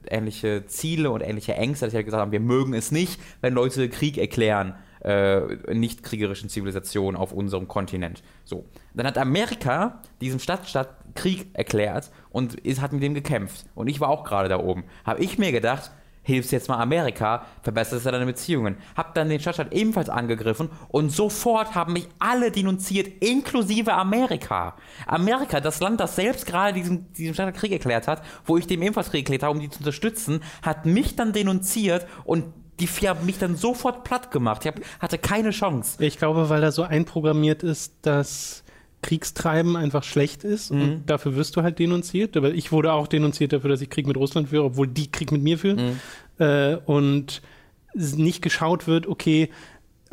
[0.10, 3.22] äh, ähnliche Ziele und ähnliche Ängste, dass sie halt gesagt haben, wir mögen es nicht,
[3.42, 4.74] wenn Leute Krieg erklären
[5.04, 8.24] äh, nicht kriegerischen Zivilisationen auf unserem Kontinent.
[8.46, 8.66] So.
[8.94, 13.66] Dann hat Amerika diesem Stadtstaat Krieg erklärt und ist, hat mit dem gekämpft.
[13.76, 14.84] Und ich war auch gerade da oben.
[15.06, 15.92] Habe ich mir gedacht,
[16.24, 18.78] hilfst jetzt mal Amerika, verbesserst du deine Beziehungen.
[18.96, 24.76] Hab dann den Stadtstaat ebenfalls angegriffen und sofort haben mich alle denunziert, inklusive Amerika.
[25.06, 28.82] Amerika, das Land, das selbst gerade diesem, diesem Stadtstaat Krieg erklärt hat, wo ich dem
[28.82, 32.46] ebenfalls Krieg erklärt habe, um die zu unterstützen, hat mich dann denunziert und
[32.80, 34.66] die vier haben mich dann sofort platt gemacht.
[34.66, 36.04] Ich hab, hatte keine Chance.
[36.04, 38.63] Ich glaube, weil da so einprogrammiert ist, dass
[39.04, 40.82] Kriegstreiben einfach schlecht ist mhm.
[40.82, 42.42] und dafür wirst du halt denunziert.
[42.42, 45.32] Weil ich wurde auch denunziert dafür, dass ich Krieg mit Russland führe, obwohl die Krieg
[45.32, 46.00] mit mir führen.
[46.40, 46.44] Mhm.
[46.44, 47.44] Äh, und
[47.94, 49.50] nicht geschaut wird, okay,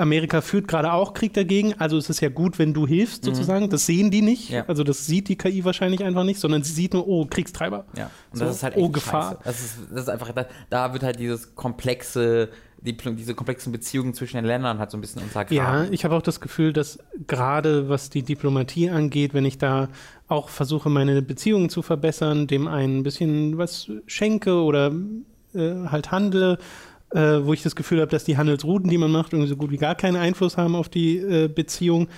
[0.01, 3.29] Amerika führt gerade auch Krieg dagegen, also ist es ja gut, wenn du hilfst, mhm.
[3.29, 3.67] sozusagen.
[3.67, 3.71] Mhm.
[3.71, 4.51] Das sehen die nicht.
[4.51, 4.65] Ja.
[4.67, 7.85] Also das sieht die KI wahrscheinlich einfach nicht, sondern sie sieht nur, oh, Kriegstreiber.
[7.97, 9.39] Ja, und so, das ist halt echt oh, Gefahr.
[9.45, 12.49] Das ist, das ist einfach, da, da wird halt dieses komplexe
[12.83, 15.55] die, diese komplexen Beziehungen zwischen den Ländern halt so ein bisschen untergraben.
[15.55, 19.89] Ja, ich habe auch das Gefühl, dass gerade was die Diplomatie angeht, wenn ich da
[20.29, 24.93] auch versuche, meine Beziehungen zu verbessern, dem einen ein bisschen was schenke oder
[25.55, 26.59] äh, halt handle,
[27.11, 29.71] äh, wo ich das Gefühl habe, dass die Handelsrouten, die man macht, irgendwie so gut
[29.71, 32.09] wie gar keinen Einfluss haben auf die äh, Beziehung,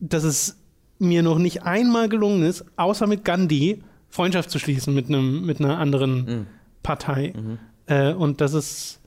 [0.00, 0.56] dass es
[0.98, 5.60] mir noch nicht einmal gelungen ist, außer mit Gandhi, Freundschaft zu schließen mit einem mit
[5.60, 6.46] einer anderen mhm.
[6.82, 7.34] Partei.
[7.36, 7.58] Mhm.
[7.86, 8.98] Äh, und das ist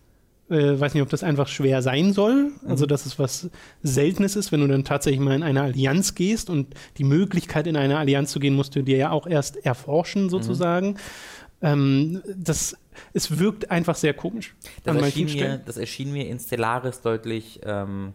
[0.51, 2.51] äh, weiß nicht, ob das einfach schwer sein soll.
[2.67, 2.89] Also, mhm.
[2.89, 3.49] dass es was
[3.83, 7.77] Seltenes ist, wenn du dann tatsächlich mal in eine Allianz gehst und die Möglichkeit, in
[7.77, 10.89] eine Allianz zu gehen, musst du dir ja auch erst erforschen, sozusagen.
[10.89, 10.95] Mhm.
[11.61, 12.75] Ähm, das,
[13.13, 14.55] es wirkt einfach sehr komisch.
[14.83, 17.59] Das, erschien mir, das erschien mir in Stellaris deutlich.
[17.63, 18.13] Ähm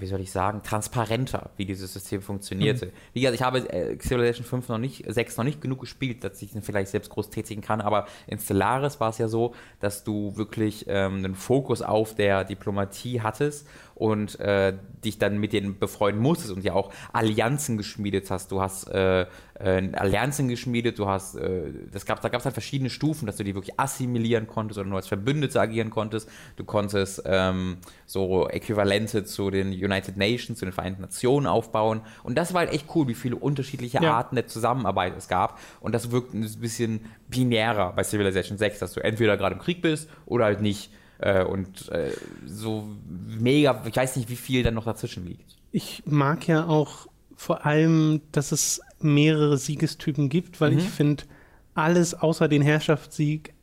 [0.00, 2.86] wie soll ich sagen, transparenter, wie dieses System funktionierte.
[2.86, 2.90] Mhm.
[3.12, 6.40] Wie gesagt, ich habe äh, Civilization 5 noch nicht, 6 noch nicht genug gespielt, dass
[6.42, 10.04] ich ihn vielleicht selbst groß tätigen kann, aber in Stellaris war es ja so, dass
[10.04, 14.74] du wirklich ähm, einen Fokus auf der Diplomatie hattest und äh,
[15.04, 18.50] dich dann mit denen befreuen musstest und ja auch Allianzen geschmiedet hast.
[18.50, 22.54] Du hast äh, äh, Allianzen geschmiedet, du hast, äh, das gab, da gab es halt
[22.54, 26.28] verschiedene Stufen, dass du die wirklich assimilieren konntest oder nur als Verbündete agieren konntest.
[26.56, 27.76] Du konntest ähm,
[28.06, 32.00] so Äquivalente zu den United Nations, zu den Vereinten Nationen aufbauen.
[32.22, 34.14] Und das war halt echt cool, wie viele unterschiedliche ja.
[34.14, 35.60] Arten der Zusammenarbeit es gab.
[35.80, 39.82] Und das wirkt ein bisschen binärer bei Civilization 6, dass du entweder gerade im Krieg
[39.82, 40.90] bist oder halt nicht.
[41.18, 42.12] Äh, und äh,
[42.46, 45.56] so mega, ich weiß nicht, wie viel dann noch dazwischen liegt.
[45.72, 47.06] Ich mag ja auch
[47.36, 50.78] vor allem, dass es mehrere Siegestypen gibt, weil mhm.
[50.78, 51.24] ich finde,
[51.74, 53.54] alles außer den Herrschaftssieg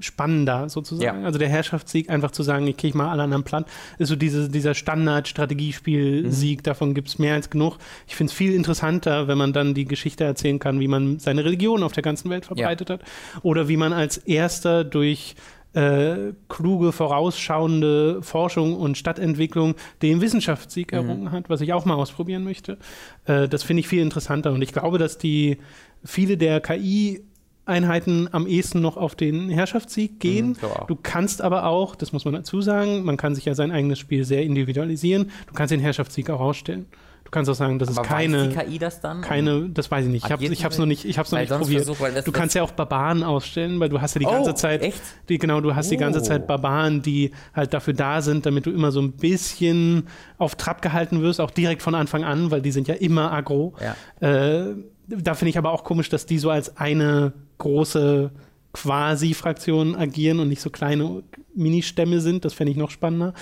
[0.00, 1.20] spannender sozusagen.
[1.20, 1.26] Ja.
[1.26, 3.64] Also der Herrschaftssieg, einfach zu sagen, ich kriege mal alle anderen Plan,
[3.98, 6.62] ist so diese, dieser Standard-Strategiespiel-Sieg, mhm.
[6.62, 7.78] davon gibt es mehr als genug.
[8.06, 11.44] Ich finde es viel interessanter, wenn man dann die Geschichte erzählen kann, wie man seine
[11.44, 12.94] Religion auf der ganzen Welt verbreitet ja.
[12.96, 13.02] hat.
[13.42, 15.36] Oder wie man als erster durch
[15.74, 20.98] äh, kluge, vorausschauende Forschung und Stadtentwicklung den Wissenschaftssieg mhm.
[20.98, 22.78] errungen hat, was ich auch mal ausprobieren möchte.
[23.24, 25.58] Äh, das finde ich viel interessanter und ich glaube, dass die
[26.04, 27.24] viele der KI
[27.64, 30.48] Einheiten am ehesten noch auf den Herrschaftssieg gehen.
[30.48, 33.70] Mhm, du kannst aber auch, das muss man dazu sagen, man kann sich ja sein
[33.70, 36.86] eigenes Spiel sehr individualisieren, du kannst den Herrschaftssieg auch ausstellen.
[37.32, 39.22] Du kannst auch sagen, das Aber ist keine, weiß die KI das dann?
[39.22, 40.26] keine, das weiß ich nicht.
[40.26, 41.86] Ich habe die noch nicht, ich hab's noch nicht probiert.
[41.86, 44.82] versuch, du kannst ja auch Barbaren ausstellen, weil du hast ja die Oh, ganze Zeit,
[44.82, 45.00] echt?
[45.30, 46.22] die, genau, du hast die ganze Oh.
[46.22, 50.82] Zeit Barbaren, die halt dafür da sind, damit du immer so ein bisschen auf Trab
[50.82, 53.72] gehalten wirst, auch direkt von Anfang an, weil die sind ja immer aggro.
[53.80, 53.96] Ja.
[54.28, 54.74] Äh,
[55.08, 58.30] da finde ich aber auch komisch, dass die so als eine große
[58.74, 61.22] Quasi-Fraktion agieren und nicht so kleine
[61.54, 62.44] Ministämme sind.
[62.44, 63.32] Das fände ich noch spannender.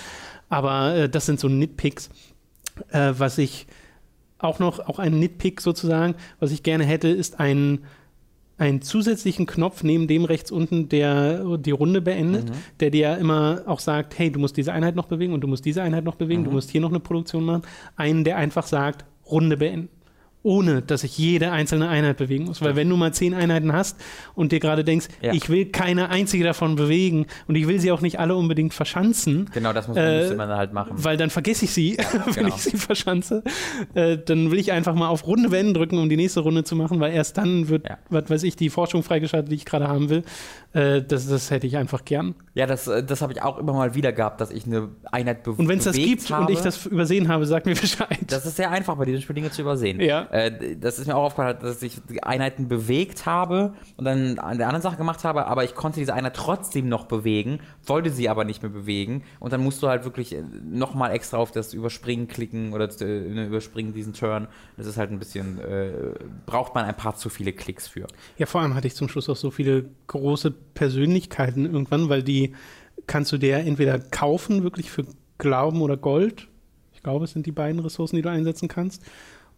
[0.47, 2.09] Aber äh, das sind so Nitpicks.
[2.89, 3.67] Äh, was ich
[4.43, 7.79] auch noch, auch ein Nitpick sozusagen, was ich gerne hätte, ist ein
[8.57, 12.53] einen zusätzlichen Knopf neben dem rechts unten, der die Runde beendet, Mhm.
[12.79, 15.65] der dir immer auch sagt, hey, du musst diese Einheit noch bewegen und du musst
[15.65, 16.45] diese Einheit noch bewegen, Mhm.
[16.45, 17.63] du musst hier noch eine Produktion machen.
[17.95, 19.89] Einen, der einfach sagt, Runde beenden.
[20.43, 22.61] Ohne, dass ich jede einzelne Einheit bewegen muss.
[22.63, 23.95] Weil wenn du mal zehn Einheiten hast
[24.33, 25.33] und dir gerade denkst, Ja.
[25.33, 29.49] ich will keine einzige davon bewegen und ich will sie auch nicht alle unbedingt verschanzen,
[29.53, 30.93] Genau, das muss, Äh, man halt machen.
[30.95, 32.47] weil dann vergesse ich sie, wenn genau.
[32.55, 33.43] ich sie verschanze.
[33.93, 36.75] Äh, dann will ich einfach mal auf Runde wenden drücken, um die nächste Runde zu
[36.75, 37.99] machen, weil erst dann wird, Ja.
[38.09, 40.23] was weiß ich, die Forschung freigeschaltet, die ich gerade haben will.
[40.73, 42.33] Äh, das, das hätte ich einfach gern.
[42.55, 45.43] Ja, das, äh, das habe ich auch immer mal wieder gehabt, dass ich eine Einheit
[45.43, 46.45] be Und wenn es das gibt habe.
[46.45, 48.17] und ich das übersehen habe, sag mir Bescheid.
[48.27, 49.99] Das ist sehr einfach bei diesen Spielen Dinge zu übersehen.
[50.01, 50.27] Ja.
[50.31, 54.57] Äh, das ist mir auch aufgefallen, dass ich die Einheiten bewegt habe und dann an
[54.57, 58.29] der anderen Sache gemacht habe, aber ich konnte diese Einheit trotzdem noch bewegen, wollte sie
[58.29, 62.29] aber nicht mehr bewegen und dann musst du halt wirklich nochmal extra auf das Überspringen
[62.29, 64.47] klicken oder äh, ne, überspringen diesen Turn.
[64.77, 65.91] Das ist halt ein bisschen, äh,
[66.45, 68.07] braucht man ein paar zu viele Klicks für.
[68.37, 72.55] Ja, vor allem hatte ich zum Schluss auch so viele große Persönlichkeiten irgendwann, weil die
[73.05, 75.05] kannst du dir entweder kaufen, wirklich für
[75.37, 76.47] Glauben oder Gold.
[76.93, 79.03] Ich glaube, es sind die beiden Ressourcen, die du einsetzen kannst.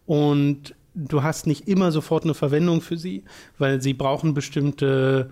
[0.06, 3.24] Und du hast nicht immer sofort eine Verwendung für sie,
[3.58, 5.30] weil sie brauchen bestimmte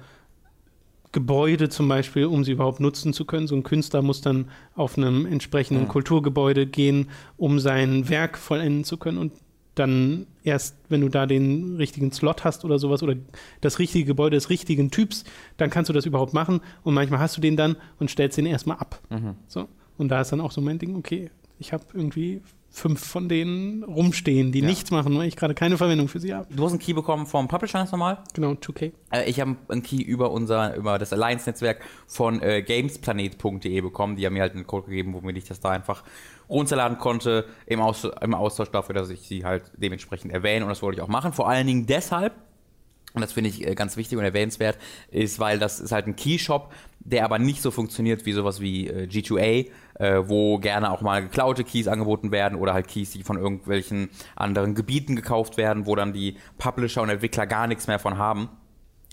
[1.12, 3.46] Gebäude zum Beispiel, um sie überhaupt nutzen zu können.
[3.46, 5.88] So ein Künstler muss dann auf einem entsprechenden Mhm.
[5.88, 9.18] Kulturgebäude gehen, um sein Werk vollenden zu können.
[9.18, 9.32] Und
[9.74, 13.14] dann erst, wenn du da den richtigen Slot hast oder sowas oder
[13.60, 15.24] das richtige Gebäude des richtigen Typs,
[15.58, 16.60] dann kannst du das überhaupt machen.
[16.82, 19.00] Und manchmal hast du den dann und stellst den erstmal ab.
[19.10, 19.34] Mhm.
[19.48, 19.68] So.
[19.98, 22.40] Und da ist dann auch so mein Ding, okay, ich habe irgendwie
[22.74, 24.66] fünf von denen rumstehen, die Ja.
[24.66, 26.46] nichts machen, weil ich gerade keine Verwendung für sie habe.
[26.50, 28.24] Du hast einen Key bekommen vom Publisher ganz normal.
[28.32, 28.92] Genau, 2K.
[29.12, 34.16] Äh, ich habe einen Key über unser, über das Alliance-Netzwerk von äh, gamesplanet.de bekommen.
[34.16, 36.02] Die haben mir halt einen Code gegeben, womit ich das da einfach
[36.48, 40.64] runterladen konnte, im, Aus im Austausch dafür, dass ich sie halt dementsprechend erwähne.
[40.64, 41.32] Und das wollte ich auch machen.
[41.32, 42.32] Vor allen Dingen deshalb,
[43.14, 44.78] und das finde ich äh, ganz wichtig und erwähnenswert,
[45.10, 46.72] ist, weil das ist halt ein Keyshop,
[47.04, 51.22] der aber nicht so funktioniert wie sowas wie äh, G2A, äh, wo gerne auch mal
[51.22, 55.96] geklaute Keys angeboten werden oder halt Keys, die von irgendwelchen anderen Gebieten gekauft werden, wo
[55.96, 58.48] dann die Publisher und Entwickler gar nichts mehr von haben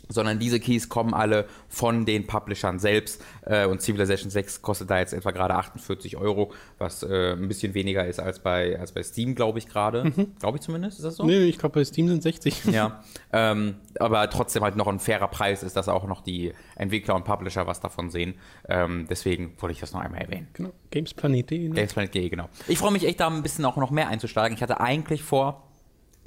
[0.09, 4.99] sondern diese Keys kommen alle von den Publishern selbst äh, und Civilization 6 kostet da
[4.99, 9.03] jetzt etwa gerade 48 Euro, was äh, ein bisschen weniger ist als bei, als bei
[9.03, 10.11] Steam, glaube ich gerade.
[10.39, 11.23] Glaube ich zumindest, ist das so?
[11.23, 12.65] Nee, ich glaube, bei Steam sind 60.
[12.79, 13.03] Ja,
[13.33, 17.25] ähm, aber trotzdem halt noch ein fairer Preis ist, dass auch noch die Entwickler und
[17.25, 18.35] Publisher was davon sehen.
[18.67, 20.47] Ähm, deswegen wollte ich das noch einmal erwähnen.
[20.53, 21.69] Genau, gamesplanet.de.
[21.69, 21.75] Ne?
[21.75, 22.47] Gamesplanet.de, genau.
[22.67, 24.55] Ich freue mich echt da ein bisschen auch noch mehr einzusteigen.
[24.55, 25.68] Ich hatte eigentlich vor,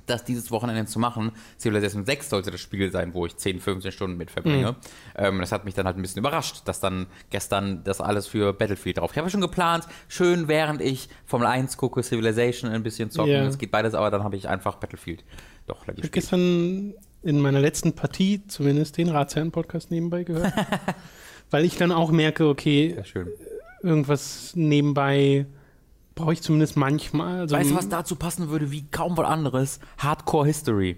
[0.06, 1.32] das dieses Wochenende zu machen.
[1.58, 4.76] Civilization 6 sollte das Spiel sein, wo ich 10, 15 Stunden mit verbringe.
[5.16, 8.52] Ähm, das hat mich dann halt ein bisschen überrascht, dass dann gestern das alles für
[8.52, 9.12] Battlefield drauf.
[9.12, 13.32] Ich habe schon geplant, schön während ich Formel 1 gucke, Civilization ein bisschen zocken.
[13.32, 15.24] Es geht beides, aber dann habe ich einfach Battlefield
[15.66, 20.52] doch Ich habe gestern in meiner letzten Partie zumindest den Ratsherren-Podcast nebenbei gehört.
[21.52, 22.96] weil ich dann auch merke, okay,
[23.82, 25.46] irgendwas nebenbei
[26.14, 27.40] brauche ich zumindest manchmal.
[27.40, 29.80] Also, Weißt du, was dazu passen würde wie kaum was anderes?
[29.98, 30.96] Hardcore History.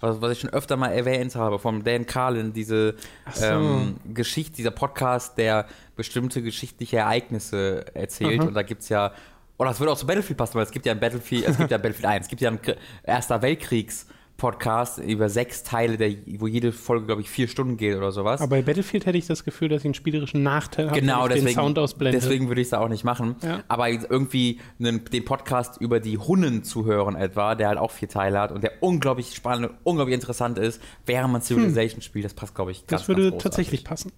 [0.00, 2.94] Was, was ich schon öfter mal erwähnt habe, von Dan Carlin, diese
[3.32, 3.44] so.
[3.44, 8.40] ähm, Geschichte, dieser Podcast, der bestimmte geschichtliche Ereignisse erzählt.
[8.40, 8.48] Aha.
[8.48, 9.12] Und da gibt es ja,
[9.56, 11.70] oh, das würde auch zu Battlefield passen, weil es gibt ja ein Battlefield, es gibt
[11.70, 12.60] ja Battlefield 1, es gibt ja einen
[13.02, 14.06] Erster Weltkriegs
[14.38, 18.40] Podcast über sechs Teile, der, wo jede Folge, glaube ich, vier Stunden geht oder sowas.
[18.40, 21.30] aber bei Battlefield hätte ich das Gefühl, dass ich einen spielerischen Nachteil habe, Genau, wenn
[21.30, 22.16] ich deswegen, den Sound ausblende.
[22.16, 23.34] deswegen würde ich es auch nicht machen.
[23.42, 23.64] Ja.
[23.66, 28.08] Aber irgendwie einen, den Podcast über die Hunnen zu hören etwa, der halt auch vier
[28.08, 32.34] Teile hat und der unglaublich spannend und unglaublich interessant ist, während man Civilization spielt, das
[32.34, 34.12] passt, glaube ich, ganz, das würde ganz tatsächlich passen.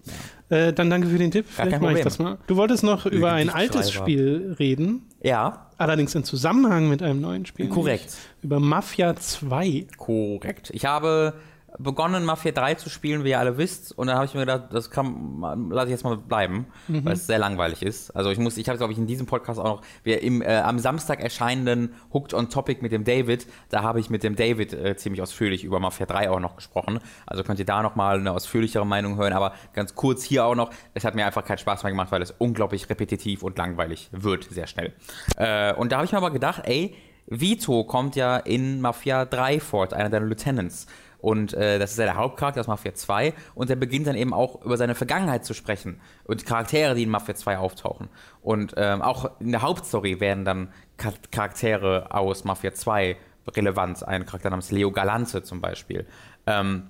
[0.49, 1.47] Äh, dann danke für den Tipp.
[1.57, 2.37] Gar Vielleicht mache ich das mal.
[2.45, 7.45] Du wolltest noch über ein altes Spiel reden, Ja, allerdings in Zusammenhang mit einem neuen
[7.45, 7.69] Spiel.
[7.69, 8.15] Korrekt.
[8.41, 9.87] Über Mafia 2.
[9.97, 10.71] korrekt.
[10.73, 11.33] Ich habe
[11.83, 14.65] begonnen, Mafia 3 zu spielen, wie ihr alle wisst, und dann habe ich mir gedacht,
[14.71, 17.05] das kann, lasse ich jetzt mal bleiben, Mhm.
[17.05, 18.11] weil es sehr langweilig ist.
[18.15, 20.57] Also ich muss, ich habe glaube ich in diesem Podcast auch noch, wir im äh,
[20.57, 24.73] am Samstag erscheinenden Hooked on Topic mit dem David, da habe ich mit dem David
[24.73, 26.99] äh, ziemlich ausführlich über Mafia 3 auch noch gesprochen.
[27.25, 30.55] Also könnt ihr da noch mal eine ausführlichere Meinung hören, aber ganz kurz hier auch
[30.55, 34.09] noch, es hat mir einfach keinen Spaß mehr gemacht, weil es unglaublich repetitiv und langweilig
[34.11, 34.93] wird, sehr schnell.
[35.37, 36.95] Äh, und da habe ich mir aber gedacht, ey,
[37.27, 40.87] Vito kommt ja in Mafia 3 vor, einer der Lieutenants.
[41.21, 43.33] Und äh, das ist ja der Hauptcharakter aus Mafia 2.
[43.55, 46.01] Und er beginnt dann eben auch über seine Vergangenheit zu sprechen.
[46.25, 48.09] Und Charaktere, die in Mafia 2 auftauchen.
[48.41, 50.69] Und ähm, auch in der Hauptstory werden dann
[51.31, 53.17] Charaktere aus Mafia 2
[53.55, 54.07] relevant.
[54.07, 56.05] Ein Charakter namens Leo Galante zum Beispiel.
[56.47, 56.89] Ähm,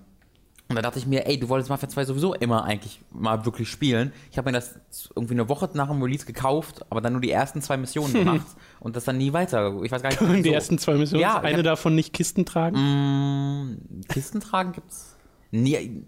[0.72, 3.70] und da dachte ich mir, ey, du wolltest Mafia 2 sowieso immer eigentlich mal wirklich
[3.70, 4.14] spielen.
[4.32, 4.80] Ich habe mir das
[5.16, 8.48] irgendwie eine Woche nach dem Release gekauft, aber dann nur die ersten zwei Missionen gemacht
[8.80, 9.74] und das dann nie weiter.
[9.84, 10.46] Ich weiß gar nicht.
[10.46, 11.22] Die ersten zwei Missionen?
[11.22, 12.78] Ja, eine hab, davon nicht Kisten tragen?
[12.78, 15.18] Mm, Kisten tragen gibt's
[15.52, 16.06] nie.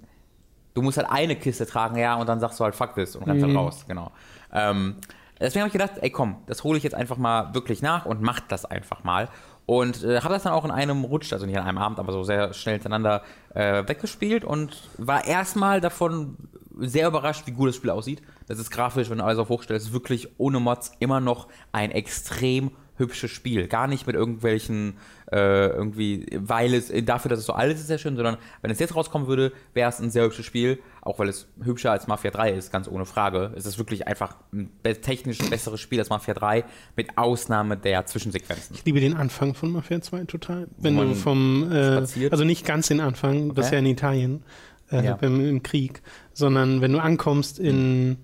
[0.74, 3.24] Du musst halt eine Kiste tragen, ja, und dann sagst du halt fuck this und
[3.24, 3.50] rennst mhm.
[3.50, 4.12] halt raus, genau.
[4.52, 4.96] Ähm,
[5.40, 8.22] deswegen habe ich gedacht, ey komm, das hole ich jetzt einfach mal wirklich nach und
[8.22, 9.30] mach das einfach mal.
[9.66, 12.12] Und äh, habe das dann auch in einem Rutsch, also nicht an einem Abend, aber
[12.12, 13.24] so sehr schnell hintereinander
[13.54, 16.38] äh, weggespielt und war erstmal davon
[16.78, 18.22] sehr überrascht, wie gut das Spiel aussieht.
[18.48, 22.72] Das ist grafisch, wenn du alles auf hochstellst, wirklich ohne Mods immer noch ein extrem
[23.04, 23.68] hübsches Spiel.
[23.68, 24.98] Gar nicht mit irgendwelchen,
[25.32, 28.72] äh, irgendwie, weil es, dafür, dass es so alt ist, ist sehr schön, sondern wenn
[28.72, 32.08] es jetzt rauskommen würde, wäre es ein sehr hübsches Spiel, auch weil es hübscher als
[32.08, 33.52] Mafia 3 ist, ganz ohne Frage.
[33.56, 34.70] Es ist wirklich einfach ein
[35.02, 36.64] technisch besseres Spiel als Mafia 3,
[36.96, 38.76] mit Ausnahme der Zwischensequenzen.
[38.76, 40.68] Ich liebe den Anfang von Mafia 2 total.
[40.78, 43.52] Wenn du vom, äh, also nicht ganz den Anfang, okay.
[43.56, 44.44] das ist ja in Italien,
[44.92, 45.18] äh, ja.
[45.22, 46.02] Im, im, Krieg,
[46.34, 48.18] sondern wenn du ankommst in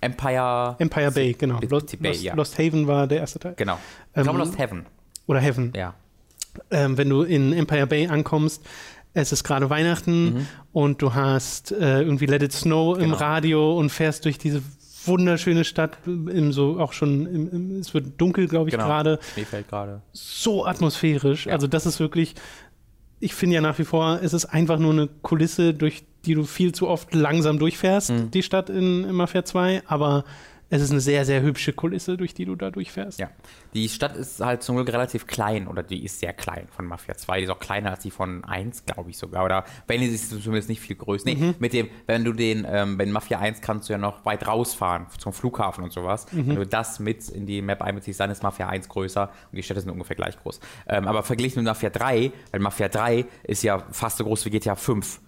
[0.00, 0.76] Empire.
[0.78, 1.60] Empire Bay, genau.
[1.68, 2.34] Lost, Bay, Lost, ja.
[2.34, 3.54] Lost, Haven war der erste Teil.
[3.56, 3.78] Genau.
[4.08, 4.86] Ich glaube, ähm, Lost Heaven.
[5.26, 5.72] Oder Heaven.
[5.76, 5.94] Ja.
[6.70, 8.64] Ähm, wenn du in Empire Bay ankommst,
[9.12, 10.46] es ist gerade Weihnachten mhm.
[10.72, 13.06] und du hast äh, irgendwie Let It Snow genau.
[13.06, 14.62] im Radio und fährst durch diese
[15.04, 18.86] wunderschöne Stadt, im so auch schon, im, im, es wird dunkel, glaube ich, genau.
[18.86, 19.18] gerade.
[19.34, 20.02] Schnee fällt gerade.
[20.12, 21.46] So atmosphärisch.
[21.46, 21.54] Ja.
[21.54, 22.34] Also das ist wirklich,
[23.18, 26.44] ich finde ja nach wie vor, es ist einfach nur eine Kulisse, durch die du
[26.44, 28.30] viel zu oft langsam durchfährst, mhm.
[28.30, 30.24] die Stadt in, in Mafia 2, aber
[30.72, 33.18] es ist eine sehr, sehr hübsche Kulisse, durch die du da durchfährst.
[33.18, 33.28] Ja.
[33.74, 37.16] Die Stadt ist halt zum Glück relativ klein oder die ist sehr klein von Mafia
[37.16, 37.38] 2.
[37.38, 39.44] Die ist auch kleiner als die von 1, glaube ich sogar.
[39.44, 41.24] Oder wenn sie ist zumindest nicht viel größer.
[41.26, 41.54] Nee, mhm.
[41.58, 45.06] mit dem, wenn du den, ähm, bei Mafia 1 kannst du ja noch weit rausfahren
[45.18, 46.32] zum Flughafen und sowas.
[46.32, 46.46] Mhm.
[46.46, 49.64] Wenn du das mit in die Map einbeziehst, dann ist Mafia 1 größer und die
[49.64, 50.60] Städte sind ungefähr gleich groß.
[50.88, 54.50] Ähm, aber verglichen mit Mafia 3, weil Mafia 3 ist ja fast so groß wie
[54.50, 55.20] GTA 5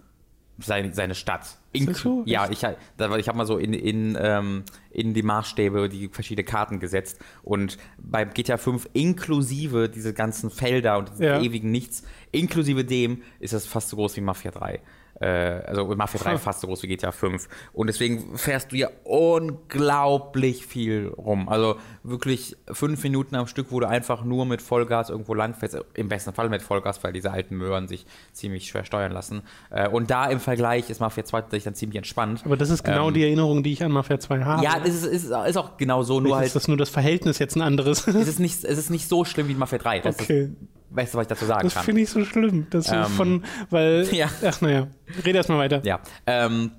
[0.59, 1.57] seine, seine Stadt.
[1.71, 2.23] In, so?
[2.25, 6.79] Ja, ich, ich habe mal so in, in, ähm, in die Maßstäbe die verschiedenen Karten
[6.79, 11.41] gesetzt und beim GTA 5 inklusive diese ganzen Felder und ja.
[11.41, 14.79] ewigen Nichts, inklusive dem ist das fast so groß wie Mafia 3
[15.19, 17.47] äh, also Mafia 3 fast so groß wie GTA 5.
[17.73, 21.49] Und deswegen fährst du ja unglaublich viel rum.
[21.49, 25.77] Also wirklich fünf Minuten am Stück, wo du einfach nur mit Vollgas irgendwo langfährst.
[25.93, 29.43] Im besten Fall mit Vollgas, weil diese alten Möhren sich ziemlich schwer steuern lassen.
[29.69, 32.41] Äh, und da im Vergleich ist Mafia 2 tatsächlich dann ziemlich entspannt.
[32.45, 34.63] Aber das ist genau ähm, die Erinnerung, die ich an Mafia 2 habe.
[34.63, 36.19] Ja, es ist, ist, ist auch genau so.
[36.19, 38.07] Nur halt, ist das nur das Verhältnis jetzt ein anderes?
[38.07, 39.99] es, ist nicht, es ist nicht so schlimm wie Mafia 3.
[39.99, 40.43] Das okay.
[40.43, 40.51] Ist,
[40.93, 41.81] weißt du, was ich dazu sagen das kann?
[41.81, 42.67] Das finde ich so schlimm.
[42.69, 44.29] Dass ähm, von, weil, ja.
[44.45, 44.87] ach naja,
[45.25, 45.81] rede erstmal weiter.
[45.83, 46.71] Ja, ähm,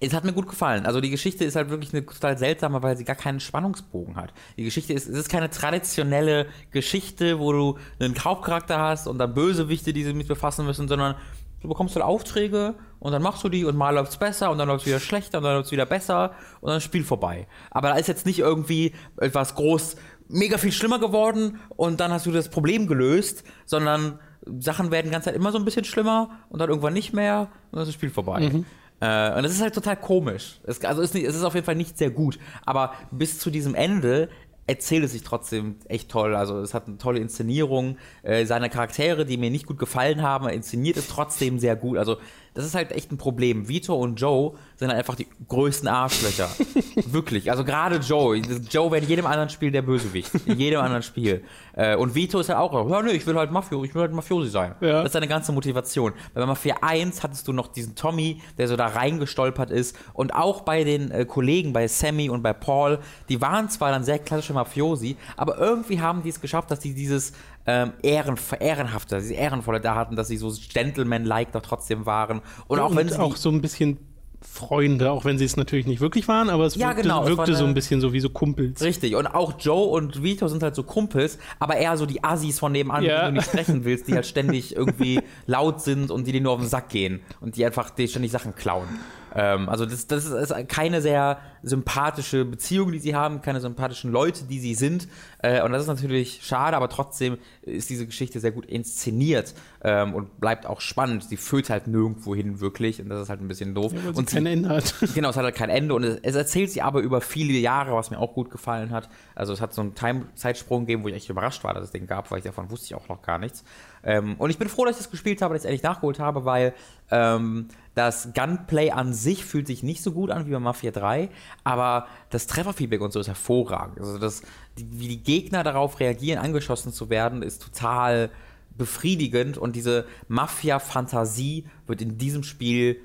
[0.00, 0.86] es hat mir gut gefallen.
[0.86, 4.32] Also die Geschichte ist halt wirklich eine total seltsame, weil sie gar keinen Spannungsbogen hat.
[4.56, 9.34] Die Geschichte ist, es ist keine traditionelle Geschichte, wo du einen Hauptcharakter hast und dann
[9.34, 11.16] Bösewichte, die sich mit befassen müssen, sondern
[11.60, 14.58] du bekommst halt Aufträge und dann machst du die und mal läuft es besser und
[14.58, 16.90] dann läuft es wieder schlechter und dann läuft es wieder besser und dann ist das
[16.90, 17.48] Spiel vorbei.
[17.70, 19.96] Aber da ist jetzt nicht irgendwie etwas groß
[20.28, 24.18] mega viel schlimmer geworden und dann hast du das Problem gelöst, sondern
[24.58, 27.48] Sachen werden die ganze Zeit immer so ein bisschen schlimmer und dann irgendwann nicht mehr
[27.70, 28.40] und dann ist das Spiel vorbei.
[28.40, 28.64] Mhm.
[29.00, 30.60] Äh, und das ist halt total komisch.
[30.64, 32.38] Es, also ist nicht, es ist auf jeden Fall nicht sehr gut.
[32.64, 34.28] Aber bis zu diesem Ende
[34.66, 36.34] erzählt es sich trotzdem echt toll.
[36.34, 37.96] Also es hat eine tolle Inszenierung.
[38.22, 41.96] Äh, seine Charaktere, die mir nicht gut gefallen haben, inszeniert es trotzdem sehr gut.
[41.96, 42.18] Also
[42.54, 43.68] das ist halt echt ein Problem.
[43.68, 46.48] Vito und Joe sind halt einfach die größten Arschlöcher.
[47.06, 47.50] Wirklich.
[47.50, 48.36] Also gerade Joe.
[48.36, 50.30] Joe wäre in jedem anderen Spiel der Bösewicht.
[50.46, 51.44] In jedem anderen Spiel.
[51.74, 54.02] Äh, und Vito ist ja halt auch, ja, nee, ich will halt Mafio, ich will
[54.02, 54.74] halt Mafiosi sein.
[54.80, 54.98] Ja.
[54.98, 56.12] Das ist seine ganze Motivation.
[56.34, 59.96] Bei Mafia 1 hattest du noch diesen Tommy, der so da reingestolpert ist.
[60.12, 62.98] Und auch bei den äh, Kollegen, bei Sammy und bei Paul,
[63.28, 66.94] die waren zwar dann sehr klassische Mafiosi, aber irgendwie haben die es geschafft, dass die
[66.94, 67.32] dieses
[67.68, 72.40] ähm, ehren, ehrenhafte, diese ehrenvolle da hatten, dass sie so Gentleman-like doch trotzdem waren.
[72.66, 73.98] Und auch und wenn sie auch so ein bisschen
[74.40, 77.52] Freunde, auch wenn sie es natürlich nicht wirklich waren, aber es ja, wirkte, genau, wirkte
[77.52, 78.80] es so ein bisschen so wie so Kumpels.
[78.80, 82.58] Richtig, und auch Joe und Vito sind halt so Kumpels, aber eher so die Assis
[82.58, 83.20] von nebenan, ja.
[83.20, 86.52] die du nicht sprechen willst, die halt ständig irgendwie laut sind und die dir nur
[86.52, 88.88] auf den Sack gehen und die einfach die ständig Sachen klauen.
[89.34, 94.44] Ähm, also das, das ist keine sehr sympathische Beziehung, die sie haben, keine sympathischen Leute,
[94.44, 95.08] die sie sind.
[95.40, 100.14] Äh, und das ist natürlich schade, aber trotzdem ist diese Geschichte sehr gut inszeniert ähm,
[100.14, 101.24] und bleibt auch spannend.
[101.24, 103.92] Sie führt halt nirgendwo hin wirklich und das ist halt ein bisschen doof.
[103.92, 104.94] Ja, und kein Ende hat.
[105.14, 107.92] Genau, es hat halt kein Ende und es, es, erzählt sie aber über viele Jahre,
[107.92, 109.08] was mir auch gut gefallen hat.
[109.34, 112.06] Also es hat so einen Time-Zeitsprung gegeben, wo ich echt überrascht war, dass es den
[112.06, 113.64] gab, weil ich davon wusste ich auch noch gar nichts.
[114.04, 116.18] Ähm, und ich bin froh, dass ich das gespielt habe, dass ich es endlich nachgeholt
[116.18, 116.74] habe, weil
[117.10, 121.30] ähm, das Gunplay an sich fühlt sich nicht so gut an wie bei Mafia 3,
[121.64, 123.98] aber das Trefferfeedback und so ist hervorragend.
[123.98, 124.42] Also das,
[124.76, 128.30] wie die Gegner darauf reagieren, angeschossen zu werden, ist total
[128.76, 133.00] befriedigend und diese Mafia-Fantasie wird in diesem Spiel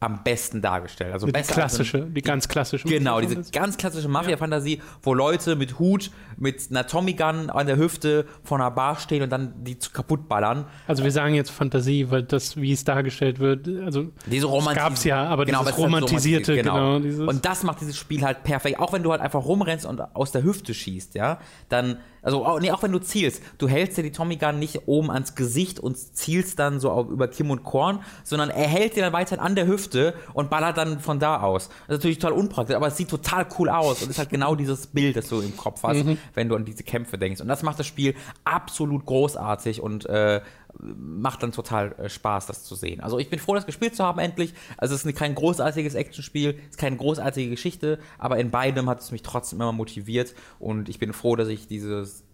[0.00, 1.12] am besten dargestellt.
[1.12, 2.88] Also die klassische, die, die ganz klassische.
[2.88, 4.82] Genau, diese ganz klassische Mafia-Fantasie, ja.
[5.02, 9.22] wo Leute mit Hut, mit einer Tommy Gun an der Hüfte vor einer Bar stehen
[9.22, 10.64] und dann die kaputt ballern.
[10.86, 15.04] Also wir sagen jetzt Fantasie, weil das, wie es dargestellt wird, also diese gab es
[15.04, 16.98] ja, aber genau, dieses romantisierte, halt genau.
[16.98, 18.80] genau und das macht dieses Spiel halt perfekt.
[18.80, 22.70] Auch wenn du halt einfach rumrennst und aus der Hüfte schießt, ja, dann also, nee,
[22.70, 25.96] auch wenn du zielst, du hältst dir die Tommy Gun nicht oben ans Gesicht und
[25.96, 29.54] zielst dann so auf, über Kim und Korn, sondern er hält dir dann weiter an
[29.54, 31.68] der Hüfte und ballert dann von da aus.
[31.68, 34.54] Das ist natürlich total unpraktisch, aber es sieht total cool aus und ist halt genau
[34.54, 36.18] dieses Bild, das du im Kopf hast, mhm.
[36.34, 37.40] wenn du an diese Kämpfe denkst.
[37.40, 38.14] Und das macht das Spiel
[38.44, 40.40] absolut großartig und äh,
[40.78, 43.00] macht dann total äh, Spaß, das zu sehen.
[43.00, 44.54] Also ich bin froh, das gespielt zu haben endlich.
[44.76, 49.00] Also es ist kein großartiges Actionspiel, es ist keine großartige Geschichte, aber in beidem hat
[49.00, 52.24] es mich trotzdem immer motiviert und ich bin froh, dass ich dieses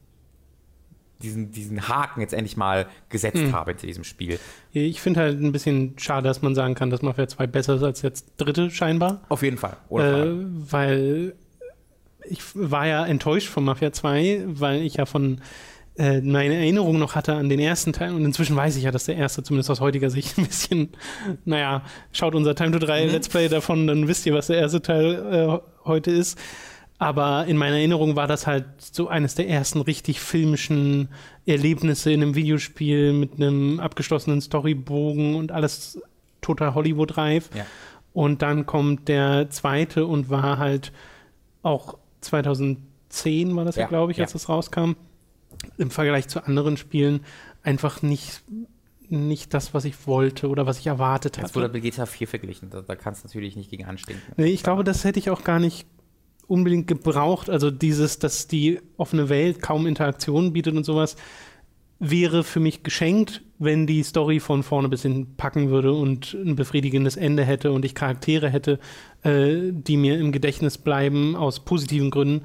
[1.23, 3.53] diesen, diesen Haken jetzt endlich mal gesetzt mhm.
[3.53, 4.39] habe in diesem Spiel.
[4.73, 7.83] Ich finde halt ein bisschen schade, dass man sagen kann, dass Mafia 2 besser ist
[7.83, 9.23] als jetzt dritte scheinbar.
[9.31, 9.79] Auf jeden Fall.
[9.91, 11.35] Äh, weil
[12.29, 15.41] ich war ja enttäuscht von Mafia 2, weil ich ja von
[15.99, 19.07] äh, meine Erinnerung noch hatte an den ersten Teil und inzwischen weiß ich ja, dass
[19.07, 20.91] der erste zumindest aus heutiger Sicht ein bisschen,
[21.45, 21.83] naja,
[22.13, 23.13] schaut unser Time to 3 mhm.
[23.13, 26.39] Let's Play davon, dann wisst ihr, was der erste Teil äh, heute ist.
[26.99, 31.09] Aber in meiner Erinnerung war das halt so eines der ersten richtig filmischen
[31.45, 36.01] Erlebnisse in einem Videospiel mit einem abgeschlossenen Storybogen und alles
[36.41, 37.51] total Hollywood-reif.
[37.55, 37.67] Ja.
[38.15, 40.91] Und dann kommt der zweite und war halt
[41.63, 44.93] auch 2010 war das ja, ja glaube ich, als das rauskam
[45.79, 47.21] im Vergleich zu anderen Spielen
[47.63, 48.43] einfach nicht,
[49.09, 51.47] nicht das, was ich wollte oder was ich erwartet habe.
[51.47, 54.23] Jetzt wurde GTA 4 verglichen, da, da kannst du natürlich nicht gegen anstinken.
[54.37, 55.87] Nee, ich glaube, das hätte ich auch gar nicht
[56.47, 57.51] unbedingt gebraucht.
[57.51, 61.17] Also dieses, dass die offene Welt kaum Interaktionen bietet und sowas,
[61.99, 66.55] wäre für mich geschenkt, wenn die Story von vorne bis hinten packen würde und ein
[66.55, 68.79] befriedigendes Ende hätte und ich Charaktere hätte,
[69.23, 72.45] äh, die mir im Gedächtnis bleiben aus positiven Gründen,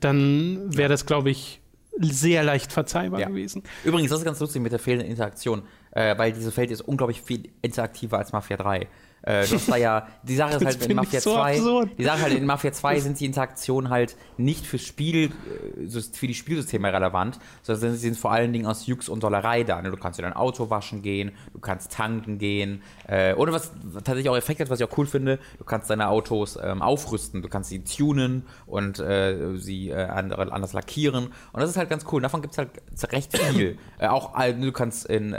[0.00, 1.60] dann wäre das, glaube ich,
[1.98, 3.28] sehr leicht verzeihbar ja.
[3.28, 3.62] gewesen.
[3.84, 7.20] Übrigens, das ist ganz lustig mit der fehlenden Interaktion, äh, weil diese Welt ist unglaublich
[7.22, 8.86] viel interaktiver als Mafia 3.
[9.22, 11.90] Äh, du hast da ja, die Sache ist halt in Mafia so 2, absurd.
[11.98, 16.26] die Sache halt in Mafia 2 sind die Interaktionen halt nicht fürs Spiel, äh, für
[16.26, 19.82] die Spielsysteme relevant, sondern sie sind vor allen Dingen aus Jux und Dollerei da.
[19.82, 19.90] Ne?
[19.90, 24.30] Du kannst dir dein Auto waschen gehen, du kannst tanken gehen, äh, oder was tatsächlich
[24.30, 27.48] auch Effekt hat, was ich auch cool finde, du kannst deine Autos ähm, aufrüsten, du
[27.48, 31.26] kannst sie tunen und äh, sie äh, andere, anders lackieren.
[31.52, 32.16] Und das ist halt ganz cool.
[32.16, 32.70] Und davon gibt es halt
[33.12, 33.76] recht viel.
[33.98, 35.36] äh, auch du kannst in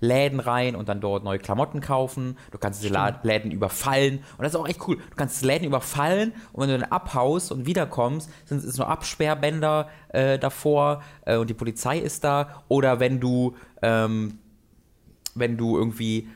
[0.00, 3.23] Läden rein und dann dort neue Klamotten kaufen, du kannst diese Stimmt.
[3.24, 4.18] Läden überfallen.
[4.36, 4.96] Und das ist auch echt cool.
[4.96, 9.88] Du kannst Läden überfallen und wenn du dann abhaust und wiederkommst, sind es nur Absperrbänder
[10.08, 12.64] äh, davor äh, und die Polizei ist da.
[12.68, 14.38] Oder wenn du, ähm,
[15.34, 16.28] wenn du irgendwie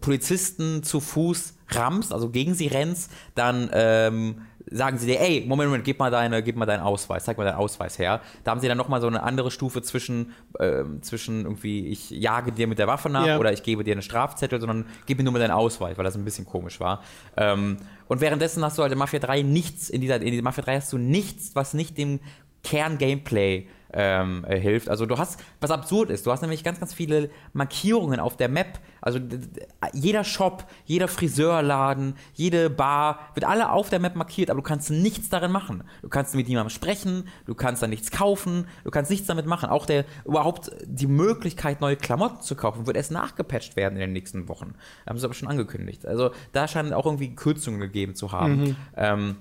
[0.00, 5.68] Polizisten zu Fuß rammst, also gegen sie rennst, dann ähm, sagen sie dir, ey, Moment,
[5.68, 8.20] Moment, gib mal, deine, gib mal deinen Ausweis, zeig mal deinen Ausweis her.
[8.44, 12.52] Da haben sie dann nochmal so eine andere Stufe zwischen, äh, zwischen irgendwie, ich jage
[12.52, 13.38] dir mit der Waffe nach ja.
[13.38, 16.16] oder ich gebe dir einen Strafzettel, sondern gib mir nur mal deinen Ausweis, weil das
[16.16, 17.02] ein bisschen komisch war.
[17.36, 17.76] Ähm,
[18.08, 20.76] und währenddessen hast du halt in Mafia 3 nichts, in dieser, in dieser Mafia 3
[20.76, 22.20] hast du nichts, was nicht dem
[22.62, 24.88] Kern-Gameplay ähm, äh, hilft.
[24.88, 28.48] Also du hast, was absurd ist, du hast nämlich ganz, ganz viele Markierungen auf der
[28.48, 28.78] Map.
[29.00, 29.18] Also
[29.92, 34.90] jeder Shop, jeder Friseurladen, jede Bar wird alle auf der Map markiert, aber du kannst
[34.90, 35.84] nichts darin machen.
[36.02, 39.68] Du kannst mit niemandem sprechen, du kannst da nichts kaufen, du kannst nichts damit machen.
[39.68, 44.12] Auch der überhaupt die Möglichkeit, neue Klamotten zu kaufen, wird erst nachgepatcht werden in den
[44.12, 44.74] nächsten Wochen.
[45.06, 46.06] Haben sie aber schon angekündigt.
[46.06, 48.60] Also da scheinen auch irgendwie Kürzungen gegeben zu haben.
[48.60, 48.76] Mhm.
[48.96, 49.36] Ähm,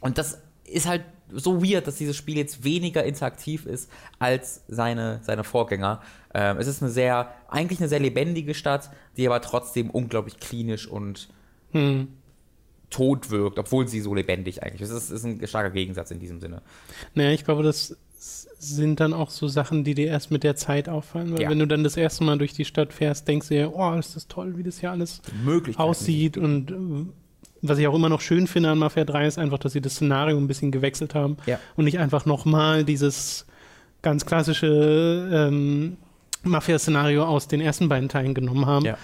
[0.00, 1.02] und das ist halt
[1.34, 6.00] so weird, dass dieses Spiel jetzt weniger interaktiv ist als seine, seine Vorgänger.
[6.34, 10.86] Ähm, es ist eine sehr, eigentlich eine sehr lebendige Stadt, die aber trotzdem unglaublich klinisch
[10.86, 11.28] und
[11.72, 12.08] hm.
[12.90, 14.90] tot wirkt, obwohl sie so lebendig eigentlich ist.
[14.90, 16.62] Es ist ein starker Gegensatz in diesem Sinne.
[17.14, 17.96] Naja, ich glaube, das
[18.58, 21.32] sind dann auch so Sachen, die dir erst mit der Zeit auffallen.
[21.32, 21.50] Weil Ja.
[21.50, 24.14] wenn du dann das erste Mal durch die Stadt fährst, denkst du dir, oh, ist
[24.14, 25.20] das toll, wie das hier alles
[25.76, 26.38] aussieht.
[26.38, 27.12] Und äh,
[27.62, 29.94] was ich auch immer noch schön finde an Mafia 3 ist einfach, dass sie das
[29.94, 31.58] Szenario ein bisschen gewechselt haben Ja.
[31.76, 33.46] und nicht einfach nochmal dieses
[34.02, 35.96] ganz klassische ähm,
[36.42, 38.84] Mafia-Szenario aus den ersten beiden Teilen genommen haben.
[38.84, 38.98] Ja.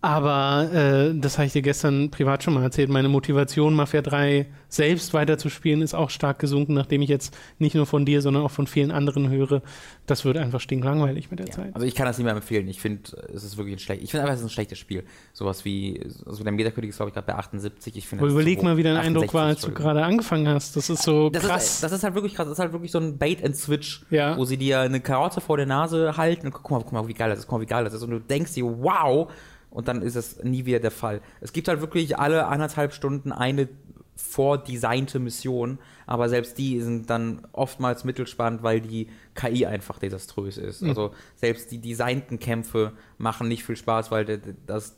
[0.00, 2.88] Aber äh, das habe ich dir gestern privat schon mal erzählt.
[2.88, 7.84] Meine Motivation, Mafia 3 selbst weiterzuspielen, ist auch stark gesunken, nachdem ich jetzt nicht nur
[7.84, 9.60] von dir, sondern auch von vielen anderen höre.
[10.06, 11.52] Das wird einfach stinklangweilig mit der Ja.
[11.52, 11.74] Zeit.
[11.74, 12.68] Also ich kann das nicht mehr empfehlen.
[12.68, 13.02] Ich finde,
[13.34, 14.04] es ist wirklich ein schlecht.
[14.04, 15.02] Ich finde einfach, es ist ein schlechtes Spiel.
[15.32, 17.96] Sowas wie, also der Metacritic ist glaube ich gerade bei 78.
[17.96, 18.24] Ich finde.
[18.24, 20.76] Überleg mal, wie dein Eindruck 68, war, als du gerade angefangen hast.
[20.76, 21.64] Das ist so Das krass.
[21.74, 22.46] ist, das ist halt wirklich krass.
[22.46, 24.36] Das ist halt wirklich so ein Bait and Switch, Ja.
[24.38, 27.14] wo sie dir eine Karotte vor der Nase halten und guck mal, guck mal, wie
[27.14, 28.02] geil das ist, guck mal, wie geil das ist.
[28.04, 29.28] Und du denkst dir, wow,
[29.78, 31.20] und dann ist es nie wieder der Fall.
[31.40, 33.68] Es gibt halt wirklich alle anderthalb Stunden eine
[34.16, 39.06] vordesignte Mission, aber selbst die sind dann oftmals mittelspannend, weil die
[39.36, 40.82] KI einfach desaströs ist.
[40.82, 44.96] Also selbst die designten Kämpfe machen nicht viel Spaß, weil das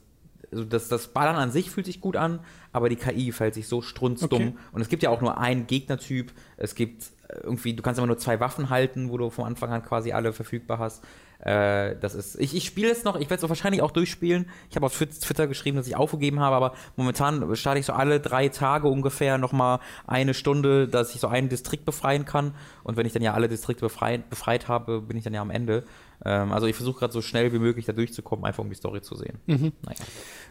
[0.51, 2.41] also das, das Ballern an sich fühlt sich gut an,
[2.73, 4.49] aber die KI fällt sich so strunzdumm.
[4.49, 4.55] Okay.
[4.73, 6.33] Und es gibt ja auch nur einen Gegnertyp.
[6.57, 9.71] Es gibt äh, irgendwie, du kannst immer nur zwei Waffen halten, wo du vom Anfang
[9.71, 11.05] an quasi alle verfügbar hast.
[11.43, 14.49] Äh, das ist, ich, ich spiele es noch, ich werde es wahrscheinlich auch durchspielen.
[14.69, 17.95] Ich habe auf Twi- Twitter geschrieben, dass ich aufgegeben habe, aber momentan starte ich so
[17.95, 22.55] alle drei Tage ungefähr nochmal eine Stunde, dass ich so einen Distrikt befreien kann.
[22.85, 25.51] Und wenn ich dann ja alle Distrikte befreit, befreit habe, bin ich dann ja am
[25.51, 25.85] Ende.
[26.23, 29.01] Ähm, also ich versuche gerade so schnell wie möglich da durchzukommen, einfach um die Story
[29.01, 29.39] zu sehen.
[29.47, 29.73] Naja.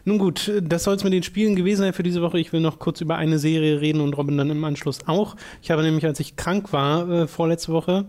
[0.04, 2.40] Nun gut, das soll es mit den Spielen gewesen sein für diese Woche.
[2.40, 5.36] Ich will noch kurz über eine Serie reden und Robin dann im Anschluss auch.
[5.62, 8.06] Ich habe nämlich, als ich krank war, äh, vorletzte Woche,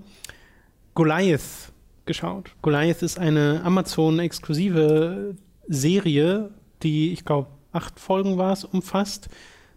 [0.96, 1.71] Goliath
[2.12, 2.52] geschaut.
[2.62, 5.36] Goliath ist eine Amazon-exklusive
[5.68, 6.50] Serie,
[6.84, 9.30] die, ich glaube, acht Folgen war es, umfasst,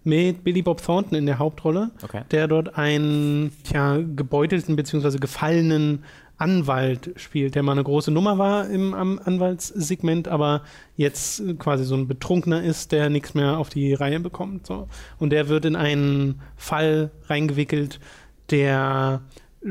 [0.03, 2.23] mit Billy Bob Thornton in der Hauptrolle, Okay.
[2.31, 5.19] der dort einen tja, gebeutelten bzw.
[5.19, 6.05] gefallenen
[6.37, 10.63] Anwalt spielt, der mal eine große Nummer war im Anwaltssegment, aber
[10.97, 14.67] jetzt quasi so ein Betrunkener ist, der nichts mehr auf die Reihe bekommt.
[14.67, 14.89] So.
[15.19, 18.01] Und der wird in einen Fall reingewickelt,
[18.51, 19.23] der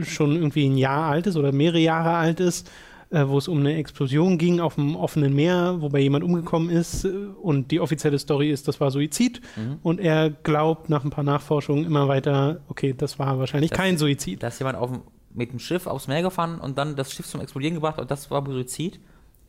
[0.02, 2.70] schon irgendwie ein Jahr alt ist oder mehrere Jahre alt ist,
[3.12, 7.06] äh, wo es um eine Explosion ging auf dem offenen Meer, wobei jemand umgekommen ist.
[7.06, 7.10] äh,
[7.42, 9.42] Und die offizielle Story ist, das war Suizid.
[9.56, 9.78] Mhm.
[9.84, 13.98] Und er glaubt nach ein paar Nachforschungen immer weiter, okay, das war wahrscheinlich Das- kein
[13.98, 14.42] Suizid.
[14.42, 14.90] Da ist jemand auf
[15.36, 18.30] mit dem Schiff aufs Meer gefahren und dann das Schiff zum Explodieren gebracht und das
[18.30, 19.00] war Suizid?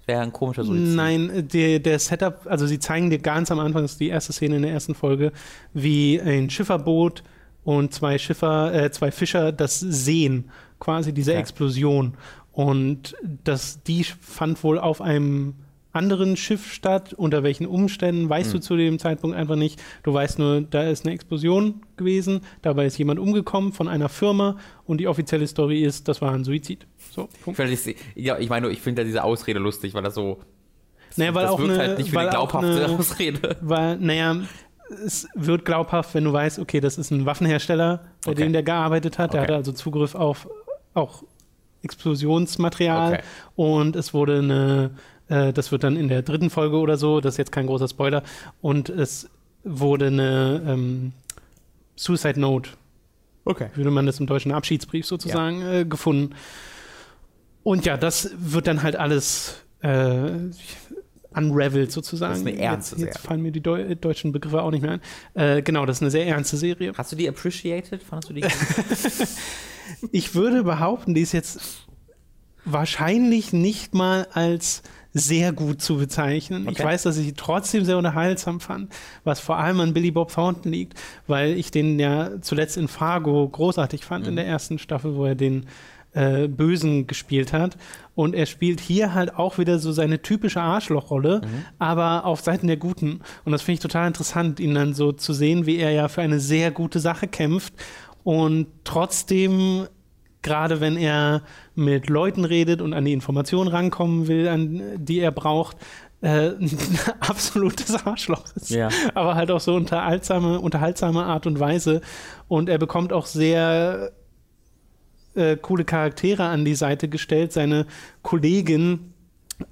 [0.07, 0.95] Wäre ein komischer Suizid.
[0.95, 4.33] Nein, der, der Setup, also sie zeigen dir ganz am Anfang, das ist die erste
[4.35, 5.33] Szene in der ersten Folge,
[5.73, 7.23] wie ein Schifferboot
[7.65, 11.41] und zwei Schiffer, äh, zwei Fischer das sehen, quasi diese Okay.
[11.41, 12.15] Explosion.
[12.53, 15.55] Und das, die fand wohl auf einem
[15.93, 17.12] anderen Schiff statt.
[17.15, 18.61] Unter welchen Umständen, weißt Hm.
[18.61, 19.81] du zu dem Zeitpunkt einfach nicht.
[20.03, 24.57] Du weißt nur, da ist eine Explosion gewesen, dabei ist jemand umgekommen von einer Firma
[24.86, 26.86] und die offizielle Story ist, das war ein Suizid.
[27.12, 27.59] So, Ich, Punkt.
[27.61, 30.41] das- ja, ich meine, ich finde ja diese Ausrede lustig, weil das so.
[31.16, 33.57] Naja, weil das auch wirkt eine- halt nicht wie eine auch glaubhafte eine- Ausrede.
[33.61, 34.36] Weil, naja,
[35.05, 38.43] es wird glaubhaft, wenn du weißt, okay, das ist ein Waffenhersteller, bei Okay.
[38.43, 39.33] dem der gearbeitet hat.
[39.33, 39.49] Der Okay.
[39.53, 40.49] hatte also Zugriff auf
[40.95, 41.23] auch
[41.83, 43.23] Explosionsmaterial Okay.
[43.57, 44.91] und es wurde eine,
[45.29, 47.89] äh, das wird dann in der dritten Folge oder so, das ist jetzt kein großer
[47.89, 48.23] Spoiler,
[48.61, 49.29] und es
[49.65, 51.12] wurde eine ähm,
[51.97, 52.71] Suicide Note,
[53.45, 53.69] Okay.
[53.75, 56.35] würde man das im deutschen Abschiedsbrief sozusagen äh, gefunden.
[57.62, 60.31] Und ja, das wird dann halt alles äh,
[61.36, 62.32] unraveled sozusagen.
[62.32, 63.28] Das ist eine ernste jetzt, jetzt Serie.
[63.28, 65.01] fallen mir die Deu deutschen Begriffe auch nicht mehr ein.
[65.35, 66.93] Äh, genau, das ist eine sehr ernste Serie.
[66.97, 68.02] Hast du die appreciated?
[68.02, 68.43] Fandest du die?
[70.12, 71.86] Ich würde behaupten, die ist jetzt
[72.65, 74.82] wahrscheinlich nicht mal als
[75.12, 76.62] sehr gut zu bezeichnen.
[76.65, 76.85] Ich Okay.
[76.85, 78.93] weiß, dass ich sie trotzdem sehr unterhaltsam fand,
[79.23, 80.98] was vor allem an Billy Bob Thornton liegt,
[81.28, 84.36] weil ich den ja zuletzt in Fargo großartig fand in Mhm.
[84.36, 85.66] der ersten Staffel, wo er den
[86.15, 87.77] äh, Bösen gespielt hat.
[88.15, 91.65] Und er spielt hier halt auch wieder so seine typische Arschlochrolle, Mhm.
[91.78, 93.20] aber auf Seiten der Guten.
[93.45, 96.23] Und das finde ich total interessant, ihn dann so zu sehen, wie er ja für
[96.23, 97.74] eine sehr gute Sache kämpft
[98.23, 99.86] und trotzdem
[100.43, 101.41] gerade wenn er
[101.74, 105.78] mit Leuten redet und an die Informationen rankommen will, an die er braucht,
[106.20, 106.70] äh, ein
[107.20, 108.69] absolutes Arschloch ist.
[108.70, 108.91] Ja.
[109.15, 112.03] Aber halt auch so unterhaltsame, unterhaltsame Art und Weise.
[112.47, 114.12] Und er bekommt auch sehr
[115.35, 117.52] äh, coole Charaktere an die Seite gestellt.
[117.52, 117.86] Seine
[118.23, 119.12] Kollegin,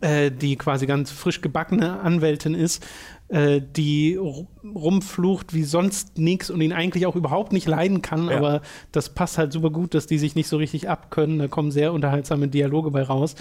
[0.01, 2.86] äh, die quasi ganz frisch gebackene Anwältin ist,
[3.32, 8.28] äh, die ru- rumflucht wie sonst nichts und ihn eigentlich auch überhaupt nicht leiden kann,
[8.28, 8.36] Ja.
[8.36, 8.60] aber
[8.92, 11.38] das passt halt super gut, dass die sich nicht so richtig abkönnen.
[11.38, 13.34] Da kommen sehr unterhaltsame Dialoge bei raus.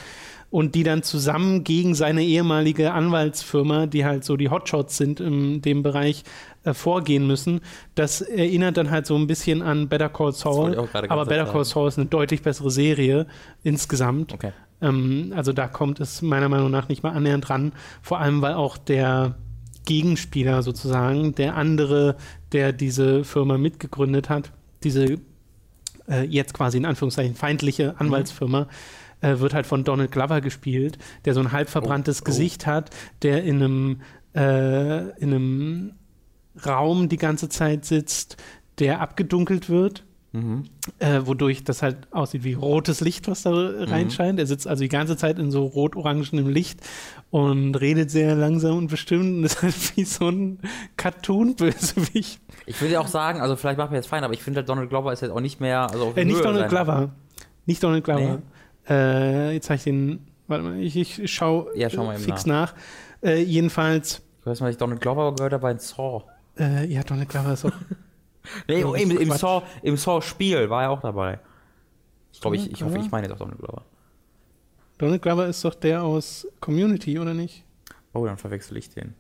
[0.50, 5.62] Und die dann zusammen gegen seine ehemalige Anwaltsfirma, die halt so die Hotshots sind in
[5.62, 6.24] dem Bereich,
[6.64, 7.62] äh, vorgehen müssen.
[7.96, 10.78] Das erinnert dann halt so ein bisschen an Better Call Saul.
[11.10, 11.46] Aber Better.
[11.46, 13.28] Call Saul ist eine deutlich bessere Serie
[13.64, 14.34] insgesamt.
[14.34, 14.52] Okay.
[14.82, 17.72] Ähm, also da kommt es meiner Meinung nach nicht mal annähernd dran.
[18.02, 19.36] Vor allem, weil auch der
[19.86, 22.16] Gegenspieler sozusagen, der andere,
[22.52, 24.52] der diese Firma mitgegründet hat,
[24.84, 25.18] diese
[26.08, 28.68] äh, jetzt quasi in Anführungszeichen feindliche Anwaltsfirma,
[29.22, 32.26] äh, wird halt von Donald Glover gespielt, der so ein halb verbranntes Oh, oh.
[32.26, 32.90] Gesicht hat,
[33.22, 34.02] der in einem,
[34.36, 35.94] äh, in einem
[36.66, 38.38] Raum die ganze Zeit sitzt,
[38.80, 40.04] der abgedunkelt wird
[40.34, 40.64] Mhm.
[41.00, 44.40] äh, wodurch das halt aussieht wie rotes Licht, was da reinscheint.
[44.40, 46.80] Er sitzt also die ganze Zeit in so rot-orangenem Licht
[47.32, 50.60] und redet sehr langsam und bestimmt und ist halt wie so ein
[50.96, 52.40] Cartoon-Bösewicht.
[52.66, 54.90] Ich will ja auch sagen, also vielleicht macht mir jetzt fein, aber ich finde, Donald
[54.90, 55.90] Glover ist jetzt auch nicht mehr.
[55.92, 57.10] Also Äh, nicht Donald Glover.
[57.66, 58.42] Nicht Donald Glover.
[58.90, 62.74] Äh, jetzt habe ich den, warte mal, ich, ich schaue Ja, schau mal fix nach.
[63.22, 66.24] Äh, jedenfalls, Ich weiß mal, ich Donald Glover gehört habe bei Saw.
[66.58, 67.72] äh, ja, Donald Glover ist auch.
[68.68, 69.32] Nee, Ja, im, im.
[69.32, 71.40] Saw, im Saw-Spiel war er auch dabei.
[72.34, 73.84] Ich glaube, ich, ich hoffe, ich meine jetzt auch Donald Glover.
[74.98, 77.64] Donald Glover ist doch der aus Community, oder nicht?
[78.14, 79.14] Oh, dann verwechsel ich den.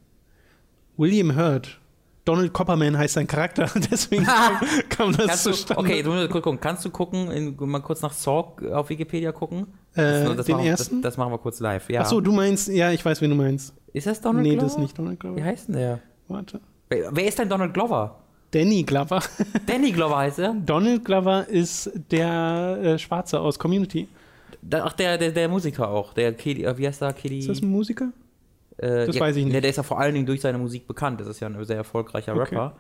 [0.97, 1.79] William Hurt.
[2.23, 5.81] Donald Copperman heißt sein Charakter, deswegen kam, kam das Kannst du, zustande.
[5.81, 6.59] okay, du musst kurz gucken.
[6.59, 9.65] Kannst du gucken, in, mal kurz nach Saw auf Wikipedia gucken?
[9.95, 11.01] Äh, Das- das den machen, ersten?
[11.01, 11.89] Das, das machen wir kurz live.
[11.89, 12.01] Ja.
[12.01, 13.73] Ach so, du meinst, ja, ich weiß, wen du meinst.
[13.91, 14.63] ist das Donald nee, Glover?
[14.65, 15.43] das ist nicht Donald Wie Glover.
[15.43, 15.99] heißt denn der?
[16.27, 16.61] Warte.
[16.89, 18.19] Wer, wer ist denn Donald Glover?
[18.51, 19.21] Danny Glover.
[19.65, 20.53] Danny Glover heißt er?
[20.53, 24.07] Donald Glover ist der äh, Schwarze aus Community.
[24.61, 26.13] Da, ach, der, der, der Musiker auch.
[26.13, 27.13] Der Kid, äh, wie heißt der?
[27.13, 27.39] Kiddy?
[27.39, 28.09] Ist das ein Musiker?
[28.77, 29.53] Äh, Das ja, weiß ich nicht.
[29.53, 31.19] Ne, der ist ja vor allen Dingen durch seine Musik bekannt.
[31.21, 32.55] Das ist ja ein sehr erfolgreicher Okay.
[32.55, 32.75] Rapper.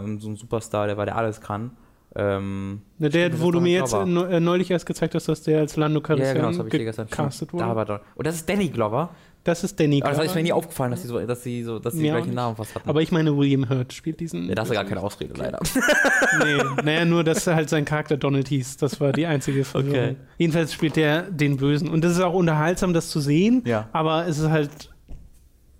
[0.00, 1.72] Äh, und so ein Superstar, der, weil der alles kann.
[2.16, 4.06] Ähm, der, Stimmt, wo du mir jetzt Glover.
[4.06, 6.68] äh, neu- neulich erst gezeigt hast, dass der als Lando ja, Calrissian genau, das habe
[6.68, 7.76] ich dir gecastet Da wurde.
[7.76, 9.10] war Don- Und das ist Danny Glover.
[9.48, 10.26] Das ist Danny Aber das Glover.
[10.30, 12.34] ist mir nie aufgefallen, dass sie so, dass sie so, dass sie auch gleichen.
[12.34, 12.88] Namen fast hatten.
[12.88, 14.48] Aber ich meine, William Hurt spielt diesen.
[14.48, 15.58] ja, da hast du gar keine Ausrede, leider.
[16.44, 18.76] nee, naja, nur, dass halt sein Charakter Donald hieß.
[18.76, 19.98] Das war die einzige Verwirrung.
[20.10, 20.16] Okay.
[20.38, 21.88] Jedenfalls spielt der den Bösen.
[21.88, 23.62] Und das ist auch unterhaltsam, das zu sehen.
[23.64, 23.88] Ja.
[23.92, 24.90] Aber es ist halt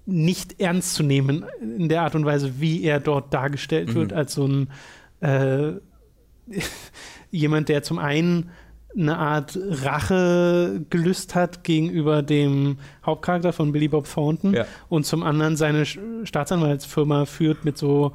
[0.07, 4.17] nicht ernst zu nehmen in der Art und Weise, wie er dort dargestellt wird, Mhm.
[4.17, 4.69] als so ein
[5.21, 5.73] äh,
[7.31, 8.51] jemand, der zum einen
[8.97, 14.65] eine Art Rache gelüst hat gegenüber dem Hauptcharakter von Billy Bob Thornton Ja.
[14.89, 18.13] und zum anderen seine Staatsanwaltsfirma führt mit so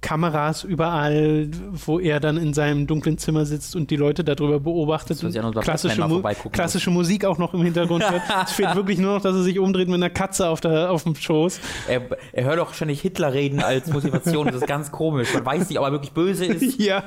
[0.00, 5.18] Kameras überall, wo er dann in seinem dunklen Zimmer sitzt und die Leute darüber beobachtet
[5.18, 6.22] Das unserer klassische, Mu
[6.52, 8.22] klassische Musik auch noch im Hintergrund hört.
[8.44, 11.02] Es fehlt wirklich nur noch, dass er sich umdreht mit einer Katze auf, der, auf
[11.04, 11.60] dem Schoß.
[11.88, 12.02] er,
[12.32, 14.46] er hört doch ständig Hitler reden als Motivation.
[14.46, 15.34] Das ist ganz komisch.
[15.34, 16.60] Man weiß nicht, ob er wirklich böse ist.
[16.80, 17.02] Ja,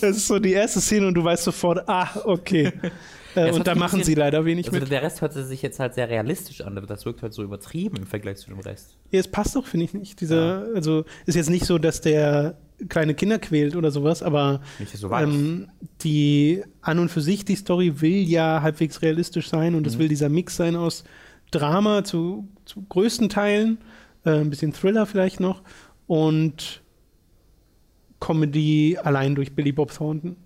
[0.00, 2.72] das ist so die erste Szene und du weißt sofort, ah, okay.
[3.36, 4.90] Äh, Es und da machen bisschen- sie leider wenig Also mit.
[4.90, 7.96] der Rest hört sich jetzt halt sehr realistisch an, aber das wirkt halt so übertrieben
[7.96, 8.96] im Vergleich zu dem Rest.
[9.10, 10.20] Ja, es passt doch, finde ich nicht.
[10.20, 12.56] Dieser, also ist jetzt nicht so, dass der
[12.88, 15.32] kleine Kinder quält oder sowas, aber weißt.
[15.32, 15.68] ähm,
[16.02, 19.98] die an und für sich, die Story will ja halbwegs realistisch sein und es Mhm.
[20.00, 21.04] will dieser Mix sein aus
[21.50, 23.78] Drama zu, zu größten Teilen,
[24.24, 25.62] äh, ein bisschen Thriller vielleicht noch
[26.06, 26.82] und
[28.20, 30.36] Comedy allein durch Billy Bob Thornton.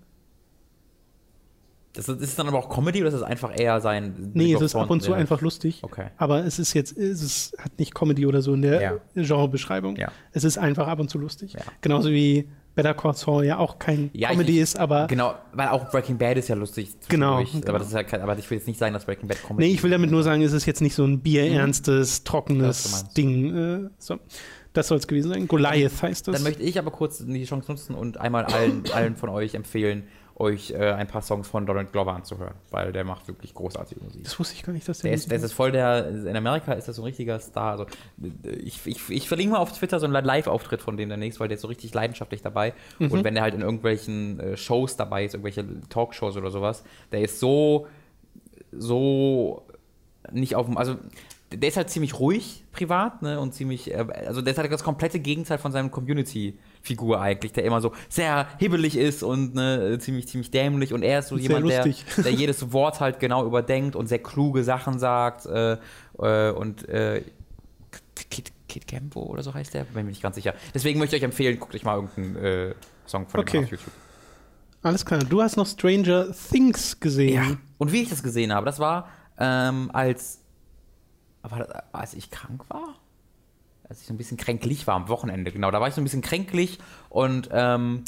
[1.93, 4.31] Das ist, es dann aber auch Comedy oder ist es einfach eher sein.
[4.33, 5.79] Nee, es ist ab und zu einfach lustig.
[5.81, 6.07] Okay.
[6.17, 8.93] Aber es ist jetzt, es ist, hat nicht Comedy oder so in der Ja.
[9.15, 9.95] Genrebeschreibung.
[9.95, 10.11] Ja.
[10.31, 11.53] Es ist einfach ab und zu lustig.
[11.53, 11.61] Ja.
[11.81, 15.69] Genauso wie Better Call Saul ja auch kein Ja, Comedy ich- ist, aber Genau, weil
[15.69, 16.91] auch Breaking Bad ist ja lustig.
[17.09, 17.67] Genau, genau.
[17.67, 19.67] Aber, das ist ja kein, aber ich will jetzt nicht sagen, dass Breaking Bad Comedy
[19.67, 22.91] nee, ich will damit nur sagen, es ist jetzt nicht so ein bierernstes, Was trockenes
[22.91, 23.17] meinst.
[23.17, 23.55] Ding.
[23.85, 24.19] Äh, so.
[24.73, 25.47] Das soll es gewesen sein.
[25.47, 26.35] Goliath heißt das.
[26.35, 30.03] Dann möchte ich aber kurz die Chance nutzen und einmal allen, allen von euch empfehlen,
[30.39, 34.23] euch äh, ein paar Songs von Donald Glover anzuhören, weil der macht wirklich großartige Musik.
[34.23, 36.71] das wusste ich gar nicht, dass der Der ist, das ist voll der, in Amerika
[36.73, 37.71] ist das so ein richtiger Star.
[37.71, 37.85] Also,
[38.43, 41.55] ich, ich, ich verlinke mal auf Twitter so einen Live-Auftritt von dem demnächst, weil der
[41.55, 42.73] ist so richtig leidenschaftlich dabei.
[42.99, 43.11] Mhm.
[43.11, 47.21] Und wenn der halt in irgendwelchen äh, Shows dabei ist, irgendwelche Talkshows oder sowas, der
[47.21, 47.87] ist so,
[48.71, 49.63] so
[50.31, 50.95] nicht auf dem, also
[51.51, 54.83] der ist halt ziemlich ruhig privat, ne, und ziemlich, äh, also der ist halt das
[54.83, 55.91] komplette Gegenteil von seinem
[56.79, 61.19] Community-Figur eigentlich, der immer so sehr hibbelig ist und ne, ziemlich, ziemlich dämlich und er
[61.19, 62.05] ist so Sehr jemand, der, lustig.
[62.17, 65.77] der jedes Wort halt genau überdenkt und sehr kluge Sachen sagt äh,
[66.19, 67.23] äh, und äh,
[68.29, 70.53] Kid, Kid Campo oder so heißt der, bin mir nicht ganz sicher.
[70.73, 72.73] Deswegen möchte ich euch empfehlen, guckt euch mal irgendeinen äh,
[73.05, 73.57] Song von Okay.
[73.57, 73.93] dem auf YouTube.
[74.81, 75.19] Alles klar.
[75.19, 77.33] Du hast noch Stranger Things gesehen.
[77.33, 77.57] Ja.
[77.77, 80.39] Und wie ich das gesehen habe, das war ähm, als,
[81.41, 82.95] war das, als ich krank war.
[83.89, 85.71] Als ich so ein bisschen kränklich war am Wochenende, genau.
[85.71, 86.77] Da war ich so ein bisschen kränklich
[87.09, 88.03] und ähm,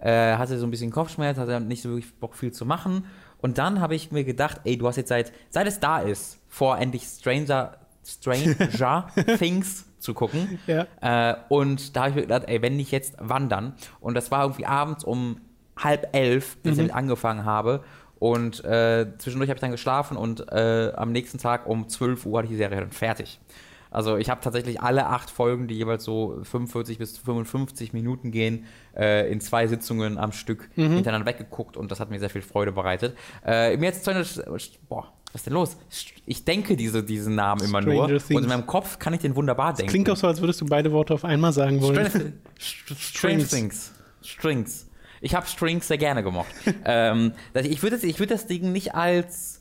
[0.00, 3.04] äh, hatte so ein bisschen Kopfschmerz, hatte nicht so wirklich Bock viel zu machen.
[3.38, 6.38] Und dann habe ich mir gedacht, ey, du hast jetzt seit, seit es da ist,
[6.48, 9.08] vor endlich Stranger, Stranger
[9.38, 10.58] Things zu gucken.
[10.66, 10.86] Ja.
[11.00, 13.74] Äh, und da habe ich mir gedacht, ey, wenn nicht jetzt, wann dann?
[14.00, 15.40] Und das war irgendwie abends um
[15.76, 17.84] halb elf, dass ich damit angefangen habe.
[18.18, 22.38] Und äh, zwischendurch habe ich dann geschlafen und äh, am nächsten Tag um 12 Uhr
[22.38, 23.38] hatte ich die Serie dann fertig.
[23.90, 28.64] Also ich habe tatsächlich alle acht Folgen, die jeweils so 45 bis 55 Minuten gehen,
[28.96, 32.72] äh, in zwei Sitzungen am Stück hintereinander weggeguckt und das hat mir sehr viel Freude
[32.72, 33.16] bereitet.
[33.44, 34.26] Äh, mir jetzt zu Ende,
[34.88, 35.76] boah, was ist denn los?
[36.26, 38.42] Ich denke diese, diesen Namen immer nur Stranger und Things.
[38.42, 39.90] in meinem Kopf kann ich den wunderbar denken.
[39.90, 42.06] Klingt auch so, als würdest du beide Worte auf einmal sagen wollen.
[42.06, 42.32] Strange,
[42.98, 43.92] Strange Things.
[44.22, 44.88] Strings.
[45.20, 46.48] Ich habe Strings sehr gerne gemocht.
[46.84, 49.55] ähm, das- ich würde das, ich würd das Ding nicht als.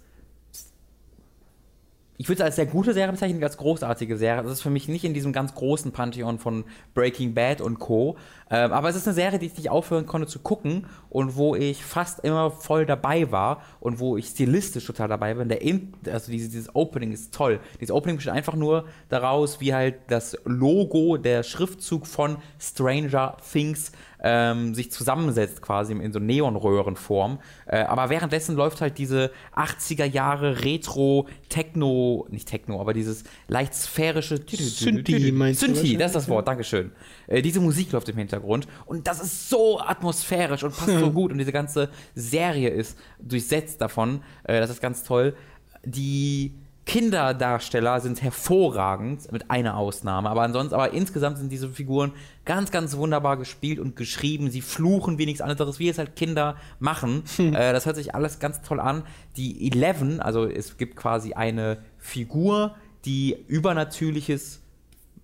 [2.18, 4.44] Ich würde es als sehr gute Serie bezeichnen, als großartige Serie.
[4.44, 6.64] Das ist für mich nicht in diesem ganz großen Pantheon von
[6.94, 8.16] Breaking Bad und Co.
[8.50, 11.56] Ähm, aber es ist eine Serie, die ich nicht aufhören konnte zu gucken und wo
[11.56, 15.50] ich fast immer voll dabei war und wo ich stilistisch total dabei bin.
[15.50, 17.60] Der In also dieses, dieses Opening ist toll.
[17.80, 23.92] Dieses Opening besteht einfach nur daraus, wie halt das Logo, der Schriftzug von Stranger Things
[24.26, 27.40] ähm, sich zusammensetzt quasi in so Neonröhrenform.
[27.68, 33.76] Äh, aber währenddessen läuft halt diese 80er Jahre Retro Techno, nicht Techno, aber dieses leicht
[33.76, 36.92] sphärische Synthi meinst du Synthi, das ist das Wort, Dankeschön.
[37.28, 41.32] Äh, diese Musik läuft im Hintergrund und das ist so atmosphärisch und passt so gut
[41.32, 44.22] und diese ganze Serie ist durchsetzt davon.
[44.44, 45.36] Äh, das ist ganz toll.
[45.84, 46.54] Die
[46.86, 50.30] Kinderdarsteller sind hervorragend, mit einer Ausnahme.
[50.30, 52.12] Aber ansonsten, aber insgesamt sind diese Figuren
[52.46, 54.52] ganz, ganz wunderbar gespielt und geschrieben.
[54.52, 57.24] Sie fluchen wie nichts anderes, wie es halt Kinder machen.
[57.38, 59.04] äh, das hört sich alles ganz toll an.
[59.36, 62.76] Die Eleven, also es gibt quasi eine Figur,
[63.06, 64.62] die Übernatürliches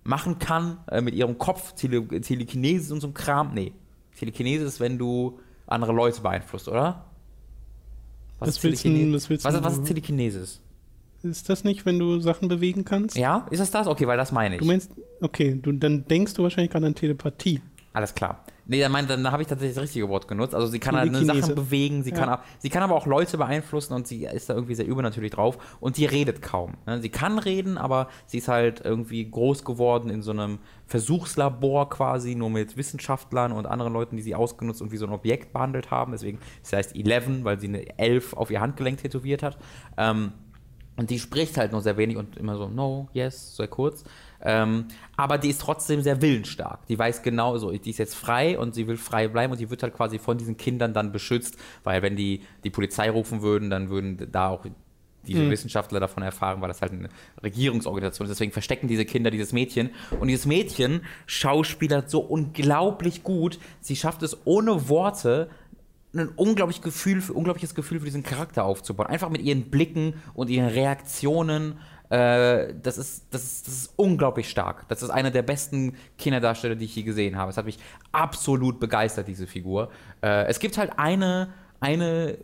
[0.04, 3.54] machen kann, äh, mit ihrem Kopf, Tele Telekinese und so Kram.
[3.54, 3.72] Nee,
[4.18, 7.04] Telekinese ist, wenn du andere Leute beeinflusst, oder?
[8.38, 9.14] Was ist willst du- Telekinese?
[9.16, 10.60] was willst was, was ist Telekinesis?
[11.22, 13.16] Ist das nicht, wenn du Sachen bewegen kannst?
[13.16, 13.86] Ja, ist das das?
[13.86, 14.60] Okay, weil das meine ich.
[14.60, 17.60] Du meinst, okay, du, dann denkst du wahrscheinlich gerade an Telepathie.
[17.92, 18.44] Alles klar.
[18.64, 20.54] Nee, dann, mein, dann habe ich tatsächlich das richtige Wort genutzt.
[20.54, 21.12] Also sie kann halt.
[21.14, 22.16] Sachen bewegen, sie, Ja.
[22.16, 25.32] kann auch, sie kann aber auch Leute beeinflussen und sie ist da irgendwie sehr übernatürlich
[25.32, 26.74] drauf und sie redet kaum.
[26.86, 27.00] ne?
[27.02, 32.34] Sie kann reden, aber sie ist halt irgendwie groß geworden in so einem Versuchslabor quasi,
[32.34, 35.90] nur mit Wissenschaftlern und anderen Leuten, die sie ausgenutzt und wie so ein Objekt behandelt
[35.90, 36.12] haben.
[36.12, 39.58] Deswegen, sie heißt Eleven, weil sie eine Elf auf ihr Handgelenk tätowiert hat.
[39.96, 40.32] Ähm,
[40.96, 44.04] und die spricht halt nur sehr wenig und immer so, no, yes, sehr kurz.
[44.44, 44.86] Ähm,
[45.16, 46.86] aber die ist trotzdem sehr willensstark.
[46.86, 49.70] Die weiß genau so, die ist jetzt frei und sie will frei bleiben und die
[49.70, 53.70] wird halt quasi von diesen Kindern dann beschützt, weil wenn die die Polizei rufen würden,
[53.70, 54.66] dann würden da auch
[55.26, 57.08] diese Wissenschaftler davon erfahren, weil das halt eine
[57.42, 58.32] Regierungsorganisation ist.
[58.32, 59.90] Deswegen verstecken diese Kinder dieses Mädchen.
[60.18, 63.58] Und dieses Mädchen schauspielert so unglaublich gut.
[63.80, 65.48] Sie schafft es ohne Worte,
[66.14, 69.06] ein unglaublich Gefühl, für, unglaubliches Gefühl für diesen Charakter aufzubauen.
[69.06, 71.78] Einfach mit ihren Blicken und ihren Reaktionen.
[72.12, 74.86] Äh, das, ist, das, ist, das ist unglaublich stark.
[74.88, 77.50] Das ist einer der besten Kinderdarsteller, die ich je gesehen habe.
[77.50, 77.78] Es hat mich
[78.12, 79.90] absolut begeistert, diese Figur.
[80.20, 82.36] Äh, es gibt halt eine, eine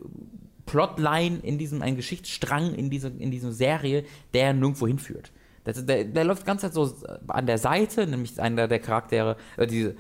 [0.65, 5.33] Plotline in diesem, ein Geschichtsstrang in dieser in dieser Serie, der nirgendwo hinführt.
[5.65, 6.91] Das, der, der läuft ganze Zeit so
[7.27, 9.97] an der Seite, nämlich einer der Charaktere, äh, diese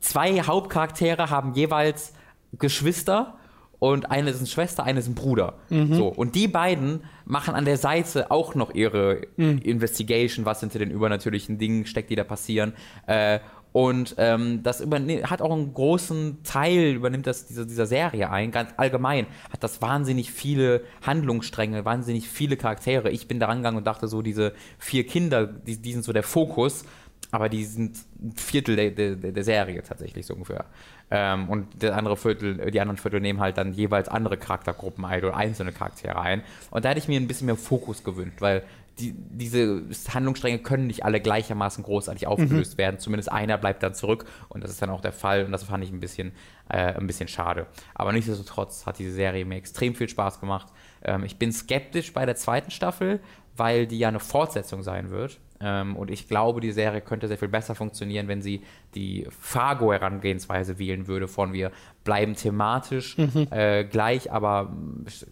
[0.00, 2.14] zwei Hauptcharaktere haben jeweils
[2.58, 3.38] Geschwister
[3.82, 5.54] und eine ist eine Schwester, eine ist ein Bruder.
[5.96, 10.92] So, und die beiden machen an der Seite auch noch ihre Investigation, was hinter den
[10.92, 12.74] übernatürlichen Dingen steckt, die da passieren.
[13.08, 13.40] Äh,
[13.72, 14.86] und ähm, das
[15.24, 18.52] hat auch einen großen Teil, übernimmt das dieser, dieser Serie ein.
[18.52, 23.10] Ganz allgemein hat das wahnsinnig viele Handlungsstränge, wahnsinnig viele Charaktere.
[23.10, 26.22] Ich bin da rangegangen und dachte so, diese vier Kinder, die, die sind so der
[26.22, 26.84] Fokus,
[27.32, 30.66] aber die sind ein Viertel der, der, der Serie tatsächlich so ungefähr.
[31.10, 35.24] Ähm, und der andere Viertel, die anderen Viertel nehmen halt dann jeweils andere Charaktergruppen ein
[35.24, 36.42] oder einzelne Charaktere ein.
[36.70, 38.62] Und da hätte ich mir ein bisschen mehr Fokus gewünscht, weil
[38.98, 39.82] die, diese
[40.12, 43.00] Handlungsstränge können nicht alle gleichermaßen großartig aufgelöst werden.
[43.00, 45.82] Zumindest einer bleibt dann zurück und das ist dann auch der Fall und das fand
[45.82, 46.32] ich ein bisschen,
[46.68, 47.66] äh, ein bisschen schade.
[47.94, 50.68] Aber nichtsdestotrotz hat diese Serie mir extrem viel Spaß gemacht.
[51.02, 53.20] Ähm, ich bin skeptisch bei der zweiten Staffel,
[53.56, 55.40] weil die ja eine Fortsetzung sein wird.
[55.62, 58.62] Ähm, und ich glaube, die Serie könnte sehr viel besser funktionieren, wenn sie
[58.94, 61.70] die Fargo-Herangehensweise wählen würde, von wir
[62.04, 63.16] bleiben thematisch
[63.50, 64.72] äh, gleich, aber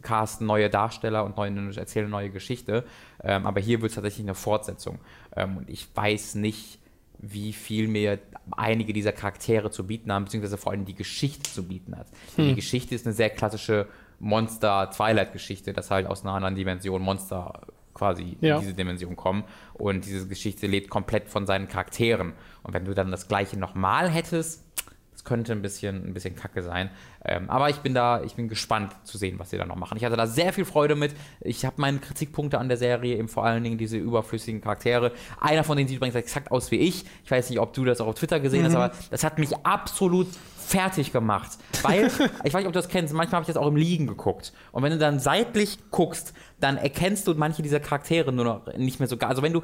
[0.03, 2.85] casten neue Darsteller und neue, erzählen eine neue Geschichte.
[3.23, 4.99] Ähm, aber hier wird es tatsächlich eine Fortsetzung.
[5.37, 6.79] Ähm, und ich weiß nicht,
[7.19, 8.19] wie viel mir
[8.53, 12.07] einige dieser Charaktere zu bieten haben, beziehungsweise vor allem die Geschichte zu bieten hat.
[12.37, 13.89] Denn Die Geschichte ist eine sehr klassische
[14.21, 17.61] Monster-Twilight-Geschichte, das halt aus einer anderen Dimension Monster
[18.01, 18.55] quasi Ja.
[18.57, 19.45] in diese Dimension kommen.
[19.75, 22.33] Und diese Geschichte lebt komplett von seinen Charakteren.
[22.63, 24.65] Und wenn du dann das gleiche nochmal hättest,
[25.13, 26.89] das könnte ein bisschen, ein bisschen kacke sein.
[27.27, 29.99] Ähm, aber ich bin da, ich bin gespannt zu sehen, was sie da noch machen.
[29.99, 31.15] Ich hatte da sehr viel Freude mit.
[31.43, 35.13] Ich habe meine Kritikpunkte an der Serie, eben vor allen Dingen diese überflüssigen Charaktere.
[35.39, 37.05] Einer von denen sieht übrigens exakt aus wie ich.
[37.23, 39.55] Ich weiß nicht, ob du das auch auf Twitter gesehen hast, aber das hat mich
[39.63, 41.59] absolut fertig gemacht.
[41.83, 42.07] Weil,
[42.45, 44.55] ich weiß nicht, ob du das kennst, manchmal habe ich das auch im Liegen geguckt.
[44.73, 49.01] Und wenn du dann seitlich guckst, dann erkennst du manche dieser Charaktere nur noch nicht
[49.01, 49.31] mehr so gar.
[49.31, 49.63] Also wenn du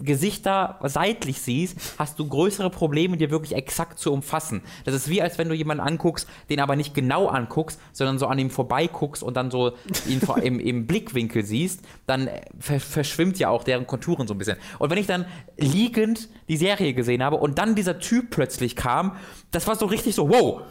[0.00, 4.62] Gesichter seitlich siehst, hast du größere Probleme, dir wirklich exakt zu umfassen.
[4.84, 8.26] Das ist wie, als wenn du jemanden anguckst, den aber nicht genau anguckst, sondern so
[8.26, 9.72] an ihm vorbeiguckst und dann so
[10.08, 14.56] ihn im, im Blickwinkel siehst, dann ver verschwimmt ja auch deren Konturen so ein bisschen.
[14.78, 19.16] Und wenn ich dann liegend die Serie gesehen habe und dann dieser Typ plötzlich kam,
[19.50, 20.62] das war so richtig so, wow.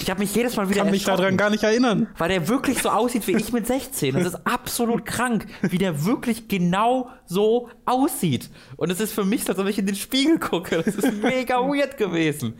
[0.00, 2.08] Ich habe mich jedes Mal wieder Kann mich daran gar nicht erinnern.
[2.18, 4.14] weil der wirklich so aussieht wie ich mit 16.
[4.14, 8.50] Das ist absolut krank, wie der wirklich genau so aussieht.
[8.76, 10.82] Und es ist für mich, als ob ich in den Spiegel gucke.
[10.82, 12.54] Das ist mega weird gewesen.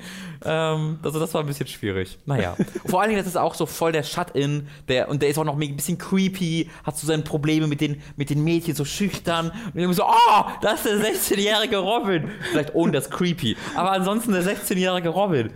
[0.45, 2.19] Ähm, also das war ein bisschen schwierig.
[2.25, 2.57] Naja.
[2.87, 4.67] Vor allen Dingen, das ist auch so voll der Shut-In.
[4.89, 8.01] Der, und der ist auch noch ein bisschen creepy, hat so seine Probleme mit den,
[8.17, 9.53] mit den Mädchen, so schüchtern.
[9.75, 12.31] Und immer so, oh, das ist der 16-jährige Robin.
[12.53, 13.57] Vielleicht ohne das creepy.
[13.75, 15.51] Aber ansonsten der 16-jährige Robin.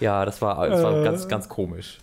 [0.00, 1.04] Ja, das war, das war Äh.
[1.04, 1.98] ganz, ganz komisch.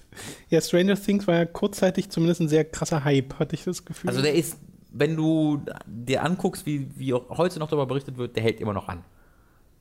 [0.50, 4.10] Ja, Stranger Things war ja kurzzeitig zumindest ein sehr krasser Hype, hatte ich das Gefühl.
[4.10, 4.58] Also der ist,
[4.92, 8.74] wenn du dir anguckst, wie, wie auch heute noch darüber berichtet wird, der hält immer
[8.74, 9.04] noch an.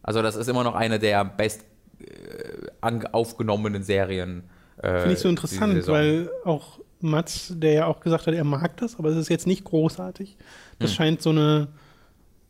[0.02, 1.64] Also das ist immer noch eine der best
[2.00, 4.44] äh, aufgenommenen Serien.
[4.82, 8.76] Äh, Finde ich so interessant, weil auch Mats, der ja auch gesagt hat, er mag
[8.78, 10.36] das, aber es ist jetzt nicht großartig.
[10.78, 10.96] Das Hm.
[10.96, 11.68] scheint so eine,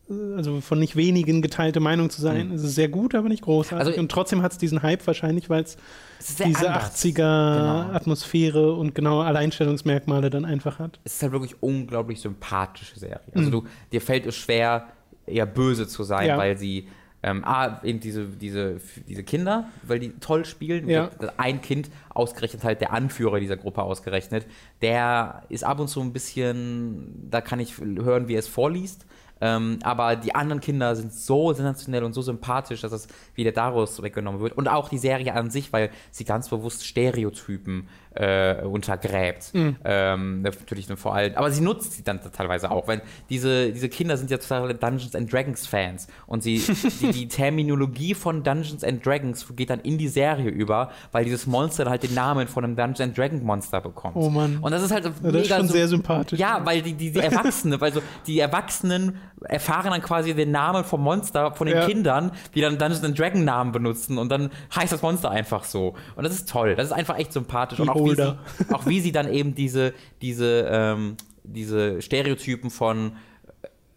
[0.09, 2.53] also von nicht wenigen geteilte Meinung zu sein.
[2.53, 3.87] Es ist sehr gut, aber nicht großartig.
[3.89, 5.77] Also- und trotzdem hat es diesen Hype wahrscheinlich, weil es
[6.21, 7.03] diese anders.
[7.03, 7.27] Genau.
[7.91, 11.01] 80er-Atmosphäre und genaue Alleinstellungsmerkmale dann einfach hat.
[11.05, 13.21] Es ist halt wirklich unglaublich sympathische Serie.
[13.33, 13.39] Mhm.
[13.39, 14.89] Also du, dir fällt es schwer,
[15.27, 16.39] eher böse zu sein, Ja.
[16.39, 16.89] weil sie
[17.23, 18.77] ähm, A, eben diese, diese,
[19.09, 20.89] diese Kinder, weil die toll spielen.
[20.89, 21.11] Ja.
[21.39, 24.47] Ein Kind, ausgerechnet halt der Anführer dieser Gruppe ausgerechnet,
[24.83, 29.07] der ist ab und zu ein bisschen, da kann ich hören, wie er es vorliest.
[29.41, 34.03] Ähm, aber die anderen Kinder sind so sensationell und so sympathisch, dass es wieder daraus
[34.03, 34.55] weggenommen wird.
[34.55, 39.53] Und auch die Serie an sich, weil sie ganz bewusst Stereotypen äh, untergräbt.
[39.85, 41.35] Ähm, natürlich vor allem.
[41.37, 42.89] Aber sie nutzt sie dann teilweise auch.
[42.89, 46.63] Wenn diese, diese Kinder sind ja total Dungeons and Dragons Fans und sie
[47.03, 51.47] die, die Terminologie von Dungeons and Dragons geht dann in die Serie über, weil dieses
[51.47, 54.17] Monster dann halt den Namen von einem Dungeons and Dragon Monster bekommt.
[54.17, 54.59] Oh Mann.
[54.63, 56.39] Und das ist halt Ja, das ist schon so- sehr sympathisch.
[56.39, 60.85] ja, weil die, die, die Erwachsene, weil so die Erwachsenen erfahren dann quasi den Namen
[60.85, 61.87] vom Monster von den Ja.
[61.87, 65.95] Kindern, die dann Dungeons and Dragon Namen benutzen und dann heißt das Monster einfach so.
[66.17, 66.75] Und das ist toll.
[66.75, 67.79] Das ist einfach echt sympathisch.
[67.81, 68.35] Und auch wie, sie,
[68.73, 69.93] auch wie sie dann eben diese,
[70.23, 73.13] diese, ähm, diese Stereotypen von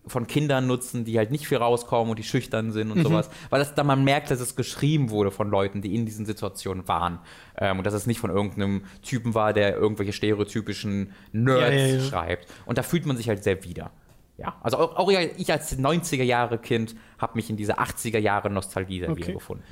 [0.08, 3.04] von Kindern nutzen, die halt nicht viel rauskommen und die schüchtern sind und Mhm.
[3.04, 6.26] sowas, weil das dann man merkt, dass es geschrieben wurde von Leuten, die in diesen
[6.26, 7.20] Situationen waren
[7.60, 11.96] ähm, und dass es nicht von irgendeinem Typen war, der irgendwelche stereotypischen Nerds Ja, ja,
[11.98, 12.00] ja.
[12.02, 12.48] schreibt.
[12.66, 13.92] Und da fühlt man sich halt sehr wieder.
[14.40, 18.50] Ja, also auch, auch ich als 90er Jahre Kind habe mich in diese 80er Jahre
[18.50, 19.24] Nostalgie Okay.
[19.24, 19.66] wiedergefunden.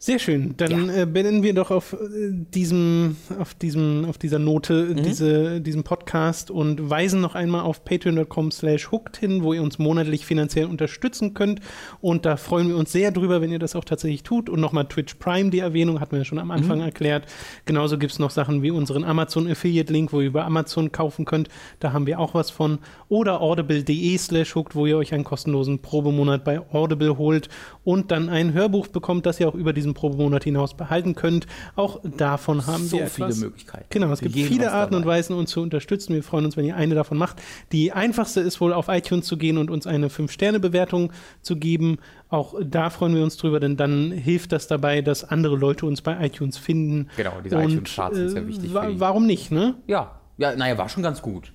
[0.00, 0.54] Sehr schön.
[0.58, 1.96] Dann äh, beenden wir doch auf äh,
[2.30, 5.02] diesem, auf diesem, auf dieser Note Mhm.
[5.02, 9.80] diese, diesen Podcast und weisen noch einmal auf patreon.com slash hooked hin, wo ihr uns
[9.80, 11.58] monatlich finanziell unterstützen könnt.
[12.00, 14.48] Und da freuen wir uns sehr drüber, wenn ihr das auch tatsächlich tut.
[14.48, 16.52] Und nochmal Twitch Prime, die Erwähnung hatten wir ja schon am Mhm.
[16.52, 17.26] Anfang erklärt.
[17.64, 21.24] Genauso gibt es noch Sachen wie unseren Amazon Affiliate Link, wo ihr über Amazon kaufen
[21.24, 21.48] könnt.
[21.80, 22.78] Da haben wir auch was von.
[23.08, 27.48] Oder audible.de slash hooked, wo ihr euch einen kostenlosen Probemonat bei Audible holt
[27.82, 31.46] und dann ein Hörbuch bekommt, das ihr auch über diesen Probemonat hinaus behalten könnt.
[31.76, 33.40] Auch davon haben so wir viele etwas.
[33.40, 33.86] Möglichkeiten.
[33.90, 35.16] Genau, es Für gibt viele Arten und dabei.
[35.18, 36.14] Weisen, uns zu unterstützen.
[36.14, 37.40] Wir freuen uns, wenn ihr eine davon macht.
[37.72, 41.12] Die einfachste ist wohl auf iTunes zu gehen und uns eine 5-Sterne-Bewertung
[41.42, 41.98] zu geben.
[42.28, 46.02] Auch da freuen wir uns drüber, denn dann hilft das dabei, dass andere Leute uns
[46.02, 47.08] bei iTunes finden.
[47.16, 49.76] Genau, diese Und, iTunes-Charts sind sehr wichtig wa warum nicht, ne?
[49.86, 51.52] Ja, ja, naja, war schon ganz gut.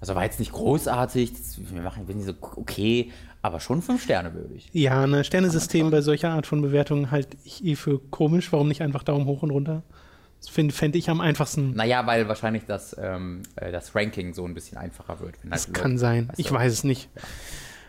[0.00, 3.10] Also war jetzt nicht großartig, das, wir machen wir sind nicht so okay,
[3.42, 4.68] aber schon fünf Sterne würdig.
[4.72, 8.52] Ja, ein Sternesystem bei solcher Art von Bewertungen halte ich eh für komisch.
[8.52, 9.82] Warum nicht einfach Daumen hoch und runter?
[10.40, 11.72] Das fände ich am einfachsten.
[11.74, 15.34] Naja, weil wahrscheinlich das, ähm, äh, das Ranking so ein bisschen einfacher wird.
[15.44, 16.28] Das halt kann Leute- sein.
[16.28, 16.54] weißt Ich du.
[16.54, 17.08] weiß es nicht.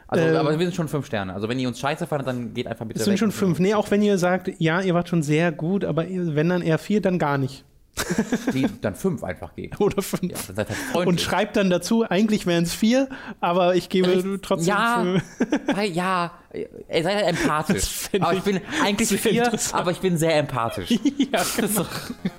[0.07, 1.33] Also, Ähm, aber wir sind schon fünf Sterne.
[1.33, 3.59] Also wenn ihr uns scheiße fandet, dann geht einfach bitte Es sind schon fünf.
[3.59, 6.77] Nee, auch wenn ihr sagt, ja, ihr wart schon sehr gut, aber wenn dann eher
[6.77, 7.63] vier, dann gar nicht.
[8.53, 9.75] Nee, dann fünf einfach geben.
[9.79, 10.23] Oder fünf.
[10.31, 13.09] Ja, halt und schreibt dann dazu, eigentlich wären es vier,
[13.39, 14.41] aber ich gebe Richtig.
[14.41, 15.15] trotzdem Ja.
[15.83, 18.09] ja, ey, seid halt empathisch.
[18.19, 20.89] Aber ich ich bin eigentlich vier, aber ich bin sehr empathisch.
[21.17, 21.89] ja, Das ist doch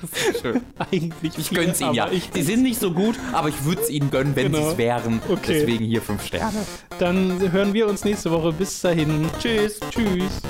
[0.01, 0.61] das ist schön.
[0.91, 1.39] eigentlich.
[1.39, 2.09] Ich gönn's ihnen ja.
[2.11, 4.65] Ich, Sie sind nicht so gut, aber ich würde es ihnen gönnen, wenn Genau.
[4.67, 5.21] sie es wären.
[5.29, 5.55] Okay.
[5.61, 6.67] Deswegen hier fünf Sterne.
[6.99, 8.53] dann hören wir uns nächste Woche.
[8.53, 9.29] Bis dahin.
[9.41, 9.79] Tschüss.
[9.91, 10.41] Tschüss.